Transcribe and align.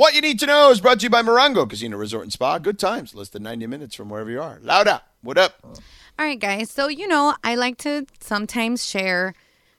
What 0.00 0.14
you 0.14 0.22
need 0.22 0.40
to 0.40 0.46
know 0.46 0.70
is 0.70 0.80
brought 0.80 1.00
to 1.00 1.02
you 1.02 1.10
by 1.10 1.20
Morongo 1.20 1.68
Casino 1.68 1.98
Resort 1.98 2.22
and 2.22 2.32
Spa. 2.32 2.56
Good 2.56 2.78
times, 2.78 3.14
less 3.14 3.28
than 3.28 3.42
90 3.42 3.66
minutes 3.66 3.94
from 3.94 4.08
wherever 4.08 4.30
you 4.30 4.40
are. 4.40 4.58
Louda, 4.60 5.02
what 5.20 5.36
up? 5.36 5.58
All 5.62 5.74
right, 6.18 6.40
guys. 6.40 6.70
So, 6.70 6.88
you 6.88 7.06
know, 7.06 7.34
I 7.44 7.54
like 7.54 7.76
to 7.80 8.06
sometimes 8.18 8.82
share 8.82 9.34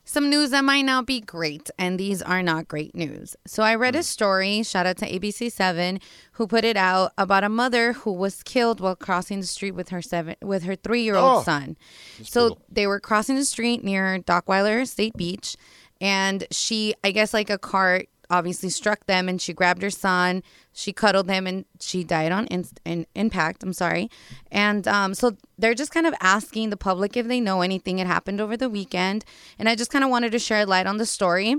some 0.05 0.29
news 0.29 0.51
that 0.51 0.63
might 0.63 0.83
not 0.83 1.07
be 1.07 1.21
great, 1.21 1.71
and 1.79 1.99
these 1.99 2.21
are 2.21 2.43
not 2.43 2.67
great 2.67 2.93
news. 2.93 3.35
So, 3.47 3.63
I 3.63 3.73
read 3.73 3.95
a 3.95 3.99
hmm. 3.99 4.03
story, 4.03 4.61
shout 4.61 4.85
out 4.85 4.97
to 4.97 5.09
ABC7, 5.09 5.99
who 6.33 6.45
put 6.45 6.65
it 6.65 6.77
out 6.77 7.13
about 7.17 7.43
a 7.43 7.49
mother 7.49 7.93
who 7.93 8.13
was 8.13 8.43
killed 8.43 8.79
while 8.79 8.95
crossing 8.95 9.39
the 9.39 9.47
street 9.47 9.71
with 9.71 9.89
her 9.89 10.03
seven 10.03 10.35
with 10.43 10.61
her 10.65 10.75
three 10.75 11.01
year 11.01 11.15
old 11.15 11.39
Oh, 11.39 11.41
son. 11.41 11.77
So, 12.21 12.49
brutal. 12.49 12.61
they 12.69 12.85
were 12.85 12.99
crossing 12.99 13.37
the 13.37 13.45
street 13.45 13.83
near 13.83 14.19
Dockweiler 14.19 14.87
State 14.87 15.17
Beach, 15.17 15.57
and 15.99 16.45
she, 16.51 16.93
I 17.03 17.09
guess, 17.09 17.33
like 17.33 17.49
a 17.49 17.57
car 17.57 18.03
obviously 18.31 18.69
struck 18.69 19.05
them 19.05 19.29
and 19.29 19.39
she 19.41 19.53
grabbed 19.53 19.83
her 19.83 19.89
son 19.89 20.41
she 20.73 20.91
cuddled 20.91 21.29
him 21.29 21.45
and 21.45 21.65
she 21.79 22.03
died 22.03 22.31
on 22.31 22.47
in, 22.47 22.65
in, 22.85 23.05
impact 23.13 23.61
i'm 23.61 23.73
sorry 23.73 24.09
and 24.51 24.87
um, 24.87 25.13
so 25.13 25.35
they're 25.57 25.75
just 25.75 25.91
kind 25.91 26.07
of 26.07 26.15
asking 26.21 26.69
the 26.71 26.77
public 26.77 27.15
if 27.15 27.27
they 27.27 27.39
know 27.39 27.61
anything 27.61 27.99
had 27.99 28.07
happened 28.07 28.41
over 28.41 28.57
the 28.57 28.69
weekend 28.69 29.23
and 29.59 29.69
i 29.69 29.75
just 29.75 29.91
kind 29.91 30.03
of 30.03 30.09
wanted 30.09 30.31
to 30.31 30.39
share 30.39 30.65
light 30.65 30.87
on 30.87 30.97
the 30.97 31.05
story 31.05 31.55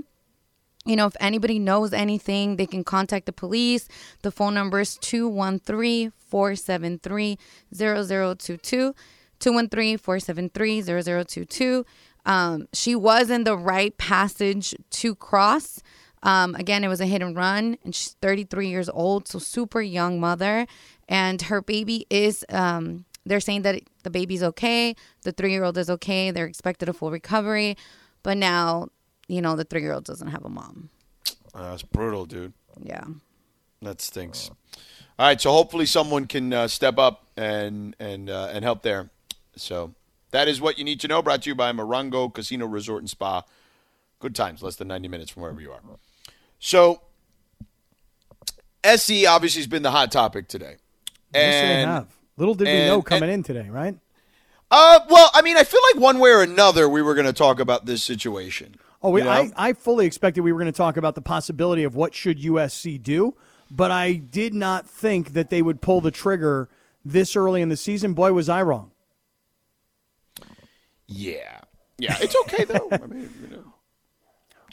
you 0.85 0.95
know, 0.97 1.07
if 1.07 1.15
anybody 1.19 1.59
knows 1.59 1.93
anything, 1.93 2.57
they 2.57 2.65
can 2.65 2.83
contact 2.83 3.25
the 3.25 3.31
police. 3.31 3.87
The 4.21 4.31
phone 4.31 4.53
number 4.53 4.81
is 4.81 4.97
213 4.97 6.11
473 6.17 7.37
0022. 7.73 8.93
213 9.39 9.97
473 9.97 10.81
0022. 10.81 11.85
Um, 12.25 12.67
She 12.73 12.95
was 12.95 13.29
in 13.29 13.43
the 13.43 13.57
right 13.57 13.97
passage 13.97 14.75
to 14.91 15.15
cross. 15.15 15.81
Um, 16.23 16.55
again, 16.55 16.83
it 16.83 16.87
was 16.87 17.01
a 17.01 17.05
hit 17.05 17.21
and 17.21 17.35
run, 17.35 17.77
and 17.83 17.93
she's 17.93 18.15
33 18.21 18.69
years 18.69 18.89
old, 18.89 19.27
so 19.27 19.39
super 19.39 19.81
young 19.81 20.19
mother. 20.19 20.65
And 21.07 21.41
her 21.43 21.61
baby 21.61 22.07
is, 22.09 22.43
um, 22.49 23.05
they're 23.25 23.39
saying 23.39 23.61
that 23.61 23.81
the 24.03 24.09
baby's 24.09 24.41
okay, 24.41 24.95
the 25.21 25.31
three 25.31 25.51
year 25.51 25.63
old 25.63 25.77
is 25.77 25.89
okay, 25.89 26.31
they're 26.31 26.45
expected 26.45 26.89
a 26.89 26.93
full 26.93 27.11
recovery. 27.11 27.77
But 28.23 28.37
now 28.37 28.87
you 29.27 29.41
know, 29.41 29.55
the 29.55 29.63
three 29.63 29.81
year 29.81 29.93
old 29.93 30.05
doesn't 30.05 30.27
have 30.27 30.45
a 30.45 30.49
mom. 30.49 30.89
Uh, 31.53 31.71
that's 31.71 31.83
brutal, 31.83 32.25
dude. 32.25 32.53
Yeah. 32.81 33.03
That 33.81 34.01
stinks. 34.01 34.49
All 35.19 35.27
right, 35.27 35.39
so 35.39 35.51
hopefully 35.51 35.85
someone 35.85 36.25
can 36.25 36.53
uh, 36.53 36.67
step 36.67 36.97
up 36.97 37.27
and 37.37 37.95
and 37.99 38.29
uh, 38.29 38.49
and 38.51 38.63
help 38.63 38.81
there. 38.81 39.09
So 39.55 39.93
that 40.31 40.47
is 40.47 40.59
what 40.59 40.77
you 40.77 40.83
need 40.83 40.99
to 41.01 41.07
know. 41.07 41.21
Brought 41.21 41.43
to 41.43 41.49
you 41.49 41.55
by 41.55 41.71
Morongo 41.71 42.33
Casino 42.33 42.65
Resort 42.65 43.01
and 43.01 43.09
Spa. 43.09 43.43
Good 44.19 44.35
times, 44.35 44.63
less 44.63 44.77
than 44.77 44.87
ninety 44.87 45.07
minutes 45.07 45.29
from 45.29 45.43
wherever 45.43 45.61
you 45.61 45.71
are. 45.71 45.81
So 46.65 47.01
SC 48.85 49.25
obviously 49.27 49.59
has 49.59 49.67
been 49.67 49.83
the 49.83 49.91
hot 49.91 50.13
topic 50.13 50.47
today. 50.47 50.77
Yes, 51.33 51.61
they 51.61 51.73
And 51.81 51.91
have. 51.91 52.07
Little 52.37 52.55
did 52.55 52.69
we 52.69 52.87
know 52.87 53.01
coming 53.01 53.29
in 53.29 53.43
today, 53.43 53.67
right? 53.69 53.97
uh, 54.71 54.99
well, 55.09 55.29
I 55.33 55.41
mean, 55.41 55.57
I 55.57 55.65
feel 55.65 55.81
like 55.93 56.01
one 56.01 56.19
way 56.19 56.29
or 56.31 56.41
another 56.41 56.87
we 56.87 57.01
were 57.01 57.15
going 57.15 57.27
to 57.27 57.33
talk 57.33 57.59
about 57.59 57.85
this 57.85 58.01
situation. 58.01 58.75
Oh, 59.01 59.09
we, 59.09 59.19
You 59.19 59.25
know? 59.25 59.31
I, 59.31 59.51
I 59.57 59.73
fully 59.73 60.05
expected 60.05 60.39
we 60.39 60.53
were 60.53 60.59
going 60.59 60.71
to 60.71 60.77
talk 60.77 60.95
about 60.95 61.15
the 61.15 61.21
possibility 61.21 61.83
of 61.83 61.97
what 61.97 62.15
should 62.15 62.39
USC 62.41 63.03
do, 63.03 63.35
but 63.69 63.91
I 63.91 64.13
did 64.13 64.53
not 64.53 64.87
think 64.87 65.33
that 65.33 65.49
they 65.49 65.61
would 65.61 65.81
pull 65.81 65.99
the 65.99 66.11
trigger 66.11 66.69
this 67.03 67.35
early 67.35 67.61
in 67.61 67.67
the 67.67 67.75
season. 67.77 68.13
Boy, 68.13 68.31
was 68.31 68.47
I 68.47 68.61
wrong. 68.61 68.91
Yeah, 71.07 71.59
yeah, 71.97 72.15
it's 72.21 72.37
okay 72.43 72.63
though. 72.63 72.87
I 72.89 73.05
mean, 73.05 73.29
you 73.41 73.49
know, 73.57 73.72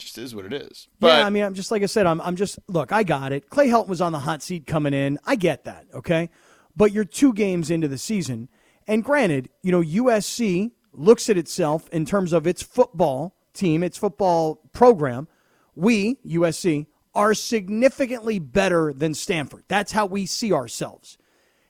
just 0.01 0.17
is 0.17 0.35
what 0.35 0.45
it 0.45 0.53
is. 0.53 0.87
But 0.99 1.19
yeah, 1.19 1.25
I 1.25 1.29
mean, 1.29 1.43
I'm 1.43 1.53
just 1.53 1.71
like 1.71 1.83
I 1.83 1.87
said, 1.87 2.05
I'm, 2.05 2.19
I'm 2.21 2.35
just 2.35 2.59
look, 2.67 2.91
I 2.91 3.03
got 3.03 3.31
it. 3.31 3.49
Clay 3.49 3.67
Helton 3.67 3.87
was 3.87 4.01
on 4.01 4.11
the 4.11 4.19
hot 4.19 4.43
seat 4.43 4.67
coming 4.67 4.93
in. 4.93 5.19
I 5.25 5.35
get 5.35 5.63
that, 5.65 5.85
okay? 5.93 6.29
But 6.75 6.91
you're 6.91 7.05
two 7.05 7.33
games 7.33 7.69
into 7.69 7.87
the 7.87 7.97
season, 7.97 8.49
and 8.87 9.03
granted, 9.03 9.49
you 9.61 9.71
know, 9.71 9.81
USC 9.81 10.71
looks 10.93 11.29
at 11.29 11.37
itself 11.37 11.89
in 11.89 12.05
terms 12.05 12.33
of 12.33 12.45
its 12.45 12.61
football 12.61 13.35
team, 13.53 13.83
its 13.83 13.97
football 13.97 14.61
program. 14.73 15.27
We, 15.75 16.15
USC, 16.25 16.87
are 17.13 17.33
significantly 17.33 18.39
better 18.39 18.93
than 18.93 19.13
Stanford. 19.13 19.63
That's 19.67 19.91
how 19.91 20.05
we 20.05 20.25
see 20.25 20.53
ourselves. 20.53 21.17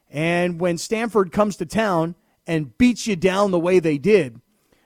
And 0.09 0.59
when 0.59 0.77
Stanford 0.77 1.31
comes 1.31 1.55
to 1.57 1.65
town 1.65 2.15
and 2.45 2.77
beats 2.77 3.07
you 3.07 3.15
down 3.15 3.51
the 3.51 3.59
way 3.59 3.79
they 3.79 3.97
did, 3.97 4.41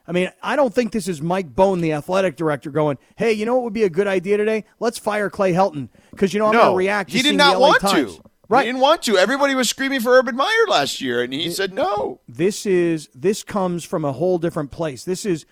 I 0.08 0.12
mean, 0.12 0.32
I 0.42 0.56
don't 0.56 0.74
think 0.74 0.92
this 0.92 1.08
is 1.08 1.22
Mike 1.22 1.56
Bohn, 1.56 1.82
the 1.82 1.94
athletic 1.94 2.36
director, 2.36 2.70
going, 2.70 2.98
"Hey, 3.16 3.34
you 3.34 3.46
know 3.46 3.56
what 3.56 3.64
would 3.64 3.74
be 3.74 3.84
a 3.84 3.90
good 3.90 4.08
idea 4.08 4.38
today? 4.38 4.66
Let's 4.80 5.00
fire 5.00 5.30
Clay 5.30 5.54
Helton 5.54 5.90
because 6.12 6.34
you 6.34 6.40
know 6.40 6.48
I'm 6.48 6.54
going 6.54 6.72
to 6.72 6.78
react." 6.78 7.12
To 7.12 7.18
he 7.18 7.24
did 7.24 7.36
not 7.36 7.60
want 7.60 7.82
Times. 7.82 8.18
to. 8.18 8.22
Right. 8.48 8.66
He 8.66 8.72
didn't 8.72 8.82
want 8.82 9.02
to. 9.04 9.18
Everybody 9.18 9.56
was 9.56 9.70
screaming 9.70 10.02
for 10.02 10.12
Urban 10.18 10.36
Meyer 10.36 10.68
last 10.68 11.02
year, 11.02 11.24
and 11.24 11.34
he 11.34 11.50
said 11.50 11.74
no. 11.74 12.20
this 12.28 12.66
is 12.66 13.10
this 13.16 13.44
comes 13.44 13.84
from 13.84 14.06
a 14.06 14.12
whole 14.12 14.38
different 14.38 14.72
place. 14.72 15.04
This 15.04 15.26
is 15.26 15.46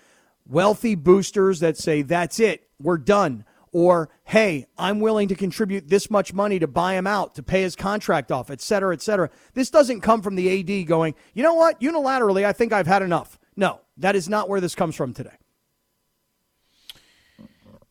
wealthy 0.48 0.96
boosters 0.96 1.60
that 1.62 1.78
say 1.78 2.02
that's 2.02 2.40
it, 2.40 2.68
we're 2.80 2.98
done, 2.98 3.46
or 3.72 4.10
hey, 4.26 4.68
I'm 4.78 5.00
willing 5.00 5.28
to 5.30 5.36
contribute 5.36 5.88
this 5.88 6.12
much 6.12 6.34
money 6.34 6.60
to 6.60 6.68
buy 6.68 6.94
him 6.94 7.08
out, 7.08 7.36
to 7.36 7.44
pay 7.44 7.64
his 7.64 7.76
contract 7.76 8.32
off, 8.32 8.50
et 8.50 8.62
cetera, 8.62 8.94
et 8.94 9.02
cetera. 9.02 9.30
This 9.54 9.70
doesn't 9.70 10.02
come 10.02 10.22
from 10.22 10.36
the 10.36 10.60
AD 10.60 10.88
going, 10.88 11.16
you 11.34 11.44
know 11.44 11.56
what, 11.56 11.80
unilaterally, 11.82 12.46
I 12.46 12.54
think 12.54 12.72
I've 12.74 12.88
had 12.88 13.02
enough. 13.02 13.40
No, 13.56 13.82
that 13.98 14.16
is 14.16 14.28
not 14.30 14.50
where 14.50 14.62
this 14.62 14.76
comes 14.76 14.96
from 14.96 15.14
today. 15.14 15.38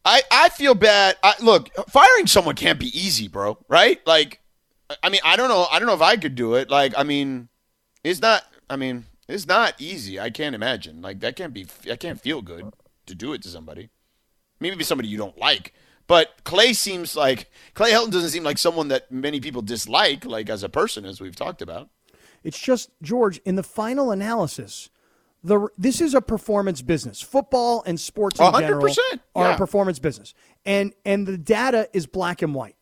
I, 0.05 0.23
I 0.31 0.49
feel 0.49 0.75
bad. 0.75 1.17
I, 1.23 1.35
look, 1.41 1.69
firing 1.89 2.27
someone 2.27 2.57
can't 2.57 2.81
be 2.81 2.89
easy, 2.99 3.29
bro. 3.29 3.59
Right? 3.69 4.05
Like, 4.07 4.41
I 5.03 5.09
mean, 5.09 5.21
I 5.25 5.37
don't 5.37 5.49
know. 5.49 5.67
I 5.71 5.79
don't 5.79 5.87
know 5.87 5.95
if 5.95 6.03
I 6.03 6.17
could 6.17 6.35
do 6.35 6.55
it. 6.55 6.71
Like, 6.71 6.93
I 6.97 7.03
mean, 7.03 7.49
it's 8.03 8.21
not. 8.21 8.45
I 8.69 8.77
mean, 8.77 9.05
it's 9.29 9.47
not 9.47 9.75
easy. 9.81 10.19
I 10.19 10.31
can't 10.31 10.55
imagine. 10.55 11.03
Like, 11.03 11.21
that 11.21 11.37
can't 11.37 11.55
be. 11.55 11.67
I 11.91 11.97
can't 11.97 12.21
feel 12.21 12.43
good 12.43 12.73
to 13.07 13.15
do 13.15 13.33
it 13.33 13.43
to 13.43 13.49
somebody. 13.49 13.91
Maybe 14.59 14.85
somebody 14.85 15.09
you 15.09 15.19
don't 15.19 15.39
like. 15.39 15.73
But 16.09 16.43
Clay 16.45 16.73
seems 16.73 17.15
like 17.15 17.51
Clay 17.75 17.93
Helton 17.93 18.11
doesn't 18.11 18.31
seem 18.31 18.43
like 18.43 18.59
someone 18.59 18.89
that 18.89 19.11
many 19.11 19.41
people 19.41 19.63
dislike, 19.63 20.25
like 20.25 20.51
as 20.51 20.63
a 20.63 20.69
person, 20.69 21.05
as 21.05 21.21
we've 21.21 21.37
talked 21.37 21.63
about. 21.63 21.89
It's 22.43 22.59
just 22.59 22.91
George. 23.03 23.39
In 23.45 23.55
the 23.55 23.63
final 23.63 24.11
analysis, 24.11 24.91
the 25.45 25.69
this 25.77 26.01
is 26.01 26.15
a 26.15 26.21
performance 26.21 26.83
business. 26.83 27.21
Football 27.21 27.83
and 27.87 27.99
sports 28.01 28.39
in 28.39 28.47
100%, 28.47 28.61
general 28.61 28.95
are 29.35 29.49
yeah. 29.49 29.55
a 29.55 29.57
performance 29.57 29.99
business, 29.99 30.35
and 30.65 30.93
and 31.05 31.27
the 31.27 31.39
data 31.39 31.89
is 31.93 32.07
black 32.07 32.43
and 32.43 32.55
white. 32.55 32.77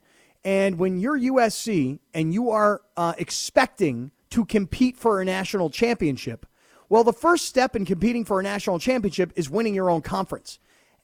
And 0.44 0.78
when 0.78 0.98
you're 0.98 1.18
USC 1.18 1.98
and 2.14 2.32
you 2.32 2.50
are 2.50 2.82
uh, 2.96 3.14
expecting 3.18 4.10
to 4.30 4.44
compete 4.44 4.96
for 4.96 5.20
a 5.20 5.24
national 5.24 5.70
championship, 5.70 6.46
well, 6.88 7.04
the 7.04 7.12
first 7.12 7.46
step 7.46 7.76
in 7.76 7.84
competing 7.84 8.24
for 8.24 8.40
a 8.40 8.42
national 8.42 8.78
championship 8.78 9.32
is 9.36 9.50
winning 9.50 9.74
your 9.74 9.90
own 9.90 10.00
conference. 10.00 10.58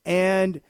And 0.04 0.60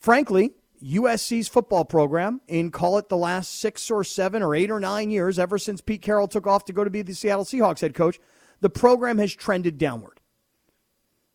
frankly, 0.00 0.54
USC's 0.82 1.48
football 1.48 1.84
program, 1.84 2.40
in 2.48 2.70
call 2.70 2.98
it 2.98 3.08
the 3.08 3.16
last 3.16 3.58
six 3.60 3.90
or 3.90 4.04
seven 4.04 4.42
or 4.42 4.54
eight 4.54 4.70
or 4.70 4.80
nine 4.80 5.10
years, 5.10 5.38
ever 5.38 5.58
since 5.58 5.80
Pete 5.80 6.02
Carroll 6.02 6.28
took 6.28 6.46
off 6.46 6.64
to 6.66 6.72
go 6.72 6.84
to 6.84 6.90
be 6.90 7.02
the 7.02 7.14
Seattle 7.14 7.44
Seahawks 7.44 7.80
head 7.80 7.94
coach, 7.94 8.18
the 8.60 8.70
program 8.70 9.18
has 9.18 9.34
trended 9.34 9.78
downward. 9.78 10.20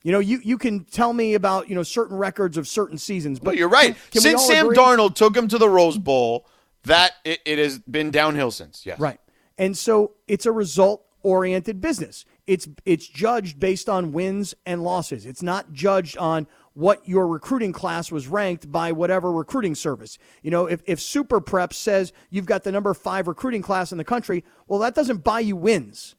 You 0.03 0.12
know, 0.12 0.19
you, 0.19 0.39
you 0.44 0.57
can 0.57 0.84
tell 0.85 1.13
me 1.13 1.35
about, 1.35 1.69
you 1.69 1.75
know, 1.75 1.84
certain 1.84 2.17
records 2.17 2.57
of 2.57 2.67
certain 2.67 2.97
seasons, 2.97 3.39
but 3.39 3.45
But 3.51 3.57
you're 3.57 3.69
right. 3.69 3.95
can 4.09 4.19
we 4.19 4.19
since 4.22 4.45
Sam 4.47 4.66
agree? 4.66 4.78
Darnold 4.78 5.16
took 5.16 5.35
him 5.35 5.47
to 5.50 5.57
the 5.57 5.69
Rose 5.69 5.97
Bowl, 5.97 6.47
that 6.84 7.13
it, 7.23 7.39
it 7.45 7.59
has 7.59 7.79
been 7.79 8.09
downhill 8.09 8.51
since. 8.51 8.85
Yes. 8.85 9.00
Right. 9.00 9.19
And 9.57 9.78
so 9.78 10.13
it's 10.28 10.45
a 10.45 10.51
result 10.51 11.06
oriented 11.22 11.79
business. 11.79 12.25
It's 12.47 12.67
it's 12.84 13.07
judged 13.07 13.59
based 13.59 13.88
on 13.88 14.12
wins 14.12 14.56
and 14.66 14.84
losses. 14.84 15.28
It's 15.28 15.44
not 15.44 15.72
judged 15.72 16.18
on 16.18 16.47
what 16.73 17.07
your 17.07 17.28
recruiting 17.28 17.72
class 17.72 18.12
was 18.12 18.28
ranked 18.28 18.72
by 18.72 18.91
whatever 18.91 19.31
recruiting 19.31 19.75
service. 19.75 20.18
You 20.41 20.50
know, 20.51 20.66
if, 20.66 20.81
if 20.85 21.00
Super 21.00 21.41
Prep 21.41 21.73
says 21.73 22.13
you've 22.29 22.45
got 22.45 22.63
the 22.63 22.72
number 22.72 22.94
five 22.94 23.28
recruiting 23.28 23.62
class 23.62 23.92
in 23.92 23.98
the 23.98 24.03
country, 24.03 24.44
well, 24.68 24.80
that 24.80 24.95
doesn't 24.95 25.24
buy 25.24 25.42
you 25.42 25.56
wins. 25.56 26.15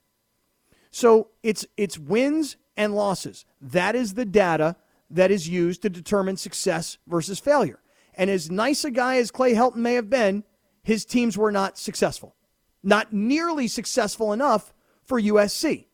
So 0.90 1.28
it's 1.42 1.66
it's 1.76 1.98
wins 1.98 2.56
and 2.76 2.94
losses. 2.94 3.44
That 3.60 3.94
is 3.94 4.14
the 4.14 4.24
data 4.24 4.76
that 5.10 5.30
is 5.30 5.48
used 5.48 5.82
to 5.82 5.90
determine 5.90 6.36
success 6.36 6.98
versus 7.06 7.38
failure. 7.38 7.80
And 8.14 8.30
as 8.30 8.50
nice 8.50 8.84
a 8.84 8.90
guy 8.90 9.16
as 9.16 9.30
Clay 9.30 9.54
Helton 9.54 9.76
may 9.76 9.94
have 9.94 10.10
been, 10.10 10.44
his 10.82 11.04
teams 11.04 11.36
were 11.36 11.52
not 11.52 11.78
successful. 11.78 12.34
Not 12.82 13.12
nearly 13.12 13.68
successful 13.68 14.32
enough 14.32 14.72
for 15.04 15.20
USC. 15.20 15.86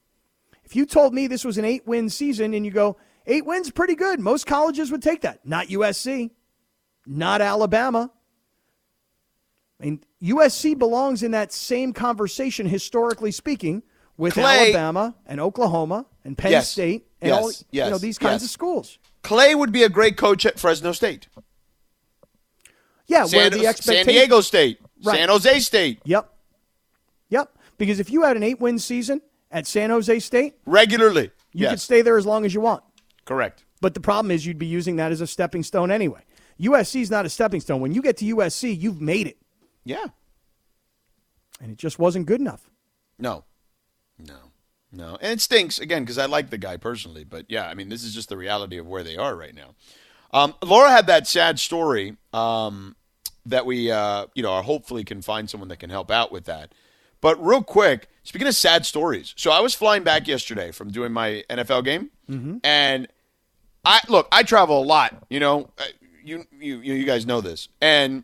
If 0.65 0.77
you 0.77 0.87
told 0.87 1.15
me 1.15 1.27
this 1.27 1.45
was 1.45 1.59
an 1.59 1.65
eight 1.65 1.87
win 1.87 2.09
season 2.09 2.55
and 2.55 2.65
you 2.65 2.71
go, 2.71 2.97
eight 3.27 3.45
wins, 3.45 3.71
pretty 3.71 3.95
good. 3.95 4.21
Most 4.21 4.47
colleges 4.47 4.91
would 4.91 5.03
take 5.03 5.23
that. 5.23 5.45
Not 5.47 5.69
USC, 5.69 6.31
not 7.07 7.41
Alabama. 7.41 8.11
I 9.81 9.85
mean, 9.85 10.05
USC 10.23 10.77
belongs 10.79 11.23
in 11.23 11.31
that 11.33 11.53
same 11.53 11.93
conversation, 11.93 12.67
historically 12.67 13.31
speaking, 13.31 13.83
with 14.19 14.35
Clay- 14.35 14.75
Alabama 14.75 15.15
and 15.25 15.41
Oklahoma 15.41 16.05
and 16.25 16.37
Penn 16.37 16.51
Yes. 16.51 16.69
State 16.69 17.07
and 17.23 17.31
Yes. 17.31 17.43
all 17.43 17.49
Yes. 17.71 17.85
you 17.87 17.91
know 17.91 17.99
these 17.99 18.19
kinds 18.19 18.43
of 18.43 18.51
schools. 18.51 18.99
Clay 19.23 19.55
would 19.55 19.73
be 19.73 19.83
a 19.83 19.89
great 19.89 20.17
coach 20.19 20.45
at 20.45 20.59
Fresno 20.59 20.93
State. 20.93 21.29
Yeah, 23.07 23.21
where 23.21 23.29
San, 23.29 23.53
the 23.53 23.73
San 23.75 24.07
Diego 24.07 24.41
State. 24.43 24.81
Right. 25.03 25.17
San 25.17 25.29
Jose 25.29 25.61
State 25.61 26.01
Yep. 26.05 26.31
Yep. 27.31 27.57
Because 27.79 28.01
if 28.01 28.11
you 28.11 28.23
had 28.25 28.37
an 28.37 28.43
eight 28.43 28.61
win 28.61 28.79
season 28.79 29.23
at 29.51 29.67
San 29.67 29.91
Jose 29.91 30.19
State, 30.21 30.57
regularly. 30.67 31.31
you 31.53 31.69
could 31.69 31.81
stay 31.81 32.03
there 32.03 32.19
as 32.19 32.27
long 32.27 32.45
as 32.45 32.53
you 32.53 32.61
want. 32.61 32.83
correct. 33.25 33.65
But 33.81 33.95
the 33.95 34.01
problem 34.01 34.31
is 34.33 34.45
you'd 34.45 34.59
be 34.59 34.67
using 34.67 34.97
that 34.97 35.13
as 35.13 35.21
a 35.21 35.27
stepping 35.27 35.63
stone 35.63 35.91
anyway. 35.93 36.23
USC 36.61 37.01
is 37.01 37.11
not 37.11 37.25
a 37.25 37.29
stepping 37.29 37.61
stone. 37.61 37.81
When 37.81 37.93
you 37.93 38.03
get 38.03 38.17
to 38.17 38.25
USC, 38.25 38.73
you've 38.77 39.01
made 39.01 39.29
it. 39.29 39.39
Yeah. 39.85 40.07
And 41.61 41.71
it 41.71 41.79
just 41.79 41.99
wasn't 41.99 42.27
good 42.27 42.41
enough. 42.41 42.69
No, 43.21 43.45
no, 44.19 44.53
no, 44.93 45.19
and 45.21 45.33
it 45.33 45.41
stinks 45.41 45.79
again 45.79 46.03
because 46.03 46.19
I 46.19 46.27
like 46.27 46.51
the 46.51 46.59
guy 46.59 46.77
personally, 46.77 47.25
but 47.25 47.47
yeah, 47.49 47.69
I 47.69 47.75
mean 47.75 47.89
this 47.89 48.03
is 48.05 48.15
just 48.15 48.29
the 48.29 48.37
reality 48.37 48.79
of 48.79 48.87
where 48.87 49.03
they 49.03 49.17
are 49.17 49.37
right 49.37 49.55
now. 49.55 49.75
Um, 50.33 50.55
Laura 50.63 50.91
had 50.91 51.07
that 51.07 51.27
sad 51.27 51.59
story 51.59 52.17
um, 52.35 52.97
that 53.47 53.65
we, 53.65 53.91
uh, 53.91 54.27
you 54.35 54.43
know, 54.43 54.61
hopefully 54.61 55.05
can 55.05 55.23
find 55.23 55.49
someone 55.49 55.69
that 55.69 55.79
can 55.79 55.89
help 55.91 56.11
out 56.11 56.31
with 56.31 56.45
that. 56.45 56.73
But 57.21 57.43
real 57.45 57.63
quick, 57.63 58.09
speaking 58.23 58.47
of 58.47 58.55
sad 58.55 58.85
stories, 58.87 59.35
so 59.37 59.51
I 59.51 59.61
was 59.61 59.75
flying 59.75 60.05
back 60.05 60.29
yesterday 60.29 60.71
from 60.71 60.91
doing 60.91 61.13
my 61.13 61.45
NFL 61.51 61.85
game, 61.85 62.11
and 62.63 63.09
I 63.85 64.01
look, 64.09 64.29
I 64.31 64.43
travel 64.43 64.83
a 64.83 64.85
lot, 64.85 65.25
you 65.31 65.41
know, 65.41 65.71
uh, 65.79 65.85
you 66.23 66.45
you 66.61 66.79
you 66.81 67.05
guys 67.05 67.25
know 67.27 67.41
this, 67.41 67.69
and 67.81 68.23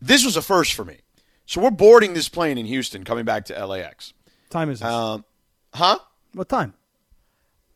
this 0.00 0.24
was 0.24 0.36
a 0.36 0.42
first 0.42 0.74
for 0.74 0.84
me. 0.84 0.98
So 1.46 1.60
we're 1.60 1.70
boarding 1.70 2.14
this 2.14 2.28
plane 2.28 2.58
in 2.58 2.66
Houston, 2.66 3.04
coming 3.04 3.24
back 3.24 3.44
to 3.46 3.66
LAX. 3.66 4.12
Time 4.50 4.70
is 4.70 4.80
this? 4.80 4.88
Um, 4.88 5.24
huh? 5.74 5.98
what 6.34 6.48
time? 6.48 6.74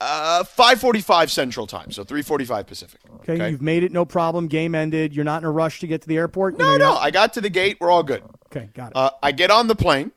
Uh, 0.00 0.44
five 0.44 0.80
forty-five 0.80 1.30
Central 1.30 1.66
Time, 1.66 1.90
so 1.90 2.04
three 2.04 2.20
forty-five 2.20 2.66
Pacific. 2.66 3.00
Okay, 3.20 3.50
you've 3.50 3.62
made 3.62 3.84
it, 3.84 3.92
no 3.92 4.04
problem. 4.04 4.48
Game 4.48 4.74
ended. 4.74 5.14
You're 5.14 5.24
not 5.24 5.42
in 5.42 5.46
a 5.46 5.50
rush 5.50 5.80
to 5.80 5.86
get 5.86 6.02
to 6.02 6.08
the 6.08 6.16
airport. 6.18 6.58
No, 6.58 6.72
no. 6.76 6.92
not- 6.94 7.02
I 7.02 7.10
got 7.10 7.32
to 7.34 7.40
the 7.40 7.48
gate. 7.48 7.78
We're 7.80 7.90
all 7.90 8.02
good. 8.02 8.22
Okay, 8.46 8.68
got 8.74 8.90
it. 8.90 8.96
Uh, 8.96 9.10
I 9.22 9.32
get 9.32 9.50
on 9.50 9.66
the 9.68 9.76
plane. 9.76 10.10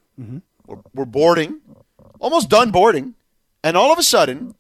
We're, 0.65 0.77
we're 0.94 1.06
boarding, 1.06 1.62
almost 2.19 2.50
done 2.50 2.71
boarding, 2.71 3.13
and 3.63 3.77
all 3.77 3.94
of 3.94 4.00
a 4.00 4.04
sudden, 4.04 4.56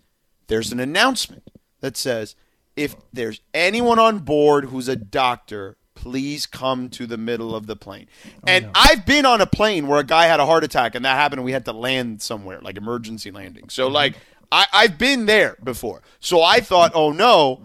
there's 0.47 0.71
an 0.71 0.79
announcement 0.79 1.49
that 1.81 1.97
says, 1.97 2.35
"If 2.75 2.95
there's 3.11 3.41
anyone 3.55 3.97
on 3.99 4.19
board 4.19 4.65
who's 4.65 4.87
a 4.87 4.95
doctor, 4.95 5.75
please 6.07 6.45
come 6.45 6.89
to 6.89 7.05
the 7.05 7.17
middle 7.17 7.55
of 7.55 7.67
the 7.67 7.75
plane." 7.75 8.07
Oh, 8.25 8.39
and 8.47 8.69
I've 8.73 9.05
been 9.05 9.25
on 9.25 9.41
a 9.41 9.45
plane 9.45 9.87
where 9.87 9.99
a 9.99 10.05
guy 10.05 10.25
had 10.25 10.39
a 10.39 10.45
heart 10.45 10.63
attack, 10.63 10.95
and 10.95 11.03
that 11.05 11.15
happened, 11.15 11.39
and 11.39 11.45
we 11.45 11.51
had 11.51 11.65
to 11.65 11.73
land 11.73 12.21
somewhere, 12.21 12.59
like 12.61 12.77
emergency 12.77 13.31
landing. 13.31 13.69
So, 13.69 13.85
mm-hmm. 13.85 13.95
like, 13.95 14.15
I, 14.51 14.65
I've 14.71 14.97
been 14.97 15.25
there 15.25 15.57
before. 15.63 16.01
So 16.19 16.41
I 16.41 16.59
thought, 16.59 16.91
"Oh 16.95 17.11
no." 17.11 17.61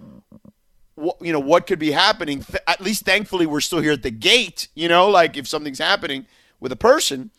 what, 0.94 1.17
you 1.21 1.33
know 1.33 1.41
what 1.41 1.67
could 1.67 1.79
be 1.79 1.91
happening. 1.91 2.43
Th- 2.43 2.62
at 2.67 2.81
least, 2.81 3.05
thankfully, 3.05 3.47
we're 3.47 3.61
still 3.61 3.81
here 3.81 3.93
at 3.93 4.03
the 4.03 4.11
gate. 4.11 4.69
You 4.75 4.89
know, 4.89 5.09
like 5.09 5.37
if 5.37 5.49
something's 5.49 5.79
happening 5.79 6.27
with 6.61 6.73
a 6.73 6.77
person, 6.77 7.31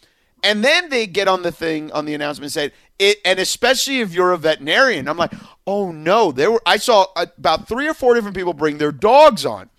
and 0.43 0.63
then 0.63 0.89
they 0.89 1.07
get 1.07 1.27
on 1.27 1.41
the 1.41 1.51
thing 1.51 1.91
on 1.91 2.05
the 2.05 2.13
announcement 2.13 2.45
and 2.45 2.51
said 2.51 2.71
it, 2.99 3.17
and 3.25 3.39
especially 3.39 4.01
if 4.01 4.13
you're 4.13 4.31
a 4.31 4.37
veterinarian, 4.37 5.07
I'm 5.07 5.17
like, 5.17 5.33
oh 5.65 5.91
no, 5.91 6.31
there 6.31 6.51
were. 6.51 6.61
I 6.65 6.77
saw 6.77 7.07
uh, 7.15 7.27
about 7.37 7.67
three 7.67 7.87
or 7.87 7.93
four 7.93 8.13
different 8.13 8.35
people 8.35 8.53
bring 8.53 8.77
their 8.77 8.91
dogs 8.91 9.45
on. 9.45 9.69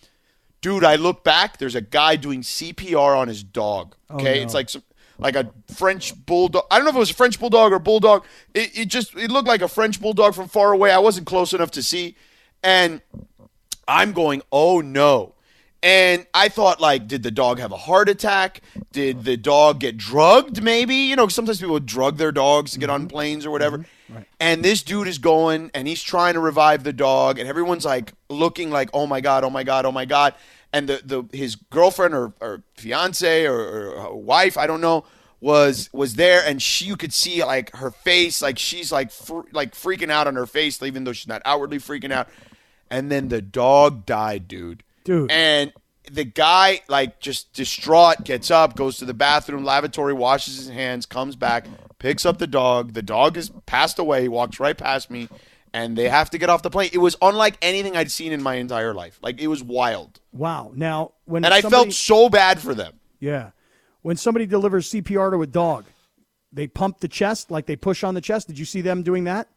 Dude, 0.64 0.82
I 0.82 0.96
look 0.96 1.24
back. 1.24 1.58
There's 1.58 1.74
a 1.74 1.82
guy 1.82 2.16
doing 2.16 2.40
CPR 2.40 3.18
on 3.18 3.28
his 3.28 3.42
dog. 3.42 3.96
Oh, 4.08 4.14
okay, 4.14 4.40
it's 4.40 4.54
like 4.54 4.70
some, 4.70 4.82
like 5.18 5.36
a 5.36 5.50
French 5.74 6.14
bulldog. 6.24 6.64
I 6.70 6.76
don't 6.76 6.86
know 6.86 6.90
if 6.90 6.96
it 6.96 7.00
was 7.00 7.10
a 7.10 7.14
French 7.14 7.38
bulldog 7.38 7.74
or 7.74 7.78
bulldog. 7.78 8.24
It, 8.54 8.70
it 8.78 8.84
just 8.86 9.14
it 9.14 9.30
looked 9.30 9.46
like 9.46 9.60
a 9.60 9.68
French 9.68 10.00
bulldog 10.00 10.34
from 10.34 10.48
far 10.48 10.72
away. 10.72 10.90
I 10.90 11.00
wasn't 11.00 11.26
close 11.26 11.52
enough 11.52 11.70
to 11.72 11.82
see, 11.82 12.16
and 12.62 13.02
I'm 13.86 14.12
going, 14.12 14.40
oh 14.50 14.80
no. 14.80 15.33
And 15.84 16.26
I 16.32 16.48
thought, 16.48 16.80
like, 16.80 17.06
did 17.06 17.22
the 17.22 17.30
dog 17.30 17.58
have 17.58 17.70
a 17.70 17.76
heart 17.76 18.08
attack? 18.08 18.62
Did 18.90 19.24
the 19.24 19.36
dog 19.36 19.80
get 19.80 19.98
drugged? 19.98 20.62
Maybe 20.62 20.94
you 20.94 21.14
know, 21.14 21.28
sometimes 21.28 21.60
people 21.60 21.78
drug 21.78 22.16
their 22.16 22.32
dogs 22.32 22.72
to 22.72 22.78
get 22.78 22.88
on 22.88 23.02
mm-hmm. 23.02 23.08
planes 23.08 23.44
or 23.44 23.50
whatever. 23.50 23.78
Mm-hmm. 23.78 24.22
And 24.40 24.64
this 24.64 24.82
dude 24.82 25.08
is 25.08 25.18
going, 25.18 25.70
and 25.74 25.86
he's 25.86 26.02
trying 26.02 26.34
to 26.34 26.40
revive 26.40 26.84
the 26.84 26.92
dog, 26.94 27.38
and 27.38 27.46
everyone's 27.46 27.84
like 27.84 28.14
looking 28.30 28.70
like, 28.70 28.88
oh 28.94 29.06
my 29.06 29.20
god, 29.20 29.44
oh 29.44 29.50
my 29.50 29.62
god, 29.62 29.84
oh 29.84 29.92
my 29.92 30.06
god. 30.06 30.34
And 30.72 30.88
the 30.88 31.02
the 31.04 31.36
his 31.36 31.56
girlfriend 31.56 32.14
or, 32.14 32.32
or 32.40 32.62
fiance 32.76 33.44
or, 33.44 33.90
or 33.90 34.16
wife, 34.16 34.56
I 34.56 34.66
don't 34.66 34.80
know, 34.80 35.04
was 35.38 35.90
was 35.92 36.14
there, 36.14 36.42
and 36.46 36.62
she 36.62 36.86
you 36.86 36.96
could 36.96 37.12
see 37.12 37.44
like 37.44 37.76
her 37.76 37.90
face, 37.90 38.40
like 38.40 38.58
she's 38.58 38.90
like 38.90 39.10
fr- 39.10 39.48
like 39.52 39.74
freaking 39.74 40.10
out 40.10 40.28
on 40.28 40.34
her 40.36 40.46
face, 40.46 40.82
even 40.82 41.04
though 41.04 41.12
she's 41.12 41.28
not 41.28 41.42
outwardly 41.44 41.76
freaking 41.76 42.10
out. 42.10 42.26
And 42.90 43.12
then 43.12 43.28
the 43.28 43.42
dog 43.42 44.06
died, 44.06 44.48
dude. 44.48 44.82
Dude. 45.04 45.30
And 45.30 45.72
the 46.10 46.24
guy, 46.24 46.80
like, 46.88 47.20
just 47.20 47.52
distraught, 47.52 48.24
gets 48.24 48.50
up, 48.50 48.76
goes 48.76 48.98
to 48.98 49.04
the 49.04 49.14
bathroom, 49.14 49.64
lavatory, 49.64 50.12
washes 50.12 50.56
his 50.56 50.68
hands, 50.68 51.06
comes 51.06 51.36
back, 51.36 51.66
picks 51.98 52.26
up 52.26 52.38
the 52.38 52.46
dog. 52.46 52.92
The 52.94 53.02
dog 53.02 53.36
has 53.36 53.50
passed 53.66 53.98
away. 53.98 54.22
He 54.22 54.28
walks 54.28 54.60
right 54.60 54.76
past 54.76 55.10
me, 55.10 55.28
and 55.72 55.96
they 55.96 56.08
have 56.08 56.28
to 56.30 56.38
get 56.38 56.50
off 56.50 56.62
the 56.62 56.70
plane. 56.70 56.90
It 56.92 56.98
was 56.98 57.16
unlike 57.22 57.56
anything 57.62 57.96
I'd 57.96 58.10
seen 58.10 58.32
in 58.32 58.42
my 58.42 58.56
entire 58.56 58.92
life. 58.92 59.18
Like, 59.22 59.40
it 59.40 59.46
was 59.48 59.62
wild. 59.62 60.20
wow. 60.32 60.72
Now, 60.74 61.12
when 61.24 61.44
And 61.44 61.54
I 61.54 61.62
felt 61.62 61.92
so 61.92 62.28
bad 62.28 62.60
for 62.60 62.74
them. 62.74 62.94
yeah, 63.20 63.50
when 64.02 64.16
somebody 64.18 64.44
delivers 64.46 64.90
CPR 64.90 65.30
to 65.32 65.40
a 65.42 65.46
dog, 65.46 65.86
they 66.52 66.66
pump 66.66 67.00
the 67.00 67.08
chest 67.08 67.50
like 67.50 67.64
they 67.66 67.76
push 67.76 68.04
on 68.04 68.14
the 68.14 68.20
chest. 68.20 68.46
Did 68.46 68.58
you 68.58 68.64
see 68.66 68.80
them 68.82 69.02
doing 69.02 69.24
that? 69.24 69.48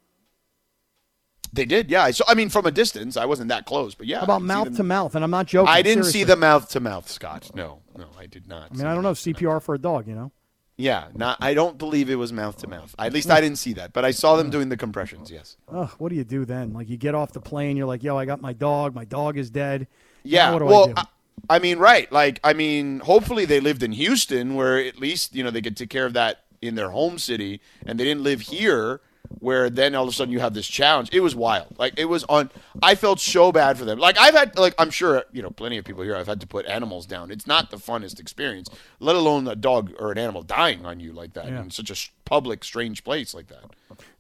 They 1.54 1.66
did, 1.66 1.90
yeah. 1.90 2.10
So, 2.12 2.24
I 2.28 2.34
mean, 2.34 2.50
from 2.50 2.66
a 2.66 2.72
distance, 2.72 3.18
I 3.18 3.26
wasn't 3.26 3.50
that 3.50 3.66
close, 3.66 3.96
but 3.96 4.08
yeah. 4.08 4.18
How 4.18 4.24
about 4.24 4.42
mouth 4.42 4.76
to 4.76 4.84
mouth, 4.84 5.16
And 5.16 5.24
I'm 5.24 5.32
not 5.32 5.48
joking. 5.48 5.70
I 5.70 5.82
didn't 5.82 6.04
seriously. 6.04 6.20
see 6.20 6.24
the 6.26 6.36
mouth 6.36 6.70
to 6.70 6.80
mouth, 6.80 7.10
Scott. 7.10 7.52
No, 7.56 7.80
no, 7.98 8.06
I 8.20 8.26
did 8.26 8.48
not. 8.48 8.72
I 8.72 8.76
mean, 8.76 8.86
I 8.86 8.94
don't 8.94 9.04
know 9.04 9.12
CPR 9.12 9.62
for 9.62 9.76
a 9.76 9.80
dog. 9.80 10.08
You 10.08 10.16
know. 10.16 10.32
Yeah, 10.78 11.08
not. 11.16 11.38
I 11.42 11.56
don't 11.56 11.78
believe 11.78 12.10
it 12.10 12.16
was 12.16 12.32
mouth 12.32 12.58
to 12.58 12.68
mouth. 12.68 12.94
At 13.00 13.12
least 13.12 13.32
I 13.32 13.42
didn't 13.42 13.58
see 13.58 13.74
that, 13.74 13.94
but 13.94 14.06
I 14.06 14.12
saw 14.12 14.36
them 14.36 14.52
doing 14.52 14.70
the 14.70 14.78
compressions. 14.78 15.32
Yes. 15.32 15.58
Ugh, 15.74 15.90
what 15.98 16.10
do 16.10 16.16
you 16.16 16.24
do 16.24 16.46
then? 16.46 16.74
Like 16.74 16.88
you 16.88 16.98
get 16.98 17.16
off 17.16 17.34
the 17.34 17.42
plane, 17.42 17.78
you're 17.78 17.88
like, 17.88 18.04
"Yo, 18.04 18.16
I 18.16 18.26
got 18.26 18.42
my 18.42 18.54
dog. 18.54 18.94
My 18.94 19.06
dog 19.06 19.38
is 19.38 19.50
dead." 19.50 19.88
Yeah. 20.24 20.52
What 20.52 20.60
do 20.60 20.66
well, 20.66 20.84
I 20.84 20.88
do? 20.88 20.94
I, 20.98 21.06
I 21.50 21.60
mean, 21.60 21.80
right. 21.80 22.12
Like, 22.12 22.40
I 22.44 22.54
mean, 22.54 23.00
hopefully 23.00 23.46
they 23.46 23.60
lived 23.60 23.82
in 23.82 23.92
Houston, 23.92 24.56
where 24.56 24.78
at 24.78 25.00
least 25.00 25.36
you 25.36 25.44
know 25.44 25.50
they 25.50 25.62
could 25.62 25.78
take 25.78 25.90
care 25.90 26.06
of 26.06 26.14
that 26.14 26.44
in 26.62 26.76
their 26.76 26.92
home 26.92 27.18
city, 27.18 27.60
and 27.86 28.00
they 28.00 28.04
didn't 28.04 28.24
live 28.24 28.42
here, 28.42 29.02
where 29.40 29.70
then 29.70 29.96
all 29.96 30.04
of 30.04 30.10
a 30.10 30.12
sudden 30.12 30.32
you 30.32 30.40
have 30.40 30.54
this 30.54 30.68
challenge. 30.68 31.10
It 31.14 31.20
was 31.22 31.36
wild. 31.36 31.76
Like, 31.78 31.94
it 31.98 32.06
was 32.06 32.24
on. 32.26 32.50
I 32.82 32.96
felt 32.96 33.20
so 33.20 33.52
bad 33.52 33.78
for 33.78 33.86
them. 33.86 34.00
Like, 34.00 34.18
I've 34.20 34.34
had, 34.34 34.58
like, 34.58 34.74
I'm 34.78 34.90
sure 34.90 35.24
you 35.32 35.42
know, 35.42 35.50
plenty 35.50 35.78
of 35.78 35.86
people 35.86 36.04
here. 36.04 36.16
I've 36.16 36.28
had 36.28 36.42
to 36.42 36.48
put 36.48 36.66
animals 36.66 37.06
down. 37.06 37.32
It's 37.32 37.48
not 37.48 37.72
the 37.72 37.78
funnest 37.78 38.20
experience, 38.20 38.70
let 39.00 39.16
alone 39.16 39.48
a 39.48 39.56
dog 39.56 39.94
or 40.00 40.12
an 40.12 40.18
animal 40.18 40.42
dying 40.44 40.86
on 40.86 41.00
you 41.00 41.14
like 41.14 41.34
that 41.34 41.48
Yeah. 41.48 41.62
in 41.62 41.72
such 41.72 41.90
a 41.92 41.96
public, 42.26 42.64
strange 42.64 43.04
place 43.04 43.34
like 43.34 43.48
that. 43.48 43.64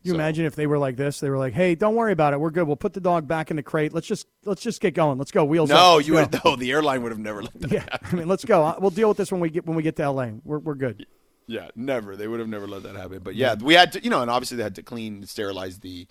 you 0.01 0.11
So- 0.11 0.15
imagine 0.15 0.45
if 0.45 0.55
they 0.55 0.65
were 0.65 0.77
like 0.77 0.95
this? 0.95 1.19
They 1.19 1.29
were 1.29 1.37
like, 1.37 1.53
"Hey, 1.53 1.75
don't 1.75 1.95
worry 1.95 2.13
about 2.13 2.33
it. 2.33 2.39
We're 2.39 2.49
good. 2.51 2.65
We'll 2.65 2.77
put 2.77 2.93
the 2.93 3.01
dog 3.01 3.27
back 3.27 3.49
in 3.51 3.57
the 3.57 3.63
crate. 3.63 3.93
Let's 3.93 4.07
just 4.07 4.25
let's 4.45 4.61
just 4.61 4.79
get 4.81 4.93
going. 4.93 5.17
Let's 5.17 5.31
go. 5.31 5.43
Wheels 5.43 5.69
up. 5.69 5.77
No, 5.77 5.95
Let's 5.97 6.07
you 6.07 6.13
go." 6.13 6.21
would. 6.21 6.41
No, 6.45 6.55
the 6.55 6.71
airline 6.71 7.03
would 7.03 7.11
have 7.11 7.19
never 7.19 7.43
let 7.43 7.53
that. 7.61 7.71
Yeah, 7.77 7.85
I 8.01 8.15
mean, 8.15 8.27
let's 8.27 8.45
go. 8.45 8.63
Uh, 8.63 8.75
We'll 8.79 8.91
deal 8.91 9.09
with 9.09 9.17
this 9.17 9.31
when 9.31 9.41
we 9.41 9.49
get 9.49 9.65
when 9.65 9.75
we 9.75 9.83
get 9.83 9.95
to 9.97 10.09
LA. 10.09 10.29
We're 10.45 10.59
we're 10.59 10.75
good. 10.75 11.05
Yeah, 11.47 11.69
never. 11.75 12.15
They 12.15 12.27
would 12.27 12.39
have 12.39 12.49
never 12.49 12.67
let 12.67 12.83
that 12.83 12.95
happen. 12.95 13.19
But 13.23 13.35
yeah, 13.35 13.55
we 13.55 13.73
had 13.73 13.93
to, 13.93 14.03
you 14.03 14.09
know, 14.09 14.21
and 14.21 14.29
obviously 14.29 14.57
they 14.57 14.63
had 14.63 14.75
to 14.75 14.83
clean, 14.83 15.25
sterilize 15.25 15.79
the 15.79 16.07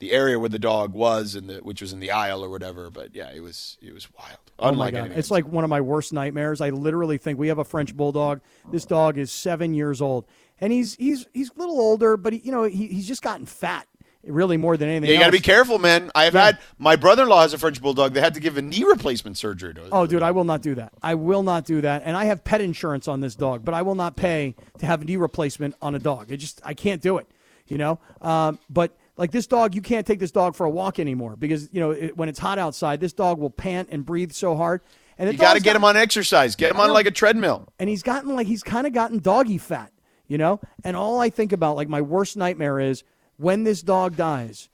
the 0.00 0.12
area 0.12 0.38
where 0.38 0.48
the 0.48 0.58
dog 0.58 0.94
was, 0.94 1.34
and 1.34 1.48
the 1.48 1.58
which 1.58 1.80
was 1.80 1.92
in 1.92 2.00
the 2.00 2.10
aisle 2.10 2.44
or 2.44 2.50
whatever. 2.50 2.90
But 2.90 3.14
yeah, 3.14 3.30
it 3.30 3.40
was 3.40 3.78
it 3.80 3.94
was 3.94 4.08
wild. 4.12 4.38
Oh 4.58 4.72
my 4.72 4.90
god, 4.90 5.12
it's 5.14 5.30
like 5.30 5.46
one 5.46 5.62
of 5.62 5.70
my 5.70 5.80
worst 5.80 6.12
nightmares. 6.12 6.60
I 6.60 6.70
literally 6.70 7.18
think 7.18 7.38
we 7.38 7.48
have 7.48 7.58
a 7.58 7.64
French 7.64 7.96
bulldog. 7.96 8.40
This 8.70 8.84
dog 8.84 9.16
is 9.16 9.30
seven 9.30 9.74
years 9.74 10.02
old, 10.02 10.26
and 10.60 10.72
he's 10.72 10.96
he's 10.96 11.26
he's 11.32 11.50
a 11.50 11.58
little 11.58 11.80
older, 11.80 12.16
but 12.16 12.32
he, 12.32 12.40
you 12.40 12.50
know 12.50 12.64
he, 12.64 12.88
he's 12.88 13.06
just 13.06 13.22
gotten 13.22 13.46
fat. 13.46 13.86
Really, 14.22 14.58
more 14.58 14.76
than 14.76 14.88
anything. 14.90 15.08
yeah, 15.08 15.14
you 15.14 15.20
got 15.20 15.26
to 15.26 15.32
be 15.32 15.40
careful, 15.40 15.78
man. 15.78 16.10
I've 16.14 16.34
Yeah. 16.34 16.44
had 16.44 16.58
my 16.78 16.96
brother-in-law 16.96 17.40
has 17.40 17.54
a 17.54 17.58
French 17.58 17.80
bulldog. 17.80 18.12
They 18.12 18.20
had 18.20 18.34
to 18.34 18.40
give 18.40 18.58
a 18.58 18.62
knee 18.62 18.84
replacement 18.84 19.38
surgery 19.38 19.72
to 19.74 19.82
it. 19.84 19.88
Oh, 19.92 20.06
dude, 20.06 20.22
I 20.22 20.30
will 20.32 20.44
not 20.44 20.60
do 20.60 20.74
that. 20.74 20.92
I 21.02 21.14
will 21.14 21.42
not 21.42 21.64
do 21.64 21.80
that. 21.80 22.02
And 22.04 22.16
I 22.16 22.26
have 22.26 22.44
pet 22.44 22.60
insurance 22.60 23.08
on 23.08 23.20
this 23.20 23.34
dog, 23.34 23.64
but 23.64 23.72
I 23.72 23.80
will 23.80 23.94
not 23.94 24.16
pay 24.16 24.54
to 24.78 24.84
have 24.86 25.00
a 25.00 25.04
knee 25.06 25.16
replacement 25.16 25.74
on 25.80 25.94
a 25.94 25.98
dog. 25.98 26.30
It 26.30 26.36
just 26.36 26.60
I 26.64 26.74
can't 26.74 27.00
do 27.00 27.16
it. 27.16 27.26
You 27.66 27.78
know. 27.78 27.98
Um, 28.20 28.58
but 28.68 28.94
like 29.16 29.30
this 29.30 29.46
dog, 29.46 29.74
you 29.74 29.80
can't 29.80 30.06
take 30.06 30.18
this 30.18 30.32
dog 30.32 30.54
for 30.54 30.66
a 30.66 30.70
walk 30.70 30.98
anymore 30.98 31.36
because 31.36 31.70
you 31.72 31.80
know 31.80 31.92
it, 31.92 32.14
when 32.16 32.28
it's 32.28 32.38
hot 32.38 32.58
outside, 32.58 33.00
this 33.00 33.14
dog 33.14 33.38
will 33.38 33.48
pant 33.50 33.88
and 33.90 34.04
breathe 34.04 34.32
so 34.32 34.54
hard. 34.54 34.82
And 35.18 35.30
you 35.32 35.38
got 35.38 35.54
to 35.54 35.60
get 35.60 35.76
him 35.76 35.84
on 35.84 35.96
exercise. 35.96 36.56
Get 36.56 36.72
him 36.72 36.80
on 36.80 36.92
like 36.92 37.06
a 37.06 37.10
treadmill. 37.10 37.68
and 37.78 37.88
he's 37.88 38.02
gotten 38.02 38.34
like 38.34 38.46
he's 38.46 38.62
kind 38.62 38.86
of 38.86 38.92
gotten 38.92 39.18
doggy 39.18 39.58
fat, 39.58 39.92
you 40.28 40.36
know. 40.36 40.60
And 40.84 40.96
all 40.96 41.20
I 41.20 41.30
think 41.30 41.52
about, 41.52 41.76
like 41.76 41.88
my 41.88 42.00
worst 42.02 42.36
nightmare, 42.36 42.80
is 42.80 43.02
when 43.40 43.64
this 43.64 43.82
dog 43.82 44.16
dies. 44.16 44.68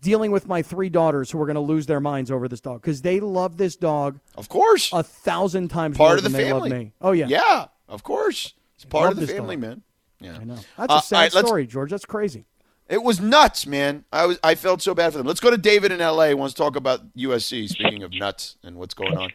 Dealing 0.00 0.30
with 0.32 0.46
my 0.46 0.60
three 0.60 0.90
daughters 0.90 1.30
who 1.30 1.40
are 1.40 1.46
going 1.46 1.54
to 1.54 1.60
lose 1.62 1.86
their 1.86 2.00
minds 2.00 2.30
over 2.30 2.46
this 2.46 2.60
dog 2.60 2.82
because 2.82 3.00
they 3.00 3.20
love 3.20 3.56
this 3.56 3.74
dog 3.74 4.20
Of 4.34 4.50
course, 4.50 4.92
a 4.92 5.02
thousand 5.02 5.68
times 5.68 5.96
part 5.96 6.08
more 6.10 6.16
of 6.18 6.22
the 6.22 6.28
they 6.28 6.44
family. 6.50 6.68
love 6.70 6.78
me. 6.78 6.92
Oh 7.00 7.12
yeah, 7.12 7.26
yeah, 7.26 7.66
of 7.88 8.02
course. 8.02 8.52
It's 8.74 8.84
part 8.84 9.12
of 9.12 9.16
the 9.18 9.26
family, 9.26 9.56
dog. 9.56 9.62
man. 9.62 9.82
Yeah, 10.20 10.36
I 10.38 10.44
know. 10.44 10.56
That's 10.76 10.92
Uh, 10.92 10.96
a 10.96 11.02
sad 11.02 11.16
right, 11.16 11.34
let's- 11.34 11.46
story, 11.48 11.66
George. 11.66 11.90
That's 11.90 12.04
crazy. 12.04 12.44
It 12.86 13.02
was 13.02 13.18
nuts, 13.18 13.66
man. 13.66 14.04
I 14.12 14.26
was 14.26 14.38
I 14.44 14.56
felt 14.56 14.82
so 14.82 14.94
bad 14.94 15.12
for 15.12 15.16
them. 15.18 15.26
Let's 15.26 15.40
go 15.40 15.50
to 15.50 15.56
David 15.56 15.90
in 15.90 16.00
LA. 16.00 16.28
He 16.28 16.34
Wants 16.34 16.52
to 16.52 16.58
talk 16.62 16.76
about 16.76 17.00
USC. 17.16 17.66
Speaking 17.70 18.02
of 18.02 18.12
nuts 18.12 18.56
and 18.62 18.76
what's 18.76 18.92
going 18.92 19.16
on. 19.16 19.30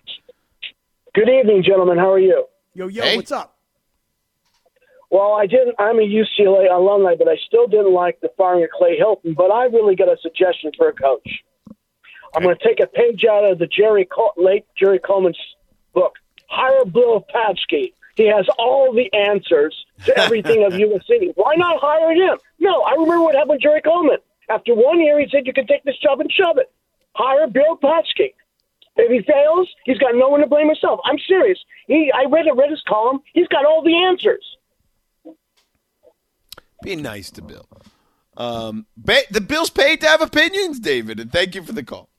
Good 1.15 1.29
evening, 1.29 1.63
gentlemen. 1.63 1.97
How 1.97 2.11
are 2.11 2.19
you? 2.19 2.45
Yo, 2.75 2.87
yo, 2.89 3.01
Hey. 3.01 3.15
what's 3.15 3.31
up? 3.31 3.57
Well, 5.11 5.33
I 5.33 5.47
didn't. 5.47 5.75
I'm 5.79 5.97
a 5.97 6.03
UCLA 6.03 6.71
alumni, 6.71 7.15
but 7.17 7.27
I 7.27 7.35
still 7.47 7.67
didn't 7.67 7.93
like 7.93 8.19
the 8.21 8.29
firing 8.37 8.63
of 8.63 8.69
Clay 8.69 8.99
Helton. 8.99 9.35
But 9.35 9.51
I 9.51 9.65
really 9.65 9.95
got 9.95 10.07
a 10.07 10.17
suggestion 10.21 10.71
for 10.77 10.89
a 10.89 10.93
coach. 10.93 11.27
I'm 12.35 12.43
going 12.43 12.55
to 12.55 12.63
take 12.63 12.79
a 12.79 12.85
page 12.85 13.25
out 13.25 13.49
of 13.49 13.57
the 13.57 13.65
Jerry 13.65 14.05
Col- 14.05 14.33
late 14.37 14.65
Jerry 14.77 14.99
Coleman's 14.99 15.39
book. 15.93 16.13
Hire 16.47 16.85
Bill 16.85 17.25
Plaschke. 17.33 17.93
He 18.15 18.27
has 18.27 18.47
all 18.59 18.93
the 18.93 19.11
answers 19.17 19.75
to 20.05 20.17
everything 20.17 20.63
of 20.63 20.73
USC. 20.83 21.31
Why 21.35 21.55
not 21.55 21.79
hire 21.79 22.13
him? 22.13 22.37
No, 22.59 22.81
I 22.81 22.91
remember 22.91 23.21
what 23.21 23.33
happened 23.33 23.51
with 23.51 23.61
Jerry 23.61 23.81
Coleman. 23.81 24.17
After 24.49 24.75
one 24.75 24.99
year, 24.99 25.19
he 25.19 25.27
said, 25.31 25.47
"You 25.47 25.53
can 25.53 25.67
take 25.67 25.83
this 25.83 25.97
job 25.97 26.19
and 26.19 26.31
shove 26.31 26.57
it." 26.57 26.71
Hire 27.15 27.47
Bill 27.47 27.77
Plaschke. 27.81 28.33
If 28.95 29.09
he 29.11 29.21
fails, 29.31 29.69
he's 29.85 29.97
got 29.97 30.15
no 30.15 30.27
one 30.27 30.41
to 30.41 30.47
blame 30.47 30.67
himself. 30.67 30.99
I'm 31.05 31.17
serious. 31.19 31.57
He, 31.87 32.11
I 32.13 32.25
read, 32.29 32.45
I 32.47 32.51
read 32.51 32.69
his 32.69 32.83
column. 32.87 33.21
He's 33.33 33.47
got 33.47 33.65
all 33.65 33.81
the 33.81 33.95
answers. 33.95 34.43
Be 36.83 36.95
nice 36.95 37.29
to 37.31 37.41
Bill. 37.41 37.65
Um, 38.37 38.85
ba- 38.95 39.23
the 39.31 39.41
Bill's 39.41 39.69
paid 39.69 39.99
to 40.01 40.07
have 40.07 40.21
opinions, 40.21 40.79
David, 40.79 41.19
and 41.19 41.31
thank 41.31 41.55
you 41.55 41.63
for 41.63 41.73
the 41.73 41.83
call. 41.83 42.09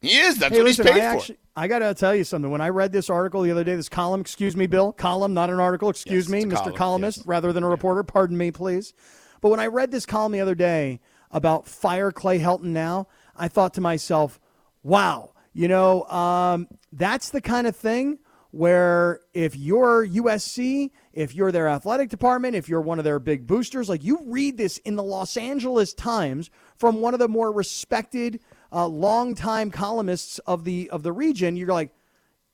He 0.00 0.16
is. 0.16 0.38
That's 0.38 0.52
Hey, 0.52 0.58
what 0.60 0.64
listen, 0.66 0.86
he's 0.86 0.94
I 0.96 0.98
paid 0.98 1.04
actually, 1.04 1.34
for. 1.36 1.40
I 1.56 1.68
got 1.68 1.78
to 1.80 1.94
tell 1.94 2.14
you 2.14 2.24
something. 2.24 2.50
When 2.50 2.60
I 2.62 2.70
read 2.70 2.90
this 2.90 3.10
article 3.10 3.42
the 3.42 3.50
other 3.50 3.64
day, 3.64 3.76
this 3.76 3.88
column, 3.88 4.20
excuse 4.22 4.56
me, 4.56 4.66
Bill, 4.66 4.92
column, 4.92 5.34
not 5.34 5.50
an 5.50 5.60
article, 5.60 5.90
excuse 5.90 6.24
Yes, 6.24 6.32
me, 6.32 6.44
Mr. 6.44 6.54
column, 6.56 6.74
Columnist, 6.76 7.18
yes. 7.18 7.26
rather 7.26 7.52
than 7.52 7.62
a 7.62 7.68
reporter, 7.68 8.02
pardon 8.02 8.36
me, 8.36 8.50
please. 8.50 8.94
But 9.40 9.50
when 9.50 9.60
I 9.60 9.66
read 9.66 9.90
this 9.90 10.06
column 10.06 10.32
the 10.32 10.40
other 10.40 10.54
day 10.54 11.00
about 11.30 11.66
fire 11.68 12.10
Clay 12.10 12.38
Helton 12.40 12.64
now, 12.64 13.06
I 13.36 13.48
thought 13.48 13.74
to 13.74 13.80
myself, 13.80 14.40
wow, 14.82 15.32
you 15.52 15.68
know, 15.68 16.04
um, 16.04 16.66
that's 16.92 17.30
the 17.30 17.40
kind 17.40 17.66
of 17.66 17.76
thing 17.76 18.18
where 18.50 19.20
if 19.32 19.56
you're 19.56 20.06
USC, 20.06 20.90
if 21.12 21.34
you're 21.34 21.52
their 21.52 21.68
athletic 21.68 22.08
department, 22.08 22.56
if 22.56 22.68
you're 22.68 22.80
one 22.80 22.98
of 22.98 23.04
their 23.04 23.18
big 23.18 23.46
boosters, 23.46 23.88
like 23.88 24.02
you 24.02 24.20
read 24.26 24.56
this 24.56 24.78
in 24.78 24.96
the 24.96 25.02
Los 25.02 25.36
Angeles 25.36 25.94
Times 25.94 26.50
from 26.76 27.00
one 27.00 27.14
of 27.14 27.20
the 27.20 27.28
more 27.28 27.52
respected, 27.52 28.40
uh, 28.72 28.86
longtime 28.86 29.70
columnists 29.70 30.38
of 30.40 30.64
the 30.64 30.90
of 30.90 31.02
the 31.02 31.12
region, 31.12 31.56
you're 31.56 31.68
like, 31.68 31.92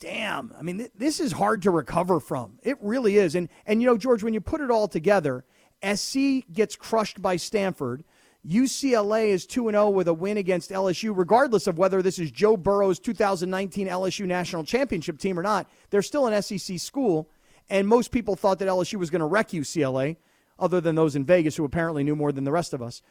damn. 0.01 0.53
I 0.59 0.63
mean, 0.63 0.79
th- 0.79 0.93
this 0.95 1.21
is 1.21 1.33
hard 1.33 1.63
to 1.63 1.71
recover 1.71 2.21
from. 2.21 2.59
It 2.63 2.77
really 2.81 3.17
is. 3.17 3.35
And 3.35 3.49
and 3.67 3.81
you 3.81 3.87
know, 3.87 3.97
George, 3.97 4.23
when 4.23 4.35
you 4.35 4.41
put 4.41 4.61
it 4.61 4.71
all 4.71 4.89
together, 4.89 5.45
SC 5.83 6.45
gets 6.53 6.77
crushed 6.77 7.23
by 7.23 7.37
Stanford. 7.37 8.05
UCLA 8.47 9.29
is 9.29 9.45
2 9.47 9.71
0 9.71 9.91
with 9.91 10.07
a 10.07 10.15
win 10.15 10.37
against 10.37 10.71
LSU, 10.71 11.17
regardless 11.17 11.67
of 11.67 11.79
whether 11.79 12.01
this 12.01 12.19
is 12.19 12.31
Joe 12.31 12.57
Burrow's 12.57 13.01
2019 13.01 13.89
LSU 13.89 14.27
national 14.27 14.63
championship 14.63 15.19
team 15.19 15.39
or 15.39 15.43
not. 15.43 15.69
They're 15.91 16.03
still 16.03 16.27
an 16.27 16.43
SEC 16.43 16.79
school, 16.79 17.29
and 17.69 17.89
most 17.89 18.13
people 18.13 18.37
thought 18.37 18.61
that 18.61 18.69
LSU 18.69 18.99
was 18.99 19.11
going 19.11 19.21
to 19.21 19.27
wreck 19.27 19.49
UCLA, 19.49 20.17
other 20.59 20.81
than 20.81 20.95
those 20.95 21.17
in 21.17 21.25
Vegas 21.25 21.57
who 21.57 21.65
apparently 21.65 22.05
knew 22.05 22.15
more 22.15 22.31
than 22.31 22.45
the 22.45 22.53
rest 22.53 22.73
of 22.73 22.83
us. 22.83 23.03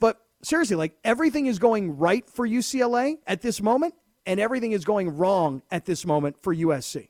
But 0.00 0.18
seriously, 0.42 0.76
like 0.76 0.96
everything 1.04 1.46
is 1.46 1.58
going 1.58 1.98
right 1.98 2.28
for 2.28 2.48
UCLA 2.48 3.18
at 3.26 3.42
this 3.42 3.60
moment, 3.60 3.94
and 4.24 4.40
everything 4.40 4.72
is 4.72 4.84
going 4.84 5.16
wrong 5.16 5.62
at 5.70 5.84
this 5.84 6.06
moment 6.06 6.36
for 6.42 6.54
USC. 6.54 7.08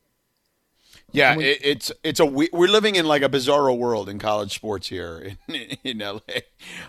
Yeah, 1.12 1.38
it, 1.38 1.58
it's 1.62 1.92
it's 2.02 2.20
a 2.20 2.24
we- 2.26 2.48
we're 2.52 2.68
living 2.68 2.94
in 2.96 3.04
like 3.06 3.22
a 3.22 3.28
bizarro 3.28 3.76
world 3.76 4.08
in 4.08 4.18
college 4.18 4.54
sports 4.54 4.88
here 4.88 5.34
in, 5.48 5.54
in 5.84 5.98
LA 5.98 6.20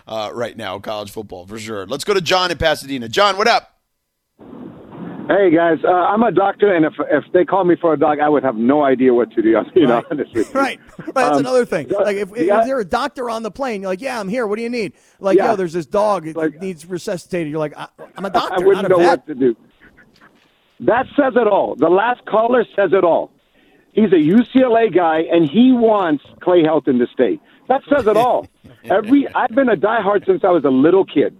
uh, 0.06 0.30
right 0.32 0.56
now, 0.56 0.78
college 0.78 1.10
football 1.10 1.46
for 1.46 1.58
sure. 1.58 1.86
Let's 1.86 2.04
go 2.04 2.14
to 2.14 2.20
John 2.20 2.50
in 2.50 2.58
Pasadena. 2.58 3.08
John, 3.08 3.36
what 3.36 3.48
up? 3.48 3.70
Hey 5.26 5.50
guys, 5.50 5.78
uh, 5.84 5.88
I'm 5.88 6.22
a 6.22 6.30
doctor, 6.30 6.74
and 6.74 6.84
if 6.84 6.92
if 7.10 7.24
they 7.32 7.46
call 7.46 7.64
me 7.64 7.76
for 7.80 7.94
a 7.94 7.98
dog, 7.98 8.20
I 8.20 8.28
would 8.28 8.42
have 8.42 8.56
no 8.56 8.82
idea 8.84 9.14
what 9.14 9.30
to 9.32 9.40
do. 9.42 9.56
You 9.74 9.86
know, 9.86 9.94
Right. 9.96 10.04
honestly. 10.10 10.44
Right. 10.52 10.80
That's 11.14 11.30
Um, 11.36 11.38
another 11.38 11.64
thing. 11.64 11.88
Like 11.88 12.16
if, 12.16 12.28
if 12.36 12.46
the- 12.48 12.64
you're 12.66 12.80
a 12.80 12.84
doctor 12.84 13.30
on 13.30 13.42
the 13.42 13.50
plane, 13.50 13.80
you're 13.80 13.90
like, 13.90 14.02
yeah, 14.02 14.20
I'm 14.20 14.28
here. 14.28 14.46
What 14.46 14.56
do 14.56 14.62
you 14.62 14.68
need? 14.68 14.92
Like, 15.20 15.38
Yeah. 15.38 15.50
yo, 15.52 15.56
there's 15.56 15.72
this 15.72 15.86
dog. 15.86 16.26
It 16.26 16.36
Like- 16.36 16.60
needs 16.60 16.84
resuscitated. 16.84 17.50
You're 17.50 17.58
like, 17.58 17.74
I, 17.76 17.88
I'm 18.18 18.24
a 18.26 18.30
doctor, 18.40 18.54
I 18.54 18.58
wouldn't 18.66 18.82
not 18.82 18.90
know 18.90 18.98
vet. 18.98 19.08
what 19.20 19.26
to 19.28 19.34
do. 19.34 19.56
That 20.80 21.06
says 21.16 21.32
it 21.36 21.46
all. 21.46 21.74
The 21.76 21.88
last 21.88 22.22
caller 22.26 22.64
says 22.76 22.90
it 22.92 23.02
all. 23.04 23.30
He's 23.94 24.12
a 24.12 24.16
UCLA 24.16 24.92
guy, 24.92 25.20
and 25.20 25.48
he 25.48 25.72
wants 25.72 26.24
Clay 26.40 26.64
Helton 26.64 26.98
to 26.98 27.06
stay. 27.12 27.38
That 27.68 27.82
says 27.88 28.08
it 28.08 28.16
all. 28.16 28.48
Every 28.84 29.32
I've 29.34 29.50
been 29.50 29.68
a 29.68 29.76
diehard 29.76 30.26
since 30.26 30.42
I 30.42 30.50
was 30.50 30.64
a 30.64 30.70
little 30.70 31.04
kid, 31.04 31.36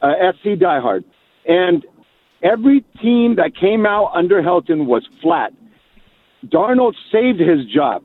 uh, 0.00 0.14
SC 0.32 0.58
diehard, 0.58 1.04
and 1.46 1.84
every 2.42 2.80
team 3.02 3.36
that 3.36 3.54
came 3.54 3.84
out 3.86 4.10
under 4.14 4.42
Helton 4.42 4.86
was 4.86 5.06
flat. 5.20 5.52
Darnold 6.46 6.94
saved 7.12 7.38
his 7.38 7.66
job. 7.66 8.02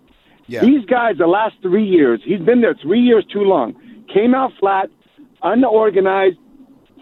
Yeah. 0.48 0.62
These 0.62 0.86
guys, 0.86 1.18
the 1.18 1.28
last 1.28 1.56
three 1.62 1.86
years, 1.86 2.22
he's 2.24 2.42
been 2.42 2.62
there 2.62 2.76
three 2.76 3.02
years 3.02 3.26
too 3.32 3.42
long. 3.42 3.76
Came 4.14 4.36
out 4.36 4.52
flat, 4.60 4.90
unorganized. 5.42 6.38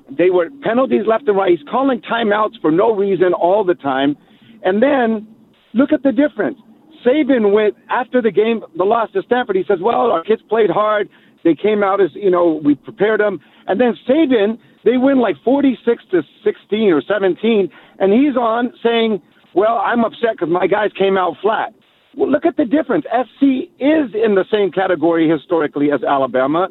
They 0.10 0.30
were 0.30 0.50
penalties 0.62 1.06
left 1.08 1.28
and 1.28 1.36
right. 1.36 1.58
He's 1.58 1.68
calling 1.70 2.02
timeouts 2.02 2.62
for 2.62 2.72
no 2.72 2.94
reason 2.94 3.34
all 3.34 3.64
the 3.64 3.76
time. 3.76 4.16
And 4.64 4.82
then 4.82 5.28
look 5.74 5.92
at 5.92 6.04
the 6.04 6.12
difference. 6.12 6.60
Saban 7.06 7.52
went 7.52 7.76
after 7.90 8.22
the 8.22 8.32
game, 8.32 8.64
the 8.76 8.84
loss 8.84 9.12
to 9.12 9.22
Stanford. 9.24 9.56
He 9.56 9.64
says, 9.68 9.80
"Well, 9.82 10.12
our 10.12 10.24
kids 10.24 10.42
played 10.50 10.70
hard. 10.70 11.10
They 11.44 11.56
came 11.56 11.84
out 11.84 12.02
as 12.02 12.10
you 12.14 12.30
know 12.30 12.60
we 12.64 12.76
prepared 12.76 13.20
them." 13.20 13.40
And 13.68 13.80
then 13.80 13.98
Saban, 14.08 14.58
they 14.84 14.98
win 14.98 15.20
like 15.20 15.36
forty-six 15.44 16.04
to 16.12 16.24
sixteen 16.44 16.92
or 16.92 17.02
seventeen, 17.02 17.70
and 18.00 18.14
he's 18.14 18.36
on 18.36 18.74
saying, 18.84 19.22
"Well, 19.54 19.78
I'm 19.78 20.04
upset 20.04 20.32
because 20.34 20.50
my 20.50 20.68
guys 20.68 20.92
came 20.98 21.18
out 21.18 21.38
flat." 21.42 21.74
Well, 22.16 22.32
look 22.32 22.46
at 22.46 22.58
the 22.58 22.66
difference. 22.66 23.06
SC 23.12 23.70
is 23.80 24.10
in 24.16 24.34
the 24.34 24.46
same 24.52 24.72
category 24.72 25.30
historically 25.30 25.92
as 25.92 26.04
Alabama. 26.04 26.68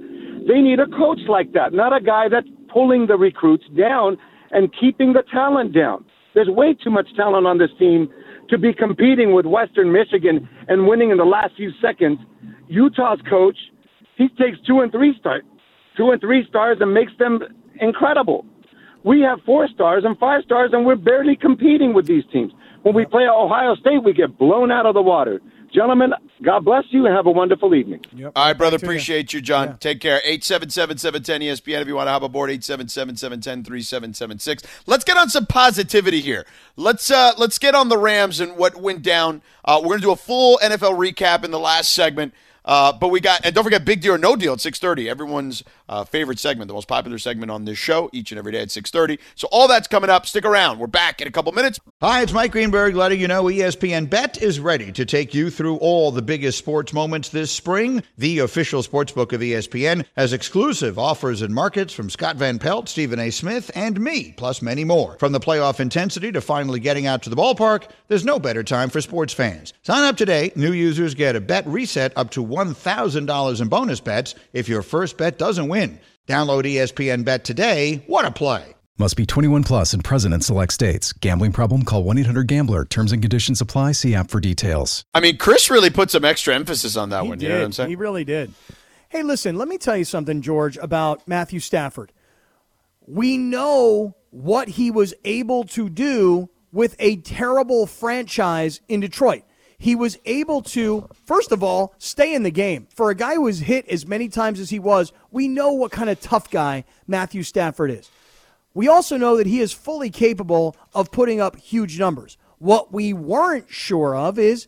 They 0.49 0.61
need 0.61 0.81
a 0.81 0.87
coach 0.87 1.21
like 1.29 1.53
that, 1.53 1.73
not 1.73 1.97
a 1.97 2.01
guy 2.01 2.29
that's 2.29 2.49
pulling 2.69 3.07
the 3.07 3.17
recruits 3.17 3.65
down 3.77 4.19
and 4.51 4.75
keeping 4.79 5.13
the 5.13 5.23
talent 5.33 5.73
down. 5.73 6.05
There's 6.35 6.49
way 6.49 6.75
too 6.75 6.91
much 6.91 7.09
talent 7.17 7.47
on 7.47 7.59
this 7.59 7.71
team 7.79 8.09
to 8.49 8.59
be 8.59 8.73
competing 8.73 9.35
with 9.35 9.47
Western 9.47 9.93
Michigan 9.93 10.49
and 10.69 10.87
winning 10.87 11.11
in 11.11 11.19
the 11.19 11.25
last 11.25 11.57
few 11.57 11.71
seconds. 11.81 12.19
Utah's 12.69 13.21
coach, 13.29 13.57
he 14.17 14.29
takes 14.29 14.59
two 14.67 14.81
and 14.81 14.91
three 14.91 15.15
stars, 15.19 15.43
two 15.97 16.11
and 16.11 16.21
three 16.21 16.47
stars 16.49 16.79
and 16.81 16.93
makes 16.93 17.13
them 17.19 17.41
incredible. 17.81 18.45
We 19.05 19.21
have 19.21 19.39
four 19.47 19.69
stars 19.69 20.05
and 20.05 20.19
five 20.19 20.43
stars, 20.45 20.71
and 20.73 20.85
we're 20.85 20.97
barely 20.97 21.37
competing 21.37 21.95
with 21.95 22.07
these 22.07 22.25
teams. 22.33 22.53
When 22.83 22.95
we 22.95 23.05
play 23.05 23.29
Ohio 23.29 23.77
State, 23.77 24.03
we 24.03 24.13
get 24.13 24.37
blown 24.37 24.73
out 24.73 24.87
of 24.87 24.95
the 24.95 25.03
water. 25.03 25.41
Gentlemen, 25.73 26.13
God 26.43 26.65
bless 26.65 26.85
you 26.91 27.07
and 27.07 27.15
have 27.15 27.27
a 27.27 27.31
wonderful 27.31 27.75
evening. 27.75 28.01
Yep. 28.15 28.33
All 28.35 28.47
right, 28.47 28.57
brother. 28.57 28.77
Back 28.77 28.81
to 28.81 28.87
you. 28.87 28.93
Appreciate 28.93 29.33
you, 29.33 29.41
John. 29.41 29.79
Take 29.79 30.01
care. 30.01 30.21
877-710-ESPN 30.27 31.83
if 31.83 31.89
you 31.89 31.95
want 31.95 32.07
to 32.07 32.13
hop 32.13 32.23
aboard. 32.23 32.51
877-710-3776. 32.51 34.65
Let's 34.87 35.05
get 35.05 35.17
on 35.17 35.29
some 35.29 35.47
positivity 35.47 36.21
here. 36.21 36.47
Let's 36.77 37.11
uh 37.11 37.33
let's 37.39 37.59
get 37.59 37.75
on 37.75 37.89
the 37.89 37.99
Rams 37.99 38.41
and 38.41 38.57
what 38.57 38.77
went 38.77 39.03
down. 39.03 39.43
Uh, 39.65 39.81
we're 39.83 39.91
gonna 39.91 40.03
do 40.03 40.11
a 40.13 40.17
full 40.17 40.59
NFL 40.63 40.97
recap 40.97 41.45
in 41.45 41.51
the 41.51 41.59
last 41.59 41.93
segment. 41.93 42.35
Uh, 42.67 42.93
but 42.93 43.09
we 43.09 43.21
got 43.21 43.41
and 43.45 43.55
don't 43.55 43.65
forget 43.65 43.85
big 43.85 44.01
deal 44.01 44.15
or 44.15 44.19
no 44.19 44.37
deal 44.37 44.53
at 44.53 44.59
6:30. 44.59 45.09
Everyone's 45.09 45.63
uh, 45.89 46.05
favorite 46.05 46.39
segment, 46.39 46.69
the 46.69 46.75
most 46.75 46.89
popular 46.89 47.19
segment 47.19 47.51
on 47.51 47.65
this 47.65 47.79
show, 47.79 48.11
each 48.13 48.33
and 48.33 48.39
every 48.39 48.53
day 48.53 48.61
at 48.61 48.69
6:30. 48.69 49.19
So 49.35 49.49
all 49.53 49.69
that's 49.69 49.89
coming 49.89 50.11
up. 50.11 50.27
Stick 50.27 50.45
around. 50.45 50.79
We're 50.79 50.87
back 50.89 51.21
in 51.21 51.29
a 51.29 51.31
couple 51.31 51.53
minutes. 51.53 51.79
Hi, 52.03 52.23
it's 52.23 52.33
Mike 52.33 52.53
Greenberg 52.53 52.97
letting 52.97 53.21
you 53.21 53.29
know 53.29 53.45
ESPN 53.45 54.11
Bet 54.11 54.43
is 54.43 54.59
ready 54.59 54.91
to 54.93 55.05
take 55.05 55.33
you 55.33 55.49
through 55.49 55.77
all 55.77 56.11
the 56.11 56.23
biggest 56.23 56.59
sports 56.59 56.93
moments 56.93 57.29
this 57.29 57.53
spring. 57.53 58.03
The 58.19 58.41
official 58.41 58.83
sportsbook 58.83 59.33
of 59.33 59.41
ESPN 59.41 60.05
has 60.17 60.33
exclusive 60.33 60.99
offers 60.99 61.43
and 61.43 61.55
markets 61.55 61.93
from 61.93 62.11
Scott 62.11 62.37
Van 62.37 62.59
Pelt, 62.59 62.89
Stephen 62.89 63.21
A. 63.21 63.31
Smith, 63.31 63.71
and 63.75 64.01
me, 64.01 64.33
plus 64.33 64.61
many 64.61 64.85
more. 64.85 65.17
From 65.19 65.33
the 65.33 65.41
playoff 65.41 65.81
intensity 65.81 66.33
to 66.33 66.41
finally 66.41 66.81
getting 66.81 67.07
out 67.07 67.23
to 67.23 67.31
the 67.31 67.37
ballpark, 67.37 67.89
there's 68.09 68.25
no 68.25 68.39
better 68.39 68.63
time 68.65 68.91
for 68.91 69.01
sports 69.01 69.33
fans. 69.33 69.73
Sign 69.83 70.05
up 70.05 70.17
today. 70.17 70.53
New 70.57 70.73
users 70.73 71.15
get 71.15 71.37
a 71.37 71.41
bet 71.41 71.67
reset 71.67 72.13
up 72.17 72.31
to 72.31 72.43
$1,000 72.57 73.61
in 73.61 73.69
bonus 73.69 74.01
bets 74.01 74.35
if 74.53 74.69
your 74.69 74.83
first 74.83 75.17
bet 75.17 75.39
doesn't 75.39 75.69
win. 75.69 76.01
Download 76.27 76.65
ESPN 76.65 77.25
Bet 77.25 77.45
today. 77.45 78.03
What 78.07 78.25
a 78.25 78.31
play! 78.31 78.75
Must 78.99 79.15
be 79.15 79.27
21 79.27 79.63
plus 79.63 79.93
and 79.93 80.03
present 80.03 80.33
in 80.33 80.41
select 80.41 80.73
states. 80.73 81.13
Gambling 81.13 81.53
problem? 81.53 81.83
Call 81.85 82.03
1 82.03 82.17
800 82.19 82.47
Gambler. 82.49 82.87
Terms 82.87 83.13
and 83.13 83.21
conditions 83.23 83.61
apply. 83.61 83.93
See 83.93 84.15
app 84.15 84.31
for 84.31 84.41
details. 84.41 85.05
I 85.13 85.21
mean, 85.21 85.37
Chris 85.37 85.71
really 85.71 85.91
put 85.91 86.11
some 86.11 86.25
extra 86.25 86.55
emphasis 86.55 86.97
on 86.97 87.11
that 87.11 87.25
He 87.25 87.29
one. 87.29 87.39
did. 87.39 87.45
You 87.45 87.53
know 87.53 87.59
what 87.59 87.65
I'm 87.67 87.73
saying? 87.73 87.91
He 87.91 87.97
really 87.97 88.25
did. 88.25 88.55
Hey, 89.11 89.23
listen, 89.23 89.57
let 89.59 89.69
me 89.69 89.77
tell 89.77 89.99
you 89.99 90.05
something, 90.07 90.41
George, 90.41 90.79
about 90.79 91.29
Matthew 91.29 91.61
Stafford. 91.61 92.11
We 93.07 93.37
know 93.37 94.17
what 94.31 94.69
he 94.69 94.91
was 94.91 95.13
able 95.25 95.65
to 95.65 95.89
do 95.91 96.49
with 96.73 96.97
a 96.99 97.17
terrible 97.17 97.87
franchise 97.87 98.81
in 98.89 99.01
Detroit. 99.01 99.43
He 99.79 99.95
was 99.95 100.19
able 100.25 100.63
to, 100.63 101.09
first 101.25 101.53
of 101.53 101.63
all, 101.63 101.95
stay 101.99 102.35
in 102.35 102.43
the 102.43 102.51
game. 102.51 102.87
For 102.95 103.11
a 103.11 103.15
guy 103.15 103.35
who 103.35 103.43
was 103.43 103.61
hit 103.61 103.87
as 103.89 104.07
many 104.07 104.29
times 104.29 104.59
as 104.59 104.71
he 104.71 104.79
was, 104.79 105.13
we 105.31 105.49
know 105.49 105.73
what 105.73 105.93
kind 105.93 106.09
of 106.09 106.21
tough 106.21 106.51
guy 106.51 106.85
Matthew 107.07 107.43
Stafford 107.43 107.91
is. 107.91 108.11
We 108.75 108.89
also 108.89 109.17
know 109.17 109.37
that 109.37 109.47
he 109.47 109.61
is 109.61 109.73
fully 109.73 110.11
capable 110.11 110.77
of 110.95 111.11
putting 111.11 111.41
up 111.41 111.57
huge 111.57 111.99
numbers. 111.99 112.37
What 112.59 112.93
we 112.93 113.13
weren't 113.13 113.71
sure 113.71 114.17
of 114.17 114.39
is 114.39 114.67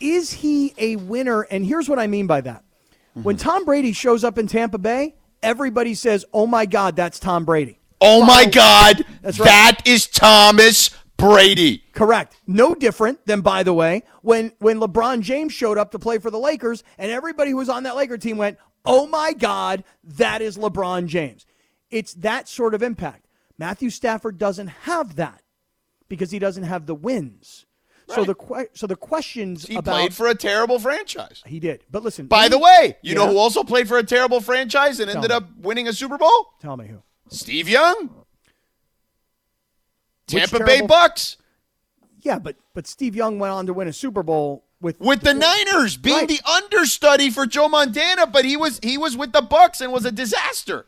is 0.00 0.32
he 0.32 0.74
a 0.78 0.96
winner? 0.96 1.42
And 1.42 1.64
here's 1.64 1.88
what 1.88 1.98
I 1.98 2.06
mean 2.06 2.26
by 2.26 2.40
that. 2.40 2.64
Mm-hmm. 3.10 3.22
When 3.22 3.36
Tom 3.36 3.64
Brady 3.64 3.92
shows 3.92 4.24
up 4.24 4.38
in 4.38 4.46
Tampa 4.46 4.78
Bay, 4.78 5.14
everybody 5.42 5.94
says, 5.94 6.24
"Oh 6.32 6.46
my 6.46 6.64
God, 6.66 6.96
that's 6.96 7.18
Tom 7.18 7.44
Brady." 7.44 7.78
Oh 8.02 8.24
my 8.24 8.46
God, 8.46 9.04
That's 9.20 9.38
right. 9.38 9.44
that 9.44 9.82
is 9.84 10.06
Thomas 10.06 10.88
Brady. 11.20 11.84
Correct. 11.92 12.36
No 12.46 12.74
different 12.74 13.24
than, 13.26 13.40
by 13.40 13.62
the 13.62 13.72
way, 13.74 14.02
when 14.22 14.52
when 14.58 14.78
LeBron 14.80 15.20
James 15.20 15.52
showed 15.52 15.78
up 15.78 15.90
to 15.92 15.98
play 15.98 16.18
for 16.18 16.30
the 16.30 16.38
Lakers, 16.38 16.82
and 16.98 17.10
everybody 17.10 17.50
who 17.50 17.56
was 17.58 17.68
on 17.68 17.82
that 17.84 17.96
Laker 17.96 18.18
team 18.18 18.36
went, 18.36 18.58
"Oh 18.84 19.06
my 19.06 19.32
God, 19.32 19.84
that 20.04 20.42
is 20.42 20.56
LeBron 20.56 21.06
James." 21.06 21.46
It's 21.90 22.14
that 22.14 22.48
sort 22.48 22.74
of 22.74 22.82
impact. 22.82 23.26
Matthew 23.58 23.90
Stafford 23.90 24.38
doesn't 24.38 24.68
have 24.68 25.16
that 25.16 25.42
because 26.08 26.30
he 26.30 26.38
doesn't 26.38 26.62
have 26.64 26.86
the 26.86 26.94
wins. 26.94 27.66
So 28.08 28.24
the 28.24 28.34
que- 28.34 28.68
so 28.74 28.88
the 28.88 28.96
questions 28.96 29.66
He 29.66 29.76
about 29.76 29.92
played 29.94 30.14
for 30.14 30.26
a 30.26 30.34
terrible 30.34 30.80
franchise. 30.80 31.42
he 31.46 31.60
did, 31.60 31.84
but 31.90 32.02
listen. 32.02 32.26
By 32.26 32.42
let 32.42 32.50
the 32.50 32.58
way, 32.58 32.96
you 33.02 33.14
know 33.14 33.28
who 33.28 33.38
also 33.38 33.62
played 33.62 33.86
for 33.86 33.98
a 33.98 34.02
terrible 34.02 34.40
franchise 34.40 34.98
and 34.98 35.08
ended 35.08 35.30
me. 35.30 35.36
up 35.36 35.44
winning 35.58 35.86
a 35.86 35.92
Super 35.92 36.18
Bowl? 36.18 36.54
Tell 36.60 36.76
me 36.76 36.88
who. 36.88 37.02
Steve 37.28 37.68
Young. 37.68 38.19
Tampa 40.30 40.64
Bay 40.64 40.80
Bucks 40.82 41.36
Yeah, 42.22 42.38
but 42.38 42.56
but 42.74 42.86
Steve 42.86 43.14
Young 43.16 43.38
went 43.38 43.52
on 43.52 43.66
to 43.66 43.72
win 43.74 43.88
a 43.88 43.92
Super 43.92 44.22
Bowl 44.22 44.64
with 44.80 44.98
with 45.00 45.20
the 45.22 45.34
Niners 45.34 45.96
being 45.96 46.16
Right. 46.20 46.28
the 46.28 46.40
understudy 46.50 47.30
for 47.30 47.46
Joe 47.46 47.68
Montana, 47.68 48.26
but 48.26 48.44
he 48.44 48.56
was 48.56 48.80
he 48.82 48.96
was 48.98 49.16
with 49.16 49.32
the 49.32 49.42
Bucks 49.42 49.80
and 49.80 49.92
was 49.92 50.04
a 50.04 50.12
disaster. 50.12 50.86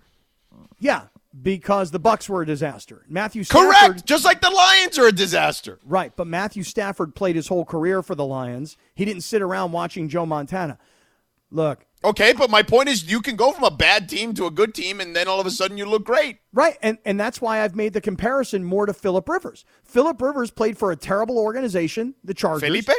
yeah 0.78 1.04
because 1.42 1.90
the 1.92 1.98
Bucks 1.98 2.28
were 2.28 2.42
a 2.42 2.46
disaster. 2.46 3.06
Matthew 3.08 3.42
Stafford, 3.42 3.74
Correct. 3.74 4.04
Just 4.04 4.22
like 4.22 4.42
the 4.42 4.50
Lions 4.50 4.98
are 4.98 5.06
a 5.06 5.12
disaster. 5.12 5.78
Right, 5.82 6.12
but 6.14 6.26
Matthew 6.26 6.62
Stafford 6.62 7.14
played 7.14 7.36
his 7.36 7.48
whole 7.48 7.64
career 7.64 8.02
for 8.02 8.14
the 8.14 8.24
Lions. 8.26 8.76
He 8.94 9.06
didn't 9.06 9.22
sit 9.22 9.40
around 9.40 9.72
watching 9.72 10.10
Joe 10.10 10.26
Montana. 10.26 10.76
Look, 11.50 11.86
Okay, 12.04 12.32
but 12.32 12.50
my 12.50 12.62
point 12.62 12.88
is 12.88 13.10
you 13.10 13.20
can 13.20 13.36
go 13.36 13.52
from 13.52 13.64
a 13.64 13.70
bad 13.70 14.08
team 14.08 14.34
to 14.34 14.46
a 14.46 14.50
good 14.50 14.74
team 14.74 15.00
and 15.00 15.14
then 15.14 15.28
all 15.28 15.40
of 15.40 15.46
a 15.46 15.50
sudden 15.50 15.78
you 15.78 15.86
look 15.86 16.04
great. 16.04 16.38
right, 16.52 16.76
and, 16.82 16.98
and 17.04 17.18
that's 17.18 17.40
why 17.40 17.62
I've 17.62 17.76
made 17.76 17.92
the 17.92 18.00
comparison 18.00 18.64
more 18.64 18.86
to 18.86 18.92
Philip 18.92 19.28
Rivers. 19.28 19.64
Philip 19.84 20.20
Rivers 20.20 20.50
played 20.50 20.76
for 20.76 20.90
a 20.90 20.96
terrible 20.96 21.38
organization, 21.38 22.14
the 22.24 22.34
Chargers. 22.34 22.68
Felipe? 22.68 22.90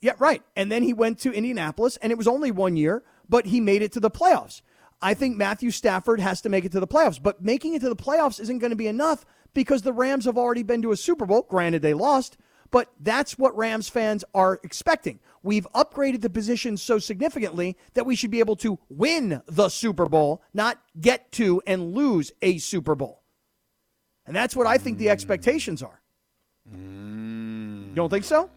Yeah, 0.00 0.12
right. 0.18 0.42
And 0.56 0.70
then 0.70 0.82
he 0.82 0.92
went 0.92 1.20
to 1.20 1.32
Indianapolis, 1.32 1.96
and 1.98 2.10
it 2.10 2.18
was 2.18 2.28
only 2.28 2.50
one 2.50 2.76
year, 2.76 3.04
but 3.28 3.46
he 3.46 3.60
made 3.60 3.82
it 3.82 3.92
to 3.92 4.00
the 4.00 4.10
playoffs. 4.10 4.60
I 5.00 5.14
think 5.14 5.36
Matthew 5.36 5.70
Stafford 5.70 6.20
has 6.20 6.40
to 6.42 6.48
make 6.48 6.64
it 6.64 6.72
to 6.72 6.80
the 6.80 6.86
playoffs, 6.86 7.22
but 7.22 7.42
making 7.42 7.74
it 7.74 7.80
to 7.80 7.88
the 7.88 7.96
playoffs 7.96 8.40
isn't 8.40 8.58
going 8.58 8.70
to 8.70 8.76
be 8.76 8.86
enough 8.86 9.24
because 9.54 9.82
the 9.82 9.92
Rams 9.92 10.24
have 10.26 10.36
already 10.38 10.62
been 10.62 10.82
to 10.82 10.92
a 10.92 10.96
Super 10.96 11.24
Bowl. 11.26 11.46
Granted, 11.48 11.82
they 11.82 11.94
lost, 11.94 12.36
but 12.70 12.92
that's 13.00 13.38
what 13.38 13.56
Rams 13.56 13.88
fans 13.88 14.24
are 14.34 14.60
expecting. 14.62 15.20
We've 15.42 15.66
upgraded 15.74 16.20
the 16.20 16.30
position 16.30 16.76
so 16.76 16.98
significantly 16.98 17.76
that 17.94 18.06
we 18.06 18.14
should 18.14 18.30
be 18.30 18.40
able 18.40 18.56
to 18.56 18.78
win 18.88 19.42
the 19.46 19.68
Super 19.68 20.06
Bowl, 20.06 20.42
not 20.54 20.78
get 21.00 21.32
to 21.32 21.60
and 21.66 21.94
lose 21.94 22.30
a 22.42 22.58
Super 22.58 22.94
Bowl. 22.94 23.22
And 24.24 24.36
that's 24.36 24.54
what 24.54 24.66
I 24.66 24.78
think 24.78 24.98
the 24.98 25.10
expectations 25.10 25.82
are. 25.82 26.00
You 26.72 27.92
don't 27.94 28.08
think 28.08 28.24
so? 28.24 28.50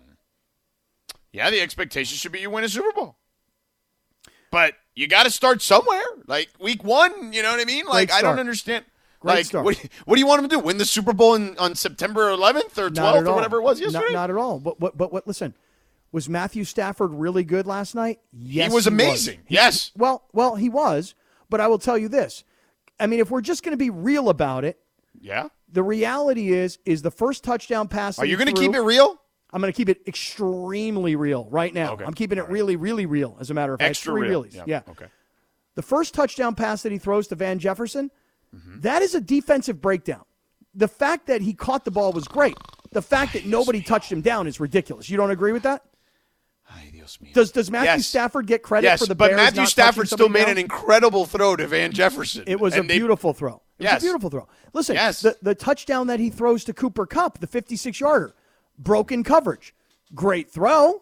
Yeah, 1.34 1.50
the 1.50 1.60
expectation 1.60 2.18
should 2.18 2.32
be 2.32 2.40
you 2.40 2.50
win 2.50 2.64
a 2.64 2.70
Super 2.70 2.92
Bowl. 2.94 3.18
But 4.52 4.76
you 4.94 5.08
got 5.08 5.24
to 5.24 5.32
start 5.32 5.62
somewhere. 5.62 6.04
Like 6.28 6.50
week 6.60 6.84
one, 6.84 7.34
you 7.34 7.44
know 7.44 7.52
what 7.52 7.60
I 7.60 7.66
mean? 7.66 7.86
Like 7.86 8.12
I 8.12 8.22
don't 8.22 8.40
understand. 8.40 8.86
Great 9.20 9.34
like 9.34 9.46
start. 9.46 9.66
what, 9.66 9.78
what 10.06 10.16
do 10.16 10.20
you 10.22 10.28
want 10.28 10.42
them 10.42 10.50
to 10.50 10.56
do? 10.56 10.60
Win 10.60 10.78
the 10.78 10.86
Super 10.86 11.12
Bowl 11.12 11.36
in, 11.36 11.58
on 11.58 11.74
September 11.76 12.30
11th 12.32 12.78
or 12.78 12.90
12th 12.90 13.28
or 13.28 13.34
whatever 13.34 13.58
it 13.58 13.64
was 13.64 13.82
Not- 13.82 13.92
yesterday? 13.92 14.14
Not, 14.14 14.30
at 14.30 14.36
all. 14.38 14.60
But 14.60 14.80
what? 14.80 14.98
But 14.98 15.12
what? 15.12 15.28
Listen, 15.28 15.56
was 16.12 16.30
Matthew 16.30 16.64
Stafford 16.64 17.12
really 17.12 17.44
good 17.44 17.68
last 17.68 17.96
night? 17.96 18.20
Yes, 18.32 18.72
he 18.72 18.76
was 18.76 18.88
amazing. 18.88 19.40
He- 19.46 19.56
Yes. 19.56 19.92
Well, 19.98 20.24
well, 20.34 20.56
he 20.56 20.70
was. 20.70 21.14
But 21.50 21.62
I 21.62 21.68
will 21.68 21.78
tell 21.80 21.98
you 21.98 22.08
this. 22.08 22.44
I 23.00 23.08
mean, 23.08 23.20
if 23.20 23.30
we're 23.30 23.42
just 23.42 23.64
going 23.64 23.74
to 23.74 23.78
be 23.78 23.90
real 23.90 24.30
about 24.30 24.64
it, 24.66 24.80
yeah. 25.20 25.50
the 25.72 25.84
reality 25.84 26.52
is, 26.54 26.80
is 26.86 27.02
the 27.02 27.12
first 27.12 27.44
touchdown 27.44 27.88
pass. 27.88 28.18
Are 28.18 28.26
you 28.26 28.38
going 28.38 28.54
to 28.54 28.60
keep 28.60 28.74
it 28.74 28.80
real? 28.82 29.22
I'm 29.54 29.62
going 29.62 29.72
to 29.72 29.76
keep 29.78 29.90
it 29.90 30.02
extremely 30.08 31.16
real 31.16 31.48
right 31.52 31.74
now. 31.74 31.94
Okay. 31.94 32.04
I'm 32.06 32.14
keeping 32.14 32.38
it 32.38 32.48
really, 32.50 32.76
really 32.76 33.06
real. 33.06 33.38
As 33.40 33.50
a 33.52 33.54
matter 33.54 33.74
of 33.74 33.80
fact, 33.80 33.90
Extra 33.92 34.14
three 34.14 34.22
real. 34.24 34.44
realies. 34.44 34.60
Yeah. 34.66 34.82
Okay. 34.90 35.06
The 35.76 35.82
first 35.82 36.14
touchdown 36.14 36.56
pass 36.56 36.84
that 36.84 36.92
he 36.92 36.98
throws 36.98 37.28
to 37.28 37.36
Van 37.36 37.60
Jefferson, 37.60 38.12
Mm-hmm. 38.56 38.82
that 38.82 39.02
is 39.02 39.14
a 39.16 39.20
defensive 39.20 39.82
breakdown. 39.82 40.24
The 40.74 40.88
fact 40.88 41.28
that 41.28 41.42
he 41.42 41.54
caught 41.54 41.84
the 41.84 41.92
ball 41.92 42.14
was 42.14 42.26
great. 42.26 42.56
The 42.94 43.02
fact 43.02 43.34
that 43.34 43.46
nobody 43.46 43.82
touched 43.82 44.10
him 44.10 44.22
down 44.22 44.48
is 44.48 44.62
ridiculous. 44.62 45.10
You 45.10 45.18
don't 45.18 45.32
agree 45.32 45.52
with 45.52 45.64
that? 45.64 45.84
Dios 47.06 47.18
mío. 47.24 47.34
Does 47.34 47.52
Does 47.52 47.72
Matthew 47.72 47.92
Yes. 47.92 48.08
Stafford 48.08 48.48
get 48.48 48.64
credit 48.64 48.88
yes, 48.88 49.00
for 49.00 49.06
the 49.08 49.16
but 49.16 49.28
Bears 49.30 49.38
Matthew 49.38 49.66
Stafford 49.68 50.10
still 50.10 50.30
made 50.30 50.48
an 50.50 50.58
incredible 50.58 51.26
throw 51.26 51.56
to 51.56 51.68
Van 51.68 51.92
Jefferson. 51.92 52.44
It 52.48 52.60
was 52.60 52.76
a 52.76 52.82
they- 52.82 52.98
beautiful 52.98 53.34
throw. 53.34 53.62
It 53.78 53.84
Yes. 53.84 53.96
was 53.96 54.04
a 54.04 54.06
beautiful 54.06 54.30
throw. 54.30 54.48
Listen, 54.74 54.96
Yes. 54.96 55.22
the, 55.22 55.38
the 55.42 55.54
touchdown 55.56 56.08
that 56.08 56.20
he 56.20 56.30
throws 56.30 56.64
to 56.66 56.74
Cooper 56.74 57.06
Kupp, 57.06 57.40
the 57.40 57.48
56 57.48 58.00
yarder, 58.00 58.34
broken 58.80 59.24
coverage. 59.24 59.74
Great 60.14 60.50
throw, 60.50 61.02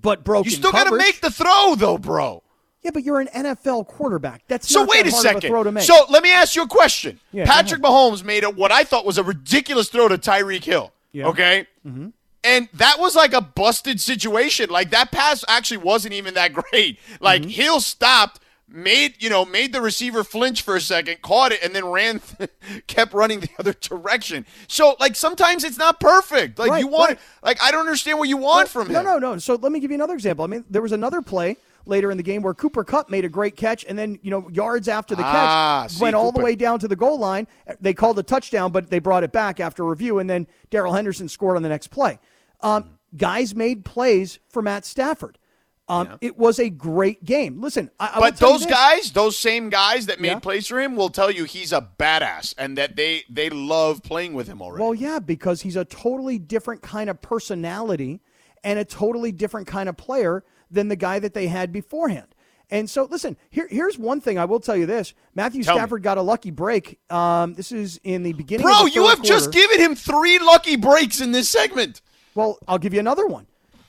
but 0.00 0.24
broken 0.24 0.50
You 0.50 0.56
still 0.56 0.72
got 0.72 0.84
to 0.88 0.96
make 0.96 1.20
the 1.20 1.30
throw, 1.30 1.74
though, 1.76 1.98
bro. 1.98 2.42
Yeah, 2.82 2.90
but 2.92 3.02
you're 3.02 3.20
an 3.20 3.28
NFL 3.28 3.86
quarterback. 3.86 4.42
That's 4.46 4.68
So 4.68 4.80
not 4.80 4.90
wait 4.90 5.04
that 5.04 5.12
a 5.14 5.16
second. 5.16 5.48
throw 5.48 5.62
to 5.62 5.72
make. 5.72 5.84
So 5.84 6.04
let 6.10 6.22
me 6.22 6.30
ask 6.32 6.54
you 6.54 6.62
a 6.62 6.68
question. 6.68 7.18
Yeah, 7.32 7.46
Patrick 7.46 7.80
Mahomes 7.82 8.22
made 8.22 8.44
a, 8.44 8.50
what 8.50 8.70
I 8.72 8.84
thought 8.84 9.06
was 9.06 9.16
a 9.18 9.22
ridiculous 9.22 9.88
throw 9.88 10.08
to 10.08 10.18
Tyreek 10.18 10.64
Hill. 10.64 10.92
Yeah. 11.12 11.26
Okay. 11.28 11.66
Mm-hmm. 11.86 12.08
And 12.44 12.68
that 12.74 12.98
was 13.00 13.16
like 13.16 13.32
a 13.32 13.40
busted 13.40 14.00
situation. 14.00 14.68
Like 14.70 14.90
that 14.90 15.10
pass 15.10 15.44
actually 15.48 15.78
wasn't 15.78 16.14
even 16.14 16.34
that 16.34 16.52
great. 16.70 16.98
Like 17.20 17.42
Mm-hmm. 17.42 17.50
Hill 17.50 17.80
stopped, 17.80 18.40
made 18.68 19.14
you 19.22 19.30
know, 19.30 19.44
made 19.44 19.72
the 19.72 19.80
receiver 19.80 20.22
flinch 20.24 20.62
for 20.62 20.76
a 20.76 20.80
second, 20.80 21.22
caught 21.22 21.52
it, 21.52 21.62
and 21.62 21.74
then 21.74 21.86
ran, 21.86 22.20
kept 22.86 23.14
running 23.14 23.40
the 23.40 23.48
other 23.58 23.72
direction. 23.72 24.44
So 24.68 24.94
like 25.00 25.16
sometimes 25.16 25.64
it's 25.64 25.78
not 25.78 26.00
perfect. 26.00 26.58
Like 26.58 26.70
Right, 26.70 26.80
you 26.80 26.86
want, 26.88 27.10
right. 27.10 27.18
like 27.42 27.62
I 27.62 27.70
don't 27.70 27.80
understand 27.80 28.18
what 28.18 28.28
you 28.28 28.36
want 28.36 28.68
from 28.68 28.88
him. 28.88 28.92
No, 28.92 29.02
no, 29.02 29.18
no. 29.18 29.38
So 29.38 29.54
let 29.54 29.72
me 29.72 29.80
give 29.80 29.90
you 29.90 29.96
another 29.96 30.14
example. 30.14 30.44
I 30.44 30.48
mean, 30.48 30.64
there 30.68 30.82
was 30.82 30.92
another 30.92 31.22
play 31.22 31.56
later 31.86 32.10
in 32.10 32.16
the 32.16 32.22
game 32.22 32.40
where 32.42 32.54
Cooper 32.54 32.82
Kupp 32.82 33.10
made 33.10 33.24
a 33.26 33.28
great 33.28 33.56
catch, 33.56 33.84
and 33.86 33.98
then 33.98 34.18
you 34.22 34.30
know 34.30 34.48
yards 34.50 34.88
after 34.88 35.14
the 35.14 35.22
Ah, 35.24 35.82
catch 35.82 35.92
see, 35.92 36.02
went 36.02 36.14
all 36.16 36.32
the 36.32 36.40
way 36.42 36.54
down 36.56 36.78
to 36.80 36.88
the 36.88 36.96
goal 36.96 37.18
line. 37.18 37.46
They 37.80 37.92
called 37.94 38.18
a 38.18 38.22
touchdown, 38.22 38.72
but 38.72 38.90
they 38.90 38.98
brought 38.98 39.22
it 39.24 39.32
back 39.32 39.60
after 39.60 39.84
review, 39.84 40.18
and 40.18 40.28
then 40.28 40.46
Darrell 40.70 40.92
Henderson 40.94 41.28
scored 41.28 41.56
on 41.56 41.62
the 41.62 41.68
next 41.68 41.88
play. 41.88 42.18
Um, 42.64 42.98
guys 43.16 43.54
made 43.54 43.84
plays 43.84 44.38
for 44.48 44.62
Matt 44.62 44.84
Stafford. 44.84 45.38
Um, 45.86 46.16
It 46.22 46.38
was 46.38 46.58
a 46.58 46.70
great 46.70 47.24
game. 47.24 47.60
Listen, 47.60 47.90
I, 48.00 48.12
I 48.14 48.20
But 48.20 48.38
those 48.38 48.64
guys, 48.64 49.12
those 49.12 49.36
same 49.36 49.68
guys 49.68 50.06
that 50.06 50.18
made 50.18 50.28
Yeah. 50.28 50.38
plays 50.38 50.66
for 50.66 50.80
him, 50.80 50.96
will 50.96 51.10
tell 51.10 51.30
you 51.30 51.44
he's 51.44 51.72
a 51.72 51.86
badass 51.98 52.54
and 52.56 52.78
that 52.78 52.96
they 52.96 53.24
they 53.28 53.50
love 53.50 54.02
playing 54.02 54.32
with 54.32 54.48
him 54.48 54.62
already. 54.62 54.82
Well, 54.82 54.94
yeah, 54.94 55.18
because 55.18 55.60
he's 55.60 55.76
a 55.76 55.84
totally 55.84 56.38
different 56.38 56.80
kind 56.80 57.10
of 57.10 57.20
personality 57.20 58.20
and 58.64 58.78
a 58.78 58.84
totally 58.84 59.30
different 59.30 59.66
kind 59.66 59.90
of 59.90 59.96
player 59.98 60.42
than 60.70 60.88
the 60.88 60.96
guy 60.96 61.18
that 61.18 61.34
they 61.34 61.48
had 61.48 61.70
beforehand. 61.70 62.34
And 62.70 62.88
so, 62.88 63.04
listen, 63.04 63.36
here, 63.50 63.68
here's 63.70 63.98
one 63.98 64.22
thing 64.22 64.38
I 64.38 64.46
will 64.46 64.60
tell 64.60 64.76
you 64.76 64.86
this 64.86 65.12
Matthew 65.34 65.62
Tell 65.62 65.74
me. 65.74 65.80
Stafford 65.80 66.02
got 66.02 66.16
a 66.16 66.22
lucky 66.22 66.50
break. 66.50 66.98
Um, 67.10 67.52
this 67.52 67.70
is 67.72 68.00
in 68.04 68.22
the 68.22 68.32
beginning 68.32 68.64
Bro, 68.64 68.72
of 68.72 68.84
the 68.86 68.92
you 68.92 69.06
have 69.08 69.20
just 69.22 69.52
given 69.52 69.78
him 69.78 69.94
three 69.94 70.38
lucky 70.38 70.76
breaks 70.76 71.20
in 71.20 71.32
this 71.32 71.50
segment. 71.50 72.00
Well, 72.34 72.58
I'll 72.66 72.78
give 72.78 72.94
you 72.94 73.00
another 73.00 73.26
one. 73.26 73.46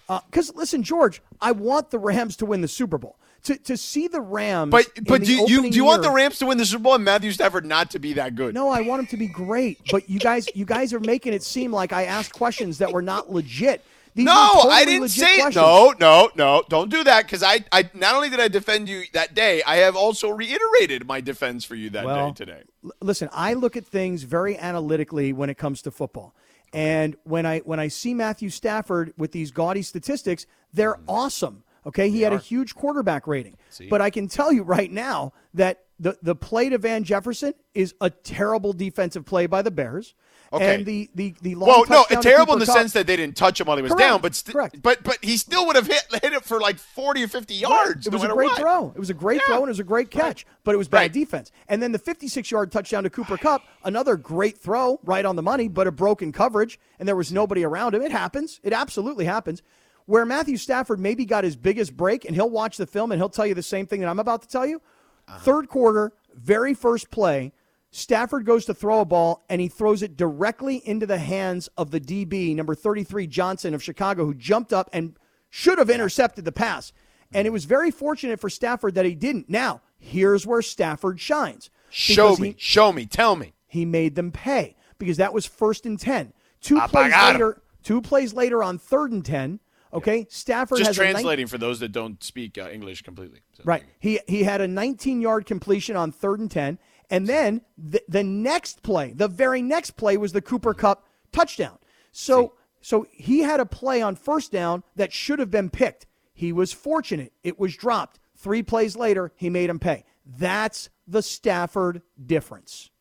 Uh, 0.08 0.20
because, 0.30 0.54
listen, 0.56 0.84
George, 0.84 1.22
I 1.42 1.52
want 1.52 1.90
the 1.90 1.98
Rams 2.00 2.36
to 2.38 2.46
win 2.46 2.62
the 2.62 2.68
Super 2.68 2.98
Bowl. 2.98 3.18
To, 3.44 3.56
to 3.58 3.78
see 3.78 4.08
the 4.08 4.22
Rams. 4.22 4.72
But 4.72 4.88
in 4.96 5.04
but 5.04 5.22
the 5.22 5.28
do 5.28 5.34
you, 5.52 5.70
do 5.70 5.76
you 5.76 5.86
want 5.86 6.02
the 6.02 6.10
Rams 6.10 6.40
to 6.40 6.48
win 6.48 6.58
the 6.58 6.66
Super 6.66 6.84
Bowl 6.84 6.96
and 6.96 7.04
Matthew 7.04 7.32
Stafford 7.32 7.66
not 7.66 7.92
to 7.92 8.00
be 8.00 8.14
that 8.14 8.36
good? 8.36 8.56
No, 8.56 8.70
I 8.70 8.82
want 8.82 9.02
him 9.02 9.08
to 9.08 9.18
be 9.18 9.28
great. 9.28 9.80
But 9.92 10.10
you 10.10 10.20
guys, 10.20 10.48
you 10.56 10.66
guys 10.66 10.94
are 10.94 11.00
making 11.00 11.34
it 11.34 11.44
seem 11.44 11.72
like 11.72 11.94
I 11.94 12.06
asked 12.06 12.34
questions 12.34 12.80
that 12.80 12.92
were 12.92 13.04
not 13.04 13.32
legit. 13.32 13.84
These 14.16 14.26
No, 14.26 14.52
totally 14.56 14.74
I 14.74 14.86
didn't 14.86 15.10
say 15.10 15.42
questions. 15.42 15.56
No, 15.58 15.94
no, 16.00 16.32
no. 16.36 16.64
Don't 16.70 16.90
do 16.90 17.04
that 17.04 17.26
because 17.26 17.44
I, 17.44 17.60
I 17.72 17.90
not 17.94 18.16
only 18.16 18.30
did 18.30 18.40
I 18.40 18.48
defend 18.48 18.88
you 18.88 19.04
that 19.12 19.36
day, 19.36 19.62
I 19.64 19.76
have 19.78 19.96
also 19.98 20.30
reiterated 20.30 21.06
my 21.06 21.20
defense 21.20 21.66
for 21.66 21.76
you 21.76 21.90
that 21.92 22.06
Well, 22.06 22.32
day 22.32 22.34
today. 22.34 22.64
L- 22.84 22.92
listen, 23.02 23.30
I 23.34 23.54
look 23.54 23.76
at 23.76 23.86
things 23.86 24.24
very 24.24 24.58
analytically 24.58 25.34
when 25.34 25.50
it 25.50 25.58
comes 25.58 25.82
to 25.84 25.92
football. 25.92 26.34
And 26.76 27.16
when 27.24 27.46
I 27.46 27.60
when 27.60 27.80
I 27.80 27.88
see 27.88 28.14
Matthew 28.14 28.50
Stafford 28.50 29.14
with 29.18 29.32
these 29.32 29.52
gaudy 29.52 29.82
statistics, 29.82 30.46
they're 30.74 30.98
awesome. 31.08 31.64
Okay, 31.86 32.10
he 32.10 32.22
had 32.22 32.34
a 32.34 32.38
huge 32.38 32.76
quarterback 32.76 33.28
rating. 33.28 33.56
But 33.90 34.02
I 34.02 34.10
can 34.10 34.28
tell 34.28 34.52
you 34.52 34.64
right 34.64 34.92
now 34.92 35.32
that 35.54 35.86
the 36.00 36.18
the 36.22 36.36
play 36.36 36.68
to 36.68 36.78
Van 36.78 37.06
Jefferson 37.06 37.54
is 37.74 37.96
a 38.02 38.10
terrible 38.10 38.74
defensive 38.74 39.24
play 39.26 39.46
by 39.46 39.62
the 39.62 39.72
Bears. 39.72 40.16
Okay. 40.54 40.76
And 40.76 40.86
the 40.86 41.10
the 41.16 41.34
the 41.42 41.56
long 41.56 41.68
Well, 41.90 42.06
no, 42.10 42.22
terrible 42.22 42.54
in 42.54 42.60
the 42.60 42.66
sense 42.66 42.94
that 42.94 43.08
they 43.08 43.16
didn't 43.16 43.36
touch 43.36 43.60
him 43.60 43.68
while 43.68 43.78
he 43.78 43.84
was 43.84 43.92
Correct, 43.92 44.10
down, 44.10 44.22
but 44.22 44.36
st- 44.36 44.54
correct. 44.54 44.82
but 44.82 45.04
but 45.04 45.18
he 45.22 45.38
still 45.38 45.66
would 45.66 45.76
have 45.76 45.88
hit 45.88 46.04
hit 46.24 46.34
it 46.34 46.44
for 46.46 46.60
like 46.60 46.78
forty 46.78 47.24
or 47.24 47.28
fifty 47.28 47.56
yards. 47.56 48.08
It 48.08 48.14
was 48.14 48.24
no 48.24 48.32
a 48.32 48.34
great 48.34 48.50
what. 48.50 48.60
throw. 48.60 48.92
It 48.96 49.00
was 49.00 49.10
a 49.10 49.14
great 49.14 49.42
Yeah. 49.42 49.54
throw 49.54 49.58
and 49.58 49.66
it 49.66 49.70
was 49.70 49.80
a 49.80 49.84
great 49.84 50.12
catch, 50.12 50.46
but 50.64 50.74
it 50.76 50.78
was 50.78 50.88
bad 50.88 50.98
Right. 51.00 51.14
defense. 51.14 51.52
And 51.68 51.82
then 51.82 51.92
the 51.92 52.00
56 52.00 52.50
yard 52.52 52.72
touchdown 52.72 53.04
to 53.04 53.10
Cooper 53.10 53.38
Kupp, 53.38 53.64
another 53.84 54.16
great 54.18 54.58
throw, 54.58 55.00
right 55.04 55.26
on 55.26 55.36
the 55.36 55.42
money, 55.44 55.68
but 55.68 55.88
a 55.88 55.92
broken 55.92 56.32
coverage, 56.32 56.80
and 57.00 57.08
there 57.08 57.16
was 57.16 57.32
nobody 57.32 57.64
around 57.64 57.96
him. 57.96 58.02
It 58.02 58.12
happens. 58.12 58.60
It 58.64 58.72
absolutely 58.74 59.26
happens. 59.26 59.62
Where 60.06 60.26
Matthew 60.26 60.58
Stafford 60.58 61.00
maybe 61.00 61.26
got 61.26 61.44
his 61.44 61.56
biggest 61.56 61.98
break, 61.98 62.26
and 62.26 62.36
he'll 62.36 62.50
watch 62.50 62.78
the 62.78 62.86
film 62.86 63.12
and 63.12 63.20
he'll 63.20 63.30
tell 63.30 63.48
you 63.48 63.56
the 63.56 63.64
same 63.64 63.88
thing 63.88 64.02
that 64.02 64.08
I'm 64.08 64.20
about 64.20 64.44
to 64.44 64.48
tell 64.48 64.66
you. 64.66 64.82
Uh-huh. 65.28 65.40
Third 65.40 65.68
quarter, 65.70 66.12
very 66.36 66.76
first 66.76 67.10
play, 67.10 67.52
Stafford 68.00 68.46
goes 68.46 68.66
to 68.66 68.74
throw 68.74 69.00
a 69.00 69.06
ball 69.06 69.46
and 69.50 69.62
he 69.62 69.70
throws 69.70 70.04
it 70.04 70.18
directly 70.18 70.86
into 70.86 71.06
the 71.06 71.18
hands 71.18 71.70
of 71.78 71.92
the 71.92 72.02
DB, 72.02 72.54
number 72.54 72.76
33, 72.76 73.26
Johnson 73.26 73.74
of 73.74 73.82
Chicago, 73.82 74.26
who 74.26 74.34
jumped 74.34 74.74
up 74.74 74.90
and 74.92 75.18
should 75.50 75.78
have 75.78 75.90
intercepted 75.90 76.44
the 76.44 76.52
pass. 76.52 76.92
And 77.34 77.48
it 77.48 77.52
was 77.52 77.64
very 77.64 77.92
fortunate 77.92 78.42
for 78.42 78.50
Stafford 78.50 78.96
that 78.96 79.06
he 79.06 79.16
didn't. 79.16 79.50
Now, 79.50 79.82
here's 79.98 80.46
where 80.46 80.62
Stafford 80.62 81.22
shines. 81.22 81.70
Show 81.90 82.36
me, 82.36 82.50
He, 82.50 82.56
show 82.58 82.92
me, 82.92 83.06
tell 83.06 83.38
me. 83.38 83.54
he 83.66 83.86
made 83.86 84.16
them 84.16 84.32
pay 84.34 84.76
because 84.98 85.16
that 85.16 85.34
was 85.34 85.46
first 85.46 85.86
and 85.86 85.98
10. 85.98 86.34
Two 86.60 86.78
A 86.78 86.90
plays 86.90 87.14
later, 87.14 87.62
two 87.82 88.02
plays 88.02 88.34
later 88.34 88.62
on 88.62 88.78
third 88.78 89.14
and 89.14 89.24
10, 89.24 89.62
okay, 89.94 90.28
Stafford 90.30 90.80
Just 90.80 90.90
has 90.90 90.98
a 90.98 91.04
nine- 91.04 91.12
translating 91.14 91.48
for 91.48 91.58
those 91.58 91.80
that 91.80 91.94
don't 91.94 92.22
speak 92.22 92.58
uh, 92.58 92.68
English 92.70 93.04
completely. 93.04 93.40
So- 93.54 93.64
Right. 93.66 93.84
He 94.00 94.20
he 94.28 94.44
had 94.44 94.60
a 94.60 94.68
19 94.68 95.22
yard 95.22 95.46
completion 95.46 95.96
on 95.96 96.12
third 96.12 96.42
and 96.42 96.52
10. 96.52 96.78
And 97.10 97.28
then 97.28 97.62
the, 97.78 98.02
the 98.08 98.24
next 98.24 98.84
play, 98.84 99.14
the 99.14 99.28
very 99.28 99.62
next 99.62 99.92
play 99.92 100.18
was 100.18 100.34
the 100.34 100.42
Cooper 100.42 100.74
Kupp 100.74 101.08
touchdown. 101.32 101.78
So 102.12 102.54
so 102.82 103.08
he 103.12 103.40
had 103.40 103.60
a 103.60 103.66
play 103.66 104.04
on 104.04 104.16
first 104.16 104.52
down 104.52 104.84
that 104.96 105.12
should 105.12 105.40
have 105.40 105.50
been 105.50 105.72
picked. 105.72 106.06
He 106.36 106.54
was 106.54 106.72
fortunate. 106.72 107.34
It 107.44 107.60
was 107.60 107.76
dropped. 107.76 108.20
Three 108.38 108.62
plays 108.62 108.96
later, 108.96 109.32
he 109.36 109.50
made 109.50 109.72
him 109.72 109.80
pay. 109.80 110.04
That's 110.24 110.90
the 111.08 111.24
Stafford 111.24 112.04
difference. 112.24 112.92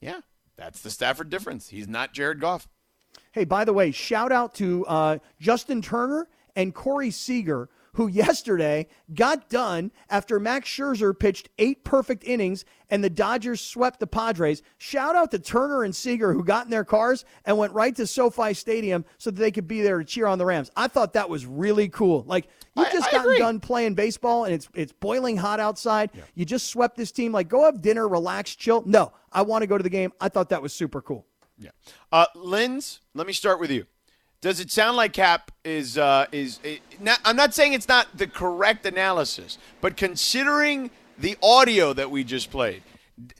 Yeah, 0.00 0.20
that's 0.56 0.82
the 0.82 0.90
Stafford 0.90 1.30
difference. 1.30 1.68
He's 1.68 1.88
not 1.88 2.12
Jared 2.12 2.40
Goff. 2.40 2.68
Hey, 3.32 3.44
by 3.44 3.64
the 3.64 3.72
way, 3.72 3.90
shout 3.90 4.32
out 4.32 4.54
to 4.56 4.84
uh, 4.86 5.18
Justin 5.40 5.80
Turner 5.80 6.28
and 6.54 6.74
Corey 6.74 7.10
Seager, 7.10 7.70
who 7.96 8.08
yesterday 8.08 8.86
got 9.14 9.48
done 9.48 9.90
after 10.10 10.38
Max 10.38 10.68
Scherzer 10.68 11.18
pitched 11.18 11.48
eight 11.58 11.82
perfect 11.82 12.24
innings 12.24 12.66
and 12.90 13.02
the 13.02 13.08
Dodgers 13.08 13.60
swept 13.60 14.00
the 14.00 14.06
Padres. 14.06 14.62
Shout 14.76 15.16
out 15.16 15.30
to 15.30 15.38
Turner 15.38 15.82
and 15.82 15.96
Seager, 15.96 16.34
who 16.34 16.44
got 16.44 16.66
in 16.66 16.70
their 16.70 16.84
cars 16.84 17.24
and 17.46 17.56
went 17.56 17.72
right 17.72 17.96
to 17.96 18.06
SoFi 18.06 18.52
Stadium 18.52 19.06
so 19.16 19.30
that 19.30 19.40
they 19.40 19.50
could 19.50 19.66
be 19.66 19.80
there 19.80 19.98
to 19.98 20.04
cheer 20.04 20.26
on 20.26 20.36
the 20.38 20.44
Rams. 20.44 20.70
I 20.76 20.88
thought 20.88 21.14
that 21.14 21.30
was 21.30 21.46
really 21.46 21.88
cool. 21.88 22.22
Like 22.26 22.48
you 22.76 22.84
just 22.92 23.08
I 23.08 23.12
gotten 23.12 23.30
agree. 23.32 23.38
done 23.38 23.60
playing 23.60 23.94
baseball 23.94 24.44
and 24.44 24.52
it's 24.52 24.68
it's 24.74 24.92
boiling 24.92 25.38
hot 25.38 25.58
outside. 25.58 26.10
You 26.34 26.44
just 26.44 26.68
swept 26.68 26.98
this 26.98 27.10
team. 27.12 27.32
Like 27.32 27.48
go 27.48 27.64
have 27.64 27.80
dinner, 27.80 28.06
relax, 28.06 28.54
chill. 28.54 28.82
No, 28.84 29.14
I 29.32 29.40
want 29.40 29.62
to 29.62 29.66
go 29.66 29.78
to 29.78 29.82
the 29.82 29.90
game. 29.90 30.12
I 30.20 30.28
thought 30.28 30.50
that 30.50 30.60
was 30.60 30.74
super 30.74 31.00
cool. 31.00 31.26
Yeah. 31.58 31.70
Uh, 32.12 32.26
Linz, 32.34 33.00
let 33.14 33.26
me 33.26 33.32
start 33.32 33.58
with 33.58 33.70
you. 33.70 33.86
Does 34.46 34.60
it 34.60 34.70
sound 34.70 34.96
like 34.96 35.12
Cap 35.12 35.50
is 35.64 35.98
uh, 35.98 36.26
is? 36.30 36.60
eh, 36.64 36.76
not, 37.00 37.18
I'm 37.24 37.34
not 37.34 37.52
saying 37.52 37.72
it's 37.72 37.88
not 37.88 38.16
the 38.16 38.28
correct 38.28 38.86
analysis, 38.86 39.58
but 39.80 39.96
considering 39.96 40.92
the 41.18 41.36
audio 41.42 41.92
that 41.92 42.12
we 42.12 42.22
just 42.22 42.52
played, 42.52 42.84